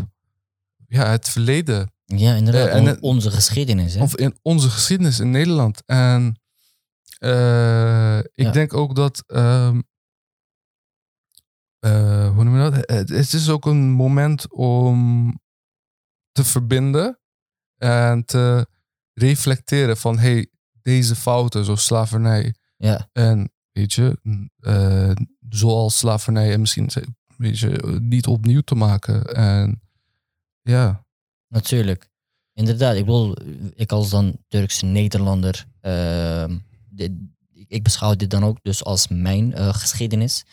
ja, 0.87 1.07
het 1.11 1.29
verleden. 1.29 1.93
Ja, 2.17 2.35
inderdaad. 2.35 2.69
Eh, 2.69 2.75
en 2.75 2.81
on- 2.89 3.01
onze 3.01 3.31
geschiedenis. 3.31 3.95
Hè? 3.95 4.03
Of 4.03 4.17
in 4.17 4.39
onze 4.43 4.69
geschiedenis 4.71 5.21
in 5.21 5.31
Nederland. 5.31 5.83
En 5.87 6.41
eh, 7.19 8.19
ik 8.19 8.27
Ja. 8.35 8.51
denk 8.51 8.75
ook 8.75 8.95
dat. 8.95 9.25
ehm, 9.27 9.81
eh, 11.79 12.35
hoe 12.35 12.45
noem 12.45 12.57
je 12.63 12.71
dat? 12.71 12.75
Het, 12.91 13.09
het 13.09 13.33
is 13.33 13.49
ook 13.49 13.67
een 13.67 13.91
moment 13.91 14.51
om 14.53 15.33
te 16.33 16.45
verbinden 16.45 17.19
en 17.77 18.25
te 18.25 18.67
reflecteren 19.13 19.97
van 19.97 20.19
hey, 20.19 20.51
deze 20.83 21.15
fouten, 21.17 21.65
zoals 21.65 21.85
slavernij. 21.85 22.55
ja. 22.77 23.09
En 23.13 23.53
weet 23.73 23.93
je, 23.93 24.19
eh, 24.59 25.11
zoals 25.49 25.99
slavernij 25.99 26.53
en 26.53 26.61
misschien 26.61 26.91
weet 27.37 27.59
je, 27.59 27.99
niet 28.03 28.27
opnieuw 28.27 28.61
te 28.61 28.75
maken. 28.75 29.35
En 29.35 29.83
ja, 30.63 31.07
Natuurlijk. 31.49 32.09
Inderdaad, 32.53 32.95
ik 32.97 33.05
bedoel, 33.05 33.35
ik 33.75 33.93
als 33.93 34.11
dan 34.11 34.37
Turkse 34.49 34.85
Nederlander, 34.85 35.67
ehm, 35.81 36.57
dit- 36.91 37.13
ik 37.67 37.83
beschouw 37.83 38.15
dit 38.15 38.31
dan 38.31 38.45
ook 38.45 38.59
dus 38.63 38.85
als 38.85 39.09
mijn 39.09 39.55
eh, 39.55 39.75
geschiedenis. 39.75 40.45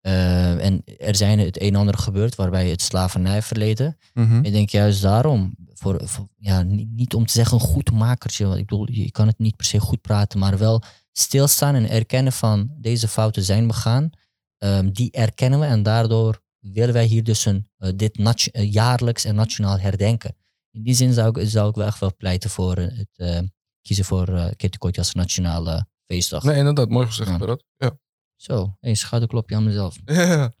Eh, 0.00 0.64
en 0.64 0.82
er 0.98 1.16
zijn 1.16 1.38
het 1.38 1.60
een 1.60 1.68
en 1.68 1.74
ander 1.74 1.98
gebeurd 1.98 2.34
waarbij 2.34 2.68
het 2.70 2.82
slavernijverleden. 2.82 3.96
mhm. 4.14 4.44
Ik 4.44 4.52
denk 4.52 4.68
juist 4.70 5.02
daarom, 5.02 5.54
voor, 5.74 6.00
voor- 6.08 6.28
ja, 6.38 6.62
niet, 6.62 6.88
niet 6.90 7.14
om 7.14 7.26
te 7.26 7.32
zeggen 7.32 7.54
een 7.60 7.66
goed 7.66 7.90
makertje, 7.92 8.46
want 8.46 8.58
ik 8.58 8.66
bedoel, 8.66 8.90
je 8.90 9.10
kan 9.10 9.26
het 9.26 9.38
niet 9.38 9.56
per 9.56 9.66
se 9.66 9.80
goed 9.80 10.00
praten, 10.00 10.38
maar 10.38 10.58
wel 10.58 10.82
stilstaan 11.12 11.74
en 11.74 11.88
erkennen 11.90 12.32
van 12.32 12.70
deze 12.80 13.08
fouten 13.08 13.42
zijn 13.42 13.66
begaan. 13.66 14.10
Ehm, 14.58 14.90
die 14.92 15.10
erkennen 15.10 15.60
we 15.60 15.66
en 15.66 15.82
daardoor 15.82 16.42
willen 16.60 16.94
wij 16.94 17.04
hier 17.04 17.24
dus 17.24 17.44
een, 17.44 17.68
eh, 17.76 17.90
dit 17.96 18.18
eh, 18.50 18.72
jaarlijks 18.72 19.24
en 19.24 19.34
nationaal 19.34 19.78
herdenken. 19.78 20.36
In 20.74 20.82
die 20.82 20.94
zin 20.94 21.12
zou 21.12 21.40
ik, 21.40 21.48
zou 21.48 21.68
ik 21.68 21.74
wel 21.74 21.86
echt 21.86 21.98
wel 22.00 22.16
pleiten 22.16 22.50
voor 22.50 22.76
eh, 22.76 22.98
het 22.98 23.08
eh, 23.12 23.40
kiezen 23.82 24.04
voor 24.04 24.28
uh, 24.28 24.46
Kitty 24.56 24.78
als 24.98 25.14
nationale 25.14 25.86
feestdag. 26.04 26.42
nee, 26.42 26.56
inderdaad, 26.56 26.88
mooi 26.88 27.06
gezegd, 27.06 27.30
Ja. 27.30 27.36
Berat. 27.36 27.64
Ja. 27.76 27.98
Zo, 28.36 28.76
een 28.80 28.96
schouderklopje 28.96 29.56
aan 29.56 29.64
mezelf. 29.64 29.96
Ja. 30.04 30.52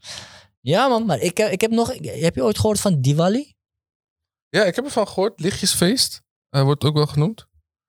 Ja 0.60 0.88
man, 0.88 1.06
maar 1.06 1.20
ik, 1.20 1.38
eh, 1.38 1.52
ik 1.52 1.60
heb 1.60 1.70
nog, 1.70 1.94
heb 2.02 2.34
je 2.34 2.42
ooit 2.42 2.58
gehoord 2.58 2.80
van 2.80 3.00
Diwali? 3.00 3.54
Ja, 4.48 4.64
ik 4.64 4.74
heb 4.74 4.84
ervan 4.84 5.08
gehoord. 5.08 5.40
Lichtjesfeest 5.40 6.22
uh, 6.50 6.62
wordt 6.62 6.84
ook 6.84 6.94
wel 6.94 7.06
genoemd. 7.06 7.46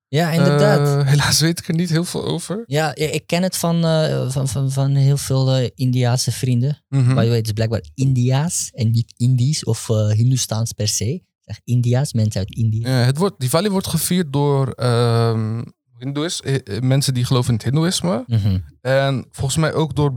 Ja, 0.07 0.31
inderdaad. 0.31 0.87
Uh, 0.87 1.07
helaas 1.07 1.39
weet 1.39 1.59
ik 1.59 1.67
er 1.67 1.73
niet 1.73 1.89
heel 1.89 2.03
veel 2.05 2.25
over. 2.25 2.63
Ja, 2.67 2.95
ik 2.95 3.27
ken 3.27 3.43
het 3.43 3.57
van, 3.57 3.85
uh, 3.85 4.29
van, 4.29 4.47
van, 4.47 4.71
van 4.71 4.95
heel 4.95 5.17
veel 5.17 5.59
uh, 5.59 5.69
Indiaanse 5.75 6.31
vrienden. 6.31 6.83
Mm 6.87 7.05
-hmm. 7.05 7.15
By 7.15 7.21
the 7.21 7.27
way, 7.27 7.37
het 7.37 7.45
is 7.45 7.53
blijkbaar 7.53 7.83
Indiaas 7.93 8.69
en 8.73 8.91
niet 8.91 9.13
Indisch 9.17 9.63
of 9.63 9.87
Hindoestaans 9.87 10.73
per 10.73 10.87
se. 10.87 11.23
Zeg 11.45 11.59
Indiaas, 11.63 12.13
mensen 12.13 12.39
uit 12.39 12.55
India. 12.55 12.89
Ja, 12.89 13.05
het 13.05 13.17
wordt, 13.17 13.39
Diwali 13.39 13.69
wordt 13.69 13.87
gevierd 13.87 14.33
door 14.33 14.73
um, 14.83 15.73
Hindoes, 15.97 16.41
eh, 16.41 16.79
mensen 16.81 17.13
die 17.13 17.25
geloven 17.25 17.49
in 17.49 17.55
het 17.55 17.63
Hindoeïsme. 17.63 18.23
Mm 18.27 18.37
-hmm. 18.37 18.63
En 18.81 19.25
volgens 19.31 19.57
mij 19.57 19.73
ook 19.73 19.95
door 19.95 20.13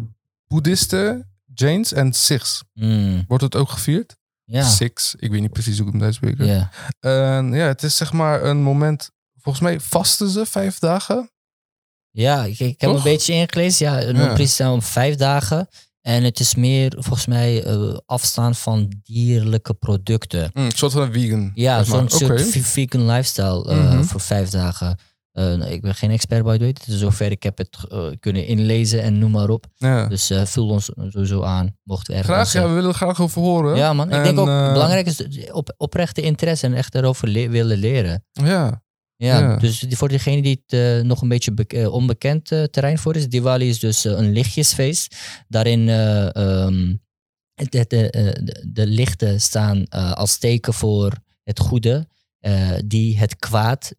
Boeddhisten, 0.47 1.31
Jains 1.55 1.93
en 1.93 2.13
Sikhs 2.13 2.65
mm. 2.75 3.25
wordt 3.29 3.45
het 3.45 3.57
ook 3.57 3.69
gevierd. 3.69 4.17
Ja. 4.45 4.63
Sikhs, 4.63 5.15
ik 5.19 5.31
weet 5.31 5.41
niet 5.41 5.53
precies 5.53 5.79
hoe 5.79 5.87
ik 5.87 5.93
hem 5.93 6.03
uitspreek. 6.03 6.43
Ja. 6.43 6.71
En 7.01 7.53
ja, 7.53 7.67
het 7.67 7.83
is 7.83 7.97
zeg 7.97 8.13
maar 8.13 8.45
een 8.45 8.63
moment. 8.63 9.11
Volgens 9.41 9.65
mij 9.65 9.81
vasten 9.81 10.29
ze 10.29 10.47
vijf 10.47 10.79
dagen. 10.79 11.31
Ja, 12.11 12.45
ik, 12.45 12.59
ik 12.59 12.81
heb 12.81 12.91
Toch? 12.91 12.99
een 12.99 13.11
beetje 13.11 13.33
ingelezen. 13.33 13.87
Ja, 13.87 14.03
een 14.03 14.17
Ja. 14.17 14.33
precies 14.35 14.61
om 14.61 14.83
vijf 14.83 15.17
dagen. 15.17 15.69
En 16.03 16.23
het 16.25 16.41
is 16.41 16.55
meer 16.55 16.93
volgens 16.99 17.27
mij 17.27 17.67
uh, 17.67 17.97
afstaan 18.07 18.55
van 18.55 18.93
dierlijke 19.03 19.75
producten. 19.75 20.51
Mm, 20.55 20.65
een 20.65 20.71
soort 20.71 20.93
van 20.93 21.03
een 21.03 21.13
vegan. 21.13 21.51
Ja, 21.55 21.83
zeg 21.85 21.89
maar. 22.01 22.11
zo'n 22.11 22.19
soort 22.29 22.43
vegan 22.67 23.07
lifestyle 23.07 23.67
uh, 23.71 23.93
Mhm. 23.93 24.03
voor 24.03 24.21
vijf 24.21 24.49
dagen. 24.51 24.99
Uh, 25.33 25.71
ik 25.71 25.81
ben 25.83 25.95
geen 25.95 26.11
expert 26.11 26.41
the 26.41 26.47
way. 26.47 26.59
Dus 26.59 26.99
zover 26.99 27.31
ik 27.31 27.43
heb 27.43 27.59
het 27.59 27.77
kunnen 28.21 28.47
inlezen 28.47 29.03
en 29.03 29.19
noem 29.19 29.31
maar 29.31 29.49
op. 29.49 29.67
Ja. 29.77 30.07
Dus 30.07 30.31
vul 30.45 30.69
ons 30.69 30.91
sowieso 31.09 31.43
aan, 31.43 31.77
mochten 31.83 32.13
we 32.13 32.19
ergens... 32.19 32.51
Graag, 32.51 32.53
ja, 32.63 32.69
we 32.69 32.75
willen 32.75 32.89
er 32.91 32.97
graag 32.97 33.21
over 33.21 33.43
horen. 33.43 33.77
Ja 33.77 33.93
man, 33.93 34.07
ik 34.09 34.15
En, 34.15 34.23
denk 34.23 34.39
ook 34.39 34.49
eh, 34.49 34.73
belangrijk 34.73 35.07
is 35.07 35.23
op, 35.51 35.75
oprechte 35.77 36.21
interesse 36.21 36.67
en 36.67 36.75
echt 36.75 36.95
erover 36.95 37.29
le- 37.29 37.49
willen 37.49 37.79
leren. 37.79 38.25
Ja, 38.33 38.83
Ja, 39.21 39.39
Ja. 39.39 39.57
dus 39.57 39.85
voor 39.89 40.09
degene 40.09 40.43
die 40.43 40.63
het 40.67 40.79
eh, 40.81 41.01
nog 41.05 41.23
een 41.23 41.29
beetje 41.29 41.55
eh, 41.67 41.93
onbekend 41.93 42.53
eh, 42.53 42.63
terrein 42.63 42.99
voor 42.99 43.17
is, 43.17 43.29
Diwali 43.29 43.69
is 43.69 43.79
dus 43.79 44.05
een 44.05 44.33
lichtjesfeest. 44.33 45.17
Daarin 45.49 45.89
het, 47.55 47.73
het, 47.73 47.93
eh, 47.93 48.09
de, 48.43 48.65
de 48.73 48.87
lichten 48.87 49.41
staan 49.41 49.89
als 50.15 50.39
teken 50.39 50.75
voor 50.75 51.13
het 51.45 51.59
goede, 51.59 52.09
die 52.85 53.19
het 53.19 53.37
kwaad, 53.37 53.93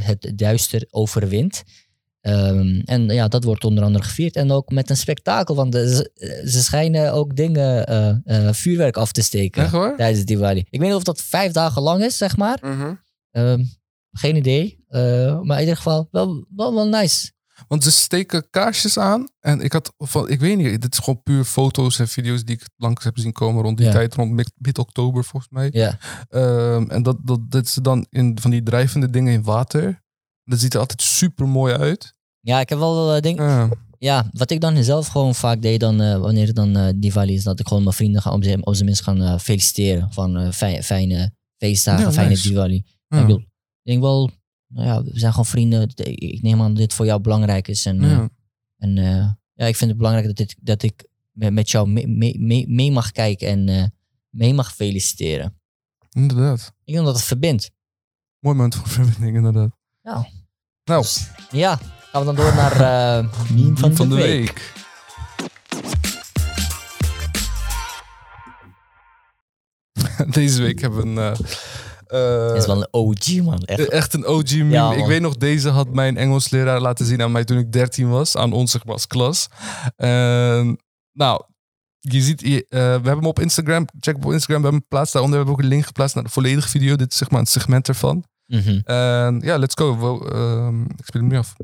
het 0.00 0.32
duister 0.36 0.86
overwint. 0.90 1.62
Ehm, 2.20 2.80
en 2.84 3.06
ja, 3.08 3.28
dat 3.28 3.44
wordt 3.44 3.64
onder 3.64 3.84
andere 3.84 4.04
gevierd. 4.04 4.36
En 4.36 4.50
ook 4.50 4.70
met 4.70 4.90
een 4.90 4.96
spektakel, 4.96 5.54
want 5.54 5.72
de- 5.72 6.10
ze, 6.46 6.62
schijnen 6.62 7.12
ook 7.12 7.36
dingen, 7.36 8.54
vuurwerk 8.54 8.96
af 8.96 9.12
te 9.12 9.22
steken 9.22 9.62
echt 9.62 9.96
tijdens 9.96 10.24
Diwali. 10.24 10.64
Ik 10.70 10.78
weet 10.80 10.88
niet 10.88 10.96
of 10.98 11.02
dat 11.02 11.22
vijf 11.22 11.52
dagen 11.52 11.82
lang 11.82 12.04
is, 12.04 12.16
zeg 12.16 12.36
maar. 12.36 12.58
Mhm. 12.62 12.94
Ehm, 13.30 13.64
geen 14.12 14.36
idee. 14.36 14.84
Eh, 14.88 15.40
maar 15.40 15.56
in 15.56 15.60
ieder 15.62 15.76
geval 15.76 16.08
wel, 16.10 16.46
wel, 16.56 16.74
wel 16.74 16.88
nice. 16.88 17.32
Want 17.68 17.84
ze 17.84 17.90
steken 17.90 18.50
kaarsjes 18.50 18.98
aan. 18.98 19.28
En 19.40 19.60
ik 19.60 19.72
had 19.72 19.92
van, 19.98 20.28
ik 20.28 20.40
weet 20.40 20.56
niet, 20.56 20.80
dit 20.82 20.92
is 20.92 20.98
gewoon 20.98 21.22
puur 21.22 21.44
foto's 21.44 21.98
en 21.98 22.08
video's 22.08 22.44
die 22.44 22.54
ik 22.56 22.68
langs 22.76 23.04
heb 23.04 23.18
zien 23.18 23.32
komen 23.32 23.62
rond 23.62 23.76
die 23.76 23.86
Ja. 23.86 23.92
tijd, 23.92 24.14
rond 24.14 24.30
mid- 24.32 24.52
mid-oktober 24.56 25.24
volgens 25.24 25.52
mij. 25.52 25.68
Ja, 25.72 25.98
Ehm, 26.28 26.90
en 26.90 27.02
dat, 27.02 27.16
dat, 27.22 27.50
dat 27.50 27.68
ze 27.68 27.80
dan 27.80 28.06
in 28.10 28.38
van 28.40 28.50
die 28.50 28.62
drijvende 28.62 29.10
dingen 29.10 29.32
in 29.32 29.42
water. 29.42 30.02
Dat 30.44 30.58
ziet 30.58 30.74
er 30.74 30.80
altijd 30.80 31.02
super 31.02 31.48
mooi 31.48 31.74
uit. 31.74 32.14
ja 32.40 32.60
ik 32.60 32.68
heb 32.68 32.78
wel 32.78 33.14
uh, 33.16 33.20
denk, 33.20 33.38
Ja. 33.38 33.68
ja, 33.98 34.28
wat 34.32 34.50
ik 34.50 34.60
dan 34.60 34.84
zelf 34.84 35.06
gewoon 35.06 35.34
vaak 35.34 35.62
deed 35.62 35.80
dan, 35.80 36.00
eh, 36.00 36.18
wanneer 36.18 36.46
het 36.46 36.56
dan 36.56 36.76
eh, 36.76 36.92
Diwali 36.96 37.34
is, 37.34 37.42
dat 37.44 37.60
ik 37.60 37.68
gewoon 37.68 37.82
mijn 37.82 37.94
vrienden 37.94 38.22
ga 38.22 38.32
op 38.32 38.44
zijn 38.44 38.84
minst 38.84 39.02
gaan 39.02 39.22
eh, 39.22 39.38
feliciteren 39.38 40.12
van 40.12 40.36
eh, 40.36 40.50
fijne, 40.82 41.30
feestdagen, 41.56 42.04
Ja, 42.04 42.12
fijne 42.12 42.28
nice. 42.30 42.48
Diwali. 42.48 42.84
Ja. 43.08 43.18
Ik 43.20 43.26
bedoel, 43.26 43.44
denk 43.82 44.00
wel, 44.00 44.30
nou 44.66 44.86
ja, 44.86 45.02
we 45.02 45.18
zijn 45.18 45.30
gewoon 45.30 45.46
vrienden. 45.46 45.82
Ik 45.94 46.18
ik 46.18 46.42
neem 46.42 46.60
aan 46.60 46.68
dat 46.68 46.76
dit 46.76 46.92
voor 46.94 47.06
jou 47.06 47.20
belangrijk 47.20 47.68
is. 47.68 47.86
En, 47.86 48.00
eh, 48.02 48.10
Ja. 48.10 48.28
en 48.78 48.98
eh, 48.98 49.30
ja, 49.54 49.66
ik 49.66 49.76
vind 49.76 49.90
het 49.90 49.98
belangrijk 49.98 50.26
dat, 50.26 50.36
dit, 50.36 50.56
dat 50.60 50.82
ik 50.82 51.06
met, 51.32 51.70
jou 51.70 51.88
mee, 51.88 52.38
mee, 52.38 52.68
mee, 52.68 52.92
mag 52.92 53.10
kijken 53.12 53.48
en 53.48 53.68
eh, 53.68 53.84
mee 54.30 54.54
mag 54.54 54.74
feliciteren. 54.74 55.60
Inderdaad. 56.10 56.72
Ik 56.84 56.92
denk 56.92 57.04
dat 57.06 57.14
het 57.14 57.24
verbindt. 57.24 57.70
Mooi 58.38 58.56
moment 58.56 58.74
voor 58.74 58.88
verbinding, 58.88 59.36
inderdaad. 59.36 59.70
Ja. 60.02 60.26
Nou, 60.84 61.02
Dus, 61.02 61.30
ja, 61.50 61.76
gaan 61.76 62.20
we 62.20 62.26
dan 62.26 62.34
door 62.34 62.54
naar 62.54 62.72
eh 62.80 63.50
meme 63.54 63.76
van, 63.76 63.94
van 63.96 64.08
de, 64.08 64.14
de 64.16 64.22
week. 64.22 64.44
week. 64.44 64.72
Deze 70.34 70.62
week 70.62 70.80
hebben 70.80 71.14
we 71.14 71.20
een. 71.20 71.36
Eh, 72.12 72.46
Dat 72.48 72.56
is 72.56 72.66
wel 72.66 72.76
een 72.76 72.88
OG, 72.90 73.42
man. 73.42 73.62
Echt. 73.62 73.88
Echt 73.88 74.14
een 74.14 74.26
OG 74.26 74.52
meme. 74.52 74.70
Ja, 74.70 74.92
ik 74.92 75.06
weet 75.06 75.20
nog, 75.20 75.36
deze 75.36 75.68
had 75.68 75.88
mijn 75.88 76.16
Engelsleraar 76.16 76.80
laten 76.80 77.06
zien 77.06 77.22
aan 77.22 77.32
mij 77.32 77.44
toen 77.44 77.58
ik 77.58 77.72
13 77.72 78.10
was. 78.10 78.36
Aan 78.36 78.52
ons, 78.52 78.70
zeg 78.70 78.84
maar, 78.84 78.94
als 78.94 79.06
klas. 79.06 79.48
Nou, 81.12 81.42
je 82.02 82.20
ziet, 82.20 82.42
eh, 82.42 82.58
we 82.68 82.78
hebben 82.78 83.16
hem 83.16 83.26
op 83.26 83.40
Instagram. 83.40 83.86
Check 84.00 84.16
op 84.16 84.32
Instagram, 84.32 84.46
we 84.46 84.52
hebben 84.52 84.70
hem 84.72 84.80
geplaatst. 84.80 85.12
Daaronder 85.12 85.38
hebben 85.38 85.54
we 85.54 85.60
ook 85.60 85.66
een 85.66 85.74
link 85.74 85.86
geplaatst 85.86 86.14
naar 86.14 86.24
de 86.24 86.30
volledige 86.30 86.68
video. 86.68 86.96
Dit 86.96 87.12
is 87.12 87.18
zeg 87.18 87.30
maar 87.30 87.40
een 87.40 87.46
segment 87.46 87.88
ervan. 87.88 88.24
Mhm. 88.46 88.80
En 88.84 89.40
ja, 89.44 89.58
let's 89.58 89.74
go. 89.74 89.98
Wel, 89.98 90.30
ehm, 90.30 90.82
ik 90.82 91.04
speel 91.04 91.20
hem 91.20 91.30
nu 91.30 91.38
af. 91.38 91.54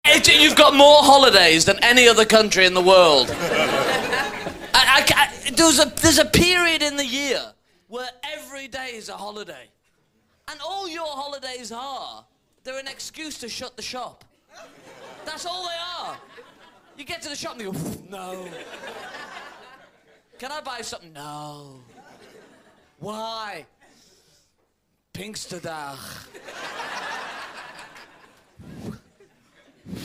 Egypt, 0.00 0.40
you've 0.40 0.62
got 0.62 0.72
more 0.72 1.04
holidays 1.04 1.64
than 1.64 1.78
any 1.78 2.08
other 2.08 2.26
country 2.26 2.64
in 2.64 2.74
the 2.74 2.82
world. 2.82 3.28
I, 4.74 5.02
I, 5.02 5.54
there's, 5.54 5.78
a, 5.78 5.90
there's 5.94 6.18
a 6.18 6.24
period 6.24 6.82
in 6.82 6.96
the 6.96 7.06
year 7.06 7.54
where 7.90 8.08
every 8.22 8.68
day 8.68 8.92
is 8.94 9.08
a 9.08 9.16
holiday. 9.16 9.68
And 10.48 10.60
all 10.64 10.88
your 10.88 11.08
holidays 11.08 11.72
are, 11.72 12.24
they're 12.62 12.78
an 12.78 12.86
excuse 12.86 13.36
to 13.38 13.48
shut 13.48 13.76
the 13.76 13.82
shop. 13.82 14.24
That's 15.24 15.44
all 15.44 15.64
they 15.64 16.04
are. 16.04 16.16
You 16.96 17.04
get 17.04 17.20
to 17.22 17.28
the 17.28 17.36
shop 17.36 17.54
and 17.54 17.62
you 17.62 17.72
go, 17.72 17.78
no. 18.08 18.48
Can 20.38 20.52
I 20.52 20.60
buy 20.60 20.82
something? 20.82 21.12
No. 21.12 21.80
Why? 23.00 23.66
Pinksterdag. 25.12 25.98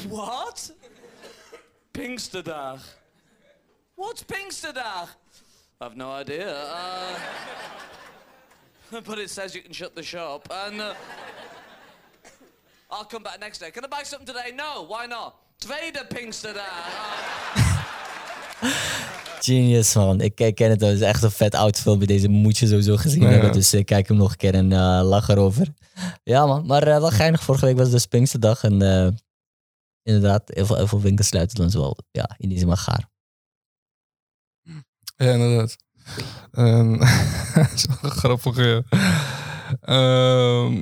What? 0.09 0.71
Pinksterdag. 1.93 2.79
What's 3.95 4.23
Pinksterdag? 4.23 5.09
I've 5.81 5.95
no 5.95 6.11
idea. 6.21 6.47
Uh, 6.51 7.17
but 9.07 9.17
it 9.17 9.29
says 9.29 9.53
you 9.53 9.61
can 9.63 9.73
shut 9.73 9.95
the 9.95 10.03
shop, 10.03 10.47
and 10.51 10.79
uh, 10.79 10.93
I'll 12.89 13.05
come 13.05 13.23
back 13.23 13.39
next 13.39 13.59
day. 13.59 13.71
Can 13.71 13.83
I 13.83 13.87
buy 13.87 14.03
something 14.03 14.27
today? 14.35 14.51
No. 14.55 14.85
Why 14.87 15.05
not? 15.07 15.33
Tweede 15.59 16.05
Pinksterdag. 16.07 16.63
Genius, 19.45 19.93
man. 19.95 20.21
Ik, 20.21 20.39
ik 20.39 20.55
ken 20.55 20.69
het 20.69 20.79
wel. 20.79 20.89
Het 20.89 20.99
is 20.99 21.05
echt 21.05 21.23
een 21.23 21.31
vet 21.31 21.55
oud 21.55 21.79
filmpje. 21.79 22.07
Deze 22.07 22.27
moet 22.27 22.57
je 22.57 22.67
sowieso 22.67 22.95
gezien 22.97 23.21
Ja. 23.21 23.27
hebben. 23.29 23.51
Dus 23.51 23.73
ik 23.73 23.85
kijk 23.85 24.07
hem 24.07 24.17
nog 24.17 24.31
een 24.31 24.37
keer 24.37 24.53
en 24.53 24.71
eh, 24.71 25.01
lach 25.03 25.29
erover. 25.29 25.67
Ja, 26.23 26.45
man. 26.45 26.65
Maar 26.65 26.87
eh, 26.87 26.97
wel 26.99 27.09
geinig. 27.11 27.43
Vorige 27.43 27.65
week 27.65 27.77
was 27.77 27.89
de 27.89 28.07
Pinksterdag. 28.09 28.63
En 28.63 28.81
eh, 28.81 29.07
inderdaad, 30.03 30.41
heel 30.53 30.65
veel, 30.65 30.75
heel 30.75 30.87
veel 30.87 31.01
winkels 31.01 31.27
sluiten 31.27 31.57
dan 31.57 31.65
is 31.67 31.73
wel 31.73 31.97
ja, 32.11 32.29
in 32.37 32.49
die 32.49 32.57
zin 32.57 32.67
maar 32.67 32.77
gaar. 32.77 33.09
Ja, 35.15 35.31
inderdaad. 35.31 35.75
En, 36.51 36.97
dat 37.55 37.71
is 37.73 37.85
wel 38.01 38.11
grappig, 38.11 38.57
ja. 38.57 38.81
Ehm, 39.81 40.73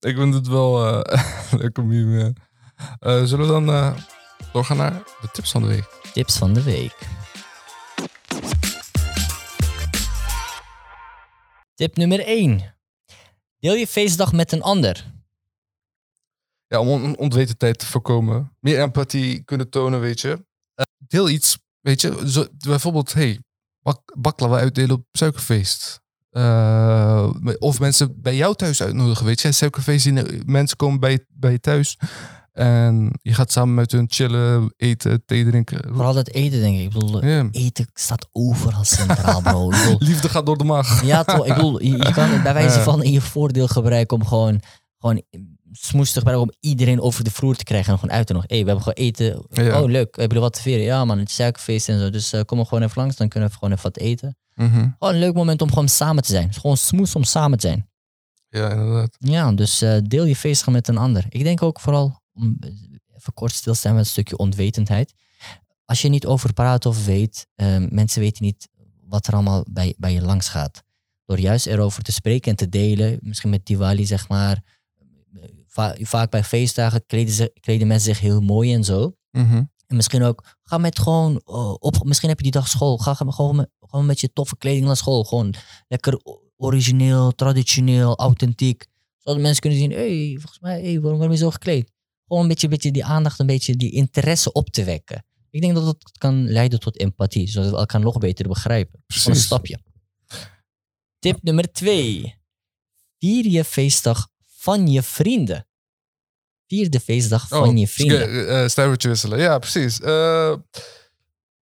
ik 0.00 0.16
vind 0.16 0.34
het 0.34 0.48
wel 0.48 1.02
eh 1.04 1.22
leuk 1.60 1.78
om 1.78 1.90
hier... 1.90 2.32
eh, 2.98 3.24
zullen 3.24 3.46
we 3.46 3.52
dan 3.52 3.68
eh, 3.68 3.96
doorgaan 4.52 4.76
naar 4.76 5.02
de 5.20 5.28
tips 5.32 5.50
van 5.50 5.62
de 5.62 5.68
week? 5.68 6.00
Tips 6.12 6.38
van 6.38 6.54
de 6.54 6.62
week. 6.62 6.96
Tip 11.74 11.96
nummer 11.96 12.20
1. 12.20 12.74
Deel 13.58 13.74
je 13.74 13.86
feestdag 13.86 14.32
met 14.32 14.52
een 14.52 14.62
ander. 14.62 15.12
Ja, 16.66 16.80
om 16.80 17.14
onwetendheid 17.14 17.78
te 17.78 17.86
voorkomen. 17.86 18.56
Meer 18.60 18.80
empathie 18.80 19.42
kunnen 19.42 19.70
tonen, 19.70 20.00
weet 20.00 20.20
je. 20.20 20.44
Deel 20.98 21.28
iets, 21.28 21.58
weet 21.80 22.00
je. 22.00 22.30
Zo, 22.30 22.46
bijvoorbeeld, 22.58 23.12
hey, 23.12 23.40
bak, 23.82 24.14
baklava 24.18 24.58
uitdelen 24.58 24.96
op 24.96 25.04
suikerfeest. 25.12 26.00
Eh, 26.30 27.30
of 27.58 27.80
mensen 27.80 28.20
bij 28.22 28.36
jou 28.36 28.54
thuis 28.54 28.82
uitnodigen, 28.82 29.26
weet 29.26 29.40
je. 29.40 29.52
Suikerfeest, 29.52 30.10
mensen 30.46 30.76
komen 30.76 31.00
bij, 31.00 31.26
bij 31.28 31.52
je 31.52 31.60
thuis. 31.60 31.98
En 32.52 33.18
je 33.22 33.34
gaat 33.34 33.52
samen 33.52 33.74
met 33.74 33.92
hun 33.92 34.06
chillen, 34.08 34.74
eten, 34.76 35.22
thee 35.26 35.44
drinken. 35.44 35.94
Vooral 35.94 36.14
dat 36.14 36.28
eten, 36.28 36.60
denk 36.60 36.76
ik. 36.76 36.82
Ik 36.82 36.92
bedoel, 36.92 37.22
eten 37.50 37.86
staat 37.94 38.28
overal 38.32 38.84
centraal, 38.84 39.40
bro. 39.40 39.68
Bedoel, 39.68 39.96
Liefde 40.08 40.28
gaat 40.28 40.46
door 40.46 40.58
de 40.58 40.64
maag. 40.64 41.04
Ja, 41.04 41.24
toch? 41.24 41.46
Ik 41.46 41.54
bedoel, 41.54 41.82
je, 41.82 41.90
je 41.90 42.12
kan 42.12 42.28
het 42.30 42.42
bij 42.42 42.54
wijze 42.54 42.80
van 42.80 43.02
in 43.02 43.12
je 43.12 43.20
voordeel 43.20 43.66
gebruiken 43.68 44.16
om 44.16 44.26
gewoon, 44.26 44.60
gewoon 44.98 45.22
smoes 45.72 46.12
te 46.12 46.18
gebruiken 46.18 46.48
om 46.48 46.56
iedereen 46.60 47.00
over 47.00 47.24
de 47.24 47.30
vloer 47.30 47.56
te 47.56 47.64
krijgen 47.64 47.92
en 47.92 47.98
gewoon 47.98 48.14
uit 48.14 48.26
te 48.26 48.32
nodigen. 48.32 48.54
Hey, 48.54 48.64
we 48.64 48.70
hebben 48.70 48.92
gewoon 48.92 49.08
eten. 49.08 49.46
Ja. 49.64 49.82
Oh, 49.82 49.90
leuk. 49.90 50.16
Hebben 50.16 50.26
jullie 50.26 50.40
wat 50.40 50.52
te 50.52 50.60
vieren? 50.60 50.84
Ja, 50.84 51.04
man, 51.04 51.18
het 51.18 51.28
is 51.28 51.34
suikerfeest 51.34 51.88
en 51.88 51.98
zo. 51.98 52.10
Dus 52.10 52.32
eh, 52.32 52.40
kom 52.40 52.58
er 52.58 52.66
gewoon 52.66 52.84
even 52.84 53.00
langs, 53.00 53.16
dan 53.16 53.28
kunnen 53.28 53.48
we 53.48 53.54
gewoon 53.54 53.70
even 53.70 53.84
wat 53.84 53.96
eten. 53.96 54.36
Gewoon 54.54 54.94
een 55.14 55.18
leuk 55.18 55.34
moment 55.34 55.62
om 55.62 55.68
gewoon 55.68 55.88
samen 55.88 56.22
te 56.22 56.30
zijn. 56.30 56.44
Het 56.44 56.54
is 56.54 56.60
gewoon 56.60 56.76
smoes 56.76 57.14
om 57.14 57.24
samen 57.24 57.58
te 57.58 57.66
zijn. 57.66 57.90
Ja, 58.48 58.70
inderdaad. 58.70 59.16
Ja, 59.18 59.52
dus 59.52 59.82
eh, 59.82 59.96
deel 60.02 60.24
je 60.24 60.36
feestdag 60.36 60.74
met 60.74 60.88
een 60.88 60.98
ander. 60.98 61.24
Ik 61.28 61.42
denk 61.42 61.62
ook 61.62 61.80
vooral, 61.80 62.20
om 62.34 62.58
even 63.16 63.34
kort 63.34 63.52
stilstaan 63.52 63.94
met 63.94 64.04
een 64.04 64.10
stukje 64.10 64.36
onwetendheid. 64.36 65.14
Als 65.84 66.02
je 66.02 66.08
niet 66.08 66.26
over 66.26 66.52
praat 66.52 66.86
of 66.86 67.04
weet, 67.04 67.46
eh, 67.54 67.76
mensen 67.88 68.20
weten 68.20 68.44
niet 68.44 68.68
wat 69.08 69.26
er 69.26 69.32
allemaal 69.32 69.64
bij, 69.70 69.94
bij 69.98 70.12
je 70.12 70.22
langs 70.22 70.48
gaat. 70.48 70.82
Door 71.24 71.38
juist 71.40 71.66
erover 71.66 72.02
te 72.02 72.12
spreken 72.12 72.50
en 72.50 72.56
te 72.56 72.68
delen, 72.68 73.18
misschien 73.22 73.50
met 73.50 73.66
Diwali 73.66 74.06
zeg 74.06 74.28
maar. 74.28 74.62
Va- 75.72 75.96
vaak 76.00 76.30
bij 76.30 76.44
feestdagen 76.44 77.06
kleden, 77.06 77.34
ze, 77.34 77.52
kleden 77.60 77.86
mensen 77.86 78.14
zich 78.14 78.20
heel 78.22 78.40
mooi 78.40 78.74
en 78.74 78.84
zo. 78.84 79.16
Mhm. 79.30 79.64
En 79.86 79.96
misschien 79.96 80.22
ook, 80.22 80.56
ga 80.62 80.78
met 80.78 80.98
gewoon 80.98 81.42
eh, 81.44 81.74
op. 81.78 82.04
Misschien 82.04 82.28
heb 82.28 82.38
je 82.38 82.42
die 82.42 82.52
dag 82.52 82.68
school. 82.68 82.98
Ga 82.98 83.14
ga 83.14 83.30
gewoon 83.30 83.56
met, 83.56 83.70
gewoon 83.80 84.06
met 84.06 84.20
je 84.20 84.32
toffe 84.32 84.56
kleding 84.56 84.84
naar 84.84 84.96
school. 84.96 85.24
Gewoon 85.24 85.54
lekker 85.88 86.20
origineel, 86.56 87.32
traditioneel, 87.32 88.16
authentiek. 88.16 88.86
Zodat 89.18 89.40
mensen 89.40 89.60
kunnen 89.60 89.78
zien, 89.78 89.90
hé, 89.90 90.26
hey, 90.28 90.36
volgens 90.38 90.60
mij, 90.60 90.82
hey, 90.82 91.00
waarom 91.00 91.20
ben 91.20 91.30
je 91.30 91.36
zo 91.36 91.50
gekleed? 91.50 91.92
Gewoon 92.26 92.42
een 92.42 92.48
beetje, 92.48 92.68
beetje 92.68 92.90
die 92.90 93.04
aandacht, 93.04 93.38
een 93.38 93.46
beetje 93.46 93.76
die 93.76 93.90
interesse 93.90 94.52
op 94.52 94.70
te 94.70 94.84
wekken. 94.84 95.24
Ik 95.50 95.60
denk 95.60 95.74
dat 95.74 95.84
dat 95.84 96.12
kan 96.18 96.48
leiden 96.48 96.80
tot 96.80 96.98
empathie, 96.98 97.48
zodat 97.48 97.70
we 97.70 97.76
elkaar 97.76 98.00
nog 98.00 98.18
beter 98.18 98.48
begrijpen. 98.48 99.04
Een 99.24 99.36
stapje. 99.36 99.78
Tip 101.18 101.42
nummer 101.42 101.72
twee. 101.72 102.34
Vier 103.18 103.46
je 103.46 103.64
feestdag 103.64 104.28
van 104.62 104.88
je 104.88 105.02
vrienden. 105.02 105.66
Vier 106.66 106.90
de 106.90 107.00
feestdag 107.00 107.48
van 107.48 107.76
je 107.76 107.88
vrienden. 107.88 108.30
Uh, 108.34 108.68
Stuivertje 108.68 109.08
wisselen. 109.08 109.38
Ja, 109.38 109.58
precies. 109.58 110.00
Eh, 110.00 110.54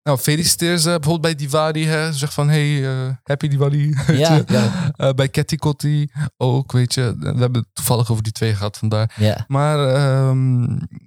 nou, 0.02 0.18
feliciteer 0.20 0.78
ze. 0.78 0.84
Bijvoorbeeld 0.88 1.20
bij 1.20 1.34
Diwali. 1.34 1.84
Hè. 1.86 2.12
Zeg 2.12 2.32
van, 2.32 2.48
hey, 2.48 2.84
eh, 2.90 3.14
happy 3.22 3.48
Diwali. 3.48 3.94
Ja, 4.12 4.42
ja. 4.46 4.92
Eh, 4.96 5.10
bij 5.12 5.28
Ketty 5.28 5.56
Kotti 5.56 6.08
ook, 6.36 6.72
weet 6.72 6.94
je. 6.94 7.16
We 7.18 7.26
hebben 7.26 7.60
het 7.60 7.68
toevallig 7.72 8.10
over 8.10 8.22
die 8.22 8.32
twee 8.32 8.54
gehad 8.54 8.78
vandaar. 8.78 9.14
ja. 9.16 9.44
Maar 9.48 9.94
ehm, 9.94 10.62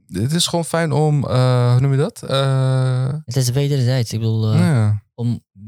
het 0.08 0.32
is 0.34 0.48
gewoon 0.48 0.66
fijn 0.66 0.92
om, 0.92 1.28
eh, 1.28 1.72
hoe 1.72 1.80
noem 1.82 1.92
je 1.92 1.98
dat? 1.98 2.24
Eh, 2.24 3.14
Het 3.26 3.36
is 3.36 3.50
wederzijds. 3.50 4.14
Ik 4.14 4.20
bedoel, 4.20 4.54
eh, 4.54 4.90
om, 5.16 5.44
eh, 5.54 5.62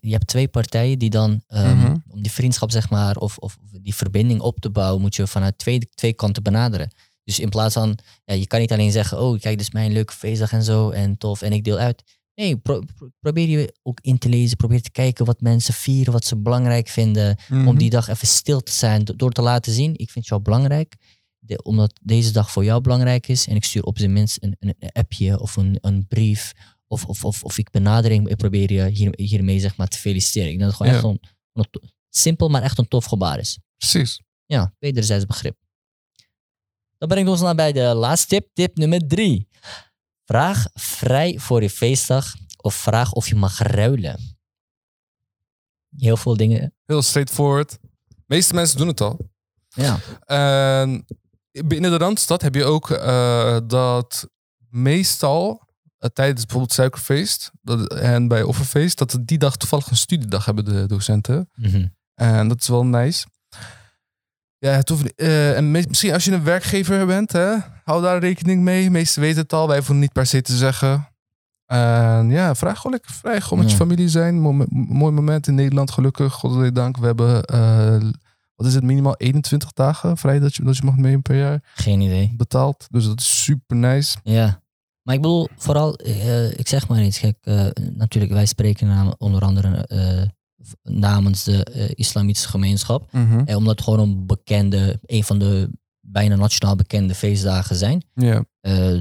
je 0.00 0.10
hebt 0.12 0.26
twee 0.26 0.48
partijen 0.48 0.98
die 0.98 1.10
dan, 1.10 1.42
ehm, 1.46 1.76
Mhm. 1.76 1.96
om 2.08 2.22
die 2.22 2.32
vriendschap 2.32 2.70
zeg 2.70 2.90
maar, 2.90 3.16
of, 3.16 3.38
of 3.38 3.56
die 3.82 3.94
verbinding 3.94 4.40
op 4.40 4.60
te 4.60 4.70
bouwen, 4.70 5.00
moet 5.00 5.16
je 5.16 5.26
vanuit 5.26 5.58
twee, 5.58 5.78
twee 5.94 6.12
kanten 6.12 6.42
benaderen. 6.42 6.90
Dus 7.24 7.38
in 7.40 7.48
plaats 7.48 7.74
van, 7.74 7.98
ja, 8.24 8.34
je 8.34 8.46
kan 8.46 8.60
niet 8.60 8.72
alleen 8.72 8.92
zeggen, 8.92 9.20
oh 9.20 9.30
kijk, 9.40 9.56
dit 9.58 9.66
is 9.66 9.70
mijn 9.72 9.92
leuke 9.92 10.12
feestdag 10.12 10.52
en 10.52 10.62
zo, 10.62 10.90
en 10.90 11.18
tof, 11.18 11.42
en 11.42 11.52
ik 11.52 11.64
deel 11.64 11.78
uit. 11.78 12.02
Nee, 12.34 12.56
pro- 12.56 12.82
pro- 12.96 13.08
probeer 13.20 13.48
je 13.48 13.74
ook 13.82 13.98
in 14.00 14.18
te 14.18 14.28
lezen, 14.28 14.56
probeer 14.56 14.82
te 14.82 14.90
kijken 14.90 15.24
wat 15.24 15.40
mensen 15.40 15.74
vieren, 15.74 16.12
wat 16.12 16.24
ze 16.24 16.36
belangrijk 16.36 16.88
vinden, 16.88 17.36
om 17.50 17.56
Mhm. 17.62 17.76
die 17.76 17.90
dag 17.90 18.08
even 18.08 18.26
stil 18.26 18.60
te 18.60 18.72
zijn, 18.72 19.04
do- 19.04 19.16
door 19.16 19.32
te 19.32 19.42
laten 19.42 19.72
zien, 19.72 19.92
ik 19.96 20.10
vind 20.10 20.26
jou 20.26 20.40
belangrijk, 20.42 20.94
de- 21.38 21.62
omdat 21.62 21.98
deze 22.02 22.32
dag 22.32 22.50
voor 22.50 22.64
jou 22.64 22.80
belangrijk 22.80 23.28
is, 23.28 23.46
en 23.46 23.56
ik 23.56 23.64
stuur 23.64 23.82
op 23.82 23.98
zijn 23.98 24.12
minst 24.12 24.36
een, 24.40 24.56
een, 24.58 24.74
een 24.78 24.90
appje 24.92 25.40
of 25.40 25.56
een, 25.56 25.78
een 25.80 26.06
brief, 26.06 26.52
of, 26.86 27.04
of, 27.04 27.24
of, 27.24 27.42
of 27.44 27.58
ik 27.58 27.70
benadering, 27.70 28.28
ik 28.28 28.36
probeer 28.36 28.72
je 28.72 28.86
hier, 28.86 29.12
hiermee 29.16 29.60
zeg 29.60 29.76
maar 29.76 29.88
te 29.88 29.98
feliciteren. 29.98 30.50
Ik 30.52 30.58
denk 30.58 30.70
dat 30.70 30.78
het 30.78 30.88
gewoon 30.88 31.12
Ja. 31.12 31.18
echt 31.18 31.30
een, 31.52 31.72
een 31.82 31.90
simpel, 32.10 32.48
maar 32.48 32.62
echt 32.62 32.78
een 32.78 32.88
tof 32.88 33.04
gebaar 33.04 33.38
is. 33.38 33.58
Precies. 33.76 34.22
Ja, 34.44 34.74
wederzijds 34.78 35.24
begrip. 35.26 35.56
Dan 36.98 37.08
brengt 37.08 37.30
ons 37.30 37.40
naar 37.40 37.54
bij 37.54 37.72
de 37.72 37.80
laatste 37.94 38.26
tip, 38.28 38.48
tip 38.52 38.76
nummer 38.76 39.06
drie. 39.06 39.48
Vraag 40.24 40.66
vrij 40.72 41.38
voor 41.38 41.62
je 41.62 41.70
feestdag 41.70 42.34
of 42.62 42.74
vraag 42.74 43.12
of 43.12 43.28
je 43.28 43.34
mag 43.34 43.58
ruilen. 43.58 44.38
Heel 45.96 46.16
veel 46.16 46.36
dingen. 46.36 46.74
Heel 46.84 47.02
straightforward. 47.02 47.78
De 48.08 48.22
meeste 48.26 48.54
mensen 48.54 48.78
doen 48.78 48.86
het 48.86 49.00
al. 49.00 49.18
Ja. 49.68 49.98
En 50.26 51.04
binnen 51.66 51.90
de 51.90 51.96
Randstad 51.96 52.42
heb 52.42 52.54
je 52.54 52.64
ook 52.64 52.90
eh, 52.90 53.58
dat 53.66 54.28
meestal 54.68 55.50
eh, 55.60 55.65
tijdens 56.12 56.40
bijvoorbeeld 56.42 56.72
suikerfeest 56.72 57.50
dat, 57.62 57.92
en 57.94 58.28
bij 58.28 58.42
offerfeest, 58.42 58.98
dat 58.98 59.10
ze 59.10 59.24
die 59.24 59.38
dag 59.38 59.56
toevallig 59.56 59.90
een 59.90 59.96
studiedag 59.96 60.44
hebben, 60.44 60.64
de 60.64 60.86
docenten. 60.86 61.50
Mhm. 61.54 61.86
En 62.14 62.48
dat 62.48 62.60
is 62.60 62.68
wel 62.68 62.86
nice. 62.86 63.26
Ja, 64.58 64.70
het 64.72 64.88
hoeft, 64.88 65.14
eh, 65.14 65.56
en 65.56 65.70
misschien 65.70 66.12
als 66.12 66.24
je 66.24 66.32
een 66.32 66.44
werkgever 66.44 67.06
bent, 67.06 67.32
hè, 67.32 67.54
hou 67.84 68.02
daar 68.02 68.18
rekening 68.18 68.62
mee. 68.62 68.90
Meesten 68.90 69.22
weten 69.22 69.42
het 69.42 69.52
al, 69.52 69.66
wij 69.66 69.76
hoeven 69.76 69.98
niet 69.98 70.12
per 70.12 70.26
se 70.26 70.42
te 70.42 70.56
zeggen. 70.56 71.08
En 71.66 72.30
ja, 72.30 72.54
vraag 72.54 72.76
gewoon 72.76 72.92
lekker 72.92 73.12
vrij. 73.14 73.40
Gewoon 73.40 73.58
met 73.58 73.70
je 73.70 73.76
familie 73.76 74.08
zijn. 74.08 74.40
Mo- 74.40 74.64
mooi 74.70 75.12
moment 75.12 75.46
in 75.46 75.54
Nederland, 75.54 75.90
gelukkig. 75.90 76.32
God 76.32 76.74
dank. 76.74 76.96
We 76.96 77.06
hebben, 77.06 77.44
eh, 77.44 78.10
wat 78.54 78.66
is 78.66 78.74
het, 78.74 78.84
minimaal 78.84 79.16
21 79.16 79.72
dagen 79.72 80.16
vrij 80.16 80.38
dat 80.38 80.54
je, 80.54 80.62
dat 80.62 80.76
je 80.76 80.84
mag 80.84 80.96
nemen 80.96 81.22
per 81.22 81.36
jaar 81.36 81.60
Geen 81.74 82.00
idee. 82.00 82.34
betaald. 82.36 82.86
Dus 82.90 83.04
dat 83.04 83.20
is 83.20 83.42
super 83.44 83.76
nice. 83.76 84.16
Ja. 84.22 84.62
Maar 85.06 85.14
ik 85.14 85.20
bedoel, 85.20 85.48
vooral, 85.56 85.94
eh, 85.94 86.50
ik 86.50 86.68
zeg 86.68 86.88
maar 86.88 87.02
iets. 87.02 87.18
Kijk, 87.18 87.36
eh, 87.40 87.66
natuurlijk, 87.94 88.32
wij 88.32 88.46
spreken 88.46 88.86
namen 88.86 89.14
onder 89.18 89.42
andere 89.42 89.86
eh, 89.86 90.22
namens 90.82 91.44
de 91.44 91.92
islamitische 91.94 92.48
gemeenschap. 92.48 93.12
Mhm. 93.12 93.42
En 93.44 93.56
omdat 93.56 93.76
het 93.76 93.84
gewoon 93.84 94.00
een 94.00 94.26
bekende, 94.26 94.98
een 95.04 95.24
van 95.24 95.38
de 95.38 95.70
bijna 96.00 96.36
nationaal 96.36 96.76
bekende 96.76 97.14
feestdagen 97.14 97.76
zijn. 97.76 98.04
Ja. 98.14 98.44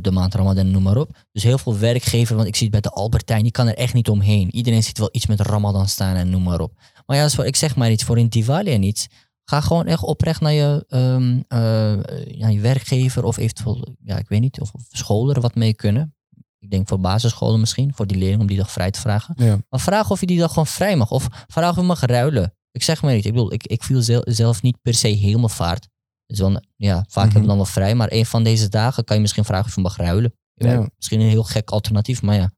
De 0.01 0.11
maand 0.11 0.35
Ramadan, 0.35 0.71
noem 0.71 0.83
maar 0.83 0.97
op. 0.97 1.17
Dus 1.31 1.43
heel 1.43 1.57
veel 1.57 1.77
werkgever, 1.77 2.35
want 2.35 2.47
ik 2.47 2.55
zie 2.55 2.69
het 2.71 2.81
bij 2.81 2.91
de 2.91 2.95
Albertijn, 2.95 3.43
die 3.43 3.51
kan 3.51 3.67
er 3.67 3.75
echt 3.75 3.93
niet 3.93 4.09
omheen. 4.09 4.55
Iedereen 4.55 4.83
ziet 4.83 4.97
wel 4.97 5.09
iets 5.11 5.25
met 5.25 5.39
Ramadan 5.39 5.87
staan 5.87 6.15
en 6.15 6.29
noem 6.29 6.43
maar 6.43 6.59
op. 6.59 6.73
Maar 7.05 7.17
ja, 7.17 7.43
ik 7.43 7.55
zeg 7.55 7.75
maar 7.75 7.91
iets 7.91 8.03
voor 8.03 8.17
een 8.17 8.29
Diwali 8.29 8.71
en 8.71 8.83
iets. 8.83 9.07
Ga 9.49 9.61
gewoon 9.61 9.85
echt 9.85 10.03
oprecht 10.03 10.41
naar 10.41 10.51
je, 10.53 10.85
ehm, 10.87 11.41
eh, 11.47 12.25
ja, 12.37 12.47
je 12.47 12.59
werkgever 12.59 13.23
of 13.23 13.37
eventueel, 13.37 13.95
ja, 14.03 14.17
ik 14.17 14.27
weet 14.27 14.41
niet, 14.41 14.61
of, 14.61 14.73
of 14.73 14.81
scholen 14.89 15.35
er 15.35 15.41
wat 15.41 15.55
mee 15.55 15.73
kunnen. 15.73 16.15
Ik 16.59 16.71
denk 16.71 16.87
voor 16.87 16.99
basisscholen 16.99 17.59
misschien, 17.59 17.93
voor 17.93 18.07
die 18.07 18.17
leerling 18.17 18.41
om 18.41 18.47
die 18.47 18.57
dag 18.57 18.71
vrij 18.71 18.91
te 18.91 18.99
vragen. 18.99 19.33
Ja. 19.37 19.57
Maar 19.69 19.79
vraag 19.79 20.11
of 20.11 20.19
je 20.19 20.25
die 20.25 20.39
dag 20.39 20.49
gewoon 20.49 20.67
vrij 20.67 20.95
mag. 20.95 21.11
Of 21.11 21.27
vraag 21.47 21.69
of 21.69 21.75
je 21.75 21.81
mag 21.81 22.01
ruilen. 22.01 22.55
Ik 22.71 22.83
zeg 22.83 23.01
maar 23.01 23.13
niet. 23.13 23.25
Ik 23.25 23.31
bedoel, 23.33 23.53
ik, 23.53 23.67
ik 23.67 23.83
viel 23.83 24.01
zel- 24.01 24.21
zelf 24.25 24.61
niet 24.61 24.81
per 24.81 24.93
se 24.93 25.07
helemaal 25.07 25.49
vaart. 25.49 25.87
Dus 26.25 26.37
dan, 26.37 26.63
ja, 26.75 26.95
vaak 26.95 27.05
Mhm. 27.13 27.23
hebben 27.23 27.41
we 27.41 27.47
dan 27.47 27.55
wel 27.57 27.65
vrij. 27.65 27.95
Maar 27.95 28.11
een 28.11 28.25
van 28.25 28.43
deze 28.43 28.69
dagen 28.69 29.03
kan 29.03 29.15
je 29.15 29.21
misschien 29.21 29.45
vragen 29.45 29.65
of 29.65 29.75
je 29.75 29.81
mag 29.81 29.97
ruilen. 29.97 30.33
Ja. 30.53 30.89
Misschien 30.95 31.19
een 31.19 31.29
heel 31.29 31.43
gek 31.43 31.69
alternatief, 31.69 32.21
maar 32.21 32.35
ja. 32.35 32.51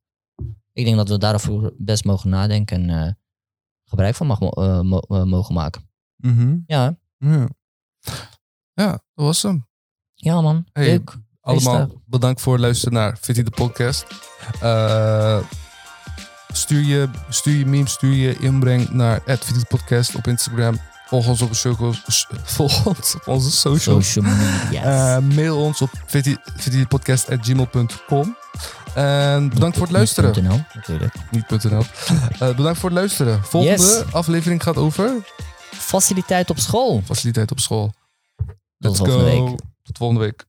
Ik 0.74 0.86
denk 0.86 0.98
dat 0.98 1.10
we 1.10 1.18
daarover 1.18 1.74
best 1.78 2.04
mogen 2.04 2.30
nadenken 2.30 2.90
en 2.90 3.06
eh, 3.06 3.12
gebruik 3.90 4.16
van 4.16 4.28
mag, 4.28 4.40
eh, 4.40 4.82
mogen 5.24 5.54
maken. 5.54 5.90
Mhm. 6.18 6.56
Ja, 6.66 6.98
ja. 7.18 7.48
Ja, 8.74 8.92
dat 8.92 9.26
was 9.26 9.42
hem. 9.42 9.68
ja 10.14 10.42
man. 10.42 10.66
Hey, 10.74 10.86
Leuk. 10.86 11.16
Allemaal 11.42 12.02
bedankt 12.06 12.42
voor 12.42 12.54
het 12.54 12.62
luisteren 12.62 12.94
naar 12.94 13.18
Fitty 13.22 13.44
de 13.44 13.50
podcast. 13.52 14.06
Eh, 14.62 15.40
stuur, 16.52 16.82
je, 16.82 17.10
stuur 17.30 17.58
je 17.58 17.66
memes, 17.66 17.92
stuur 17.92 18.14
je 18.14 18.38
inbreng 18.40 18.90
naar 18.90 19.22
Fitty 19.26 19.54
de 19.60 19.66
podcast 19.68 20.16
op 20.16 20.28
Instagram. 20.28 20.80
Volg 21.08 21.28
ons 21.28 21.42
op, 21.42 21.54
socials, 21.56 22.28
volg 22.44 22.86
ons 22.86 23.16
op 23.16 23.28
onze 23.28 23.52
socials. 23.52 24.12
Social 24.12 24.36
media. 24.36 25.16
Eh, 25.18 25.22
mail 25.36 25.58
ons 25.58 25.82
op 25.82 25.90
fittypodcast.gmail.com. 26.58 28.38
En 28.96 29.50
bedankt 29.50 29.78
voor 29.78 29.86
het 29.86 29.96
luisteren. 29.96 30.44
natuurlijk. 30.74 31.14
Niet.nl. 31.32 31.84
Eh, 32.40 32.56
bedankt 32.56 32.80
voor 32.80 32.90
het 32.90 32.98
luisteren. 32.98 33.44
Volgende 33.44 33.78
Yes. 33.84 34.04
aflevering 34.14 34.64
gaat 34.64 34.78
over 34.78 35.12
Faciliteit 35.72 36.50
op 36.50 36.60
school. 36.60 37.02
faciliteit 37.06 37.52
op 37.52 37.60
school. 37.60 37.94
Tot 38.36 38.48
Let's 38.78 38.98
volgende 38.98 39.32
go. 39.32 39.46
week. 39.46 39.60
Tot 39.84 39.98
volgende 39.98 40.24
week. 40.24 40.46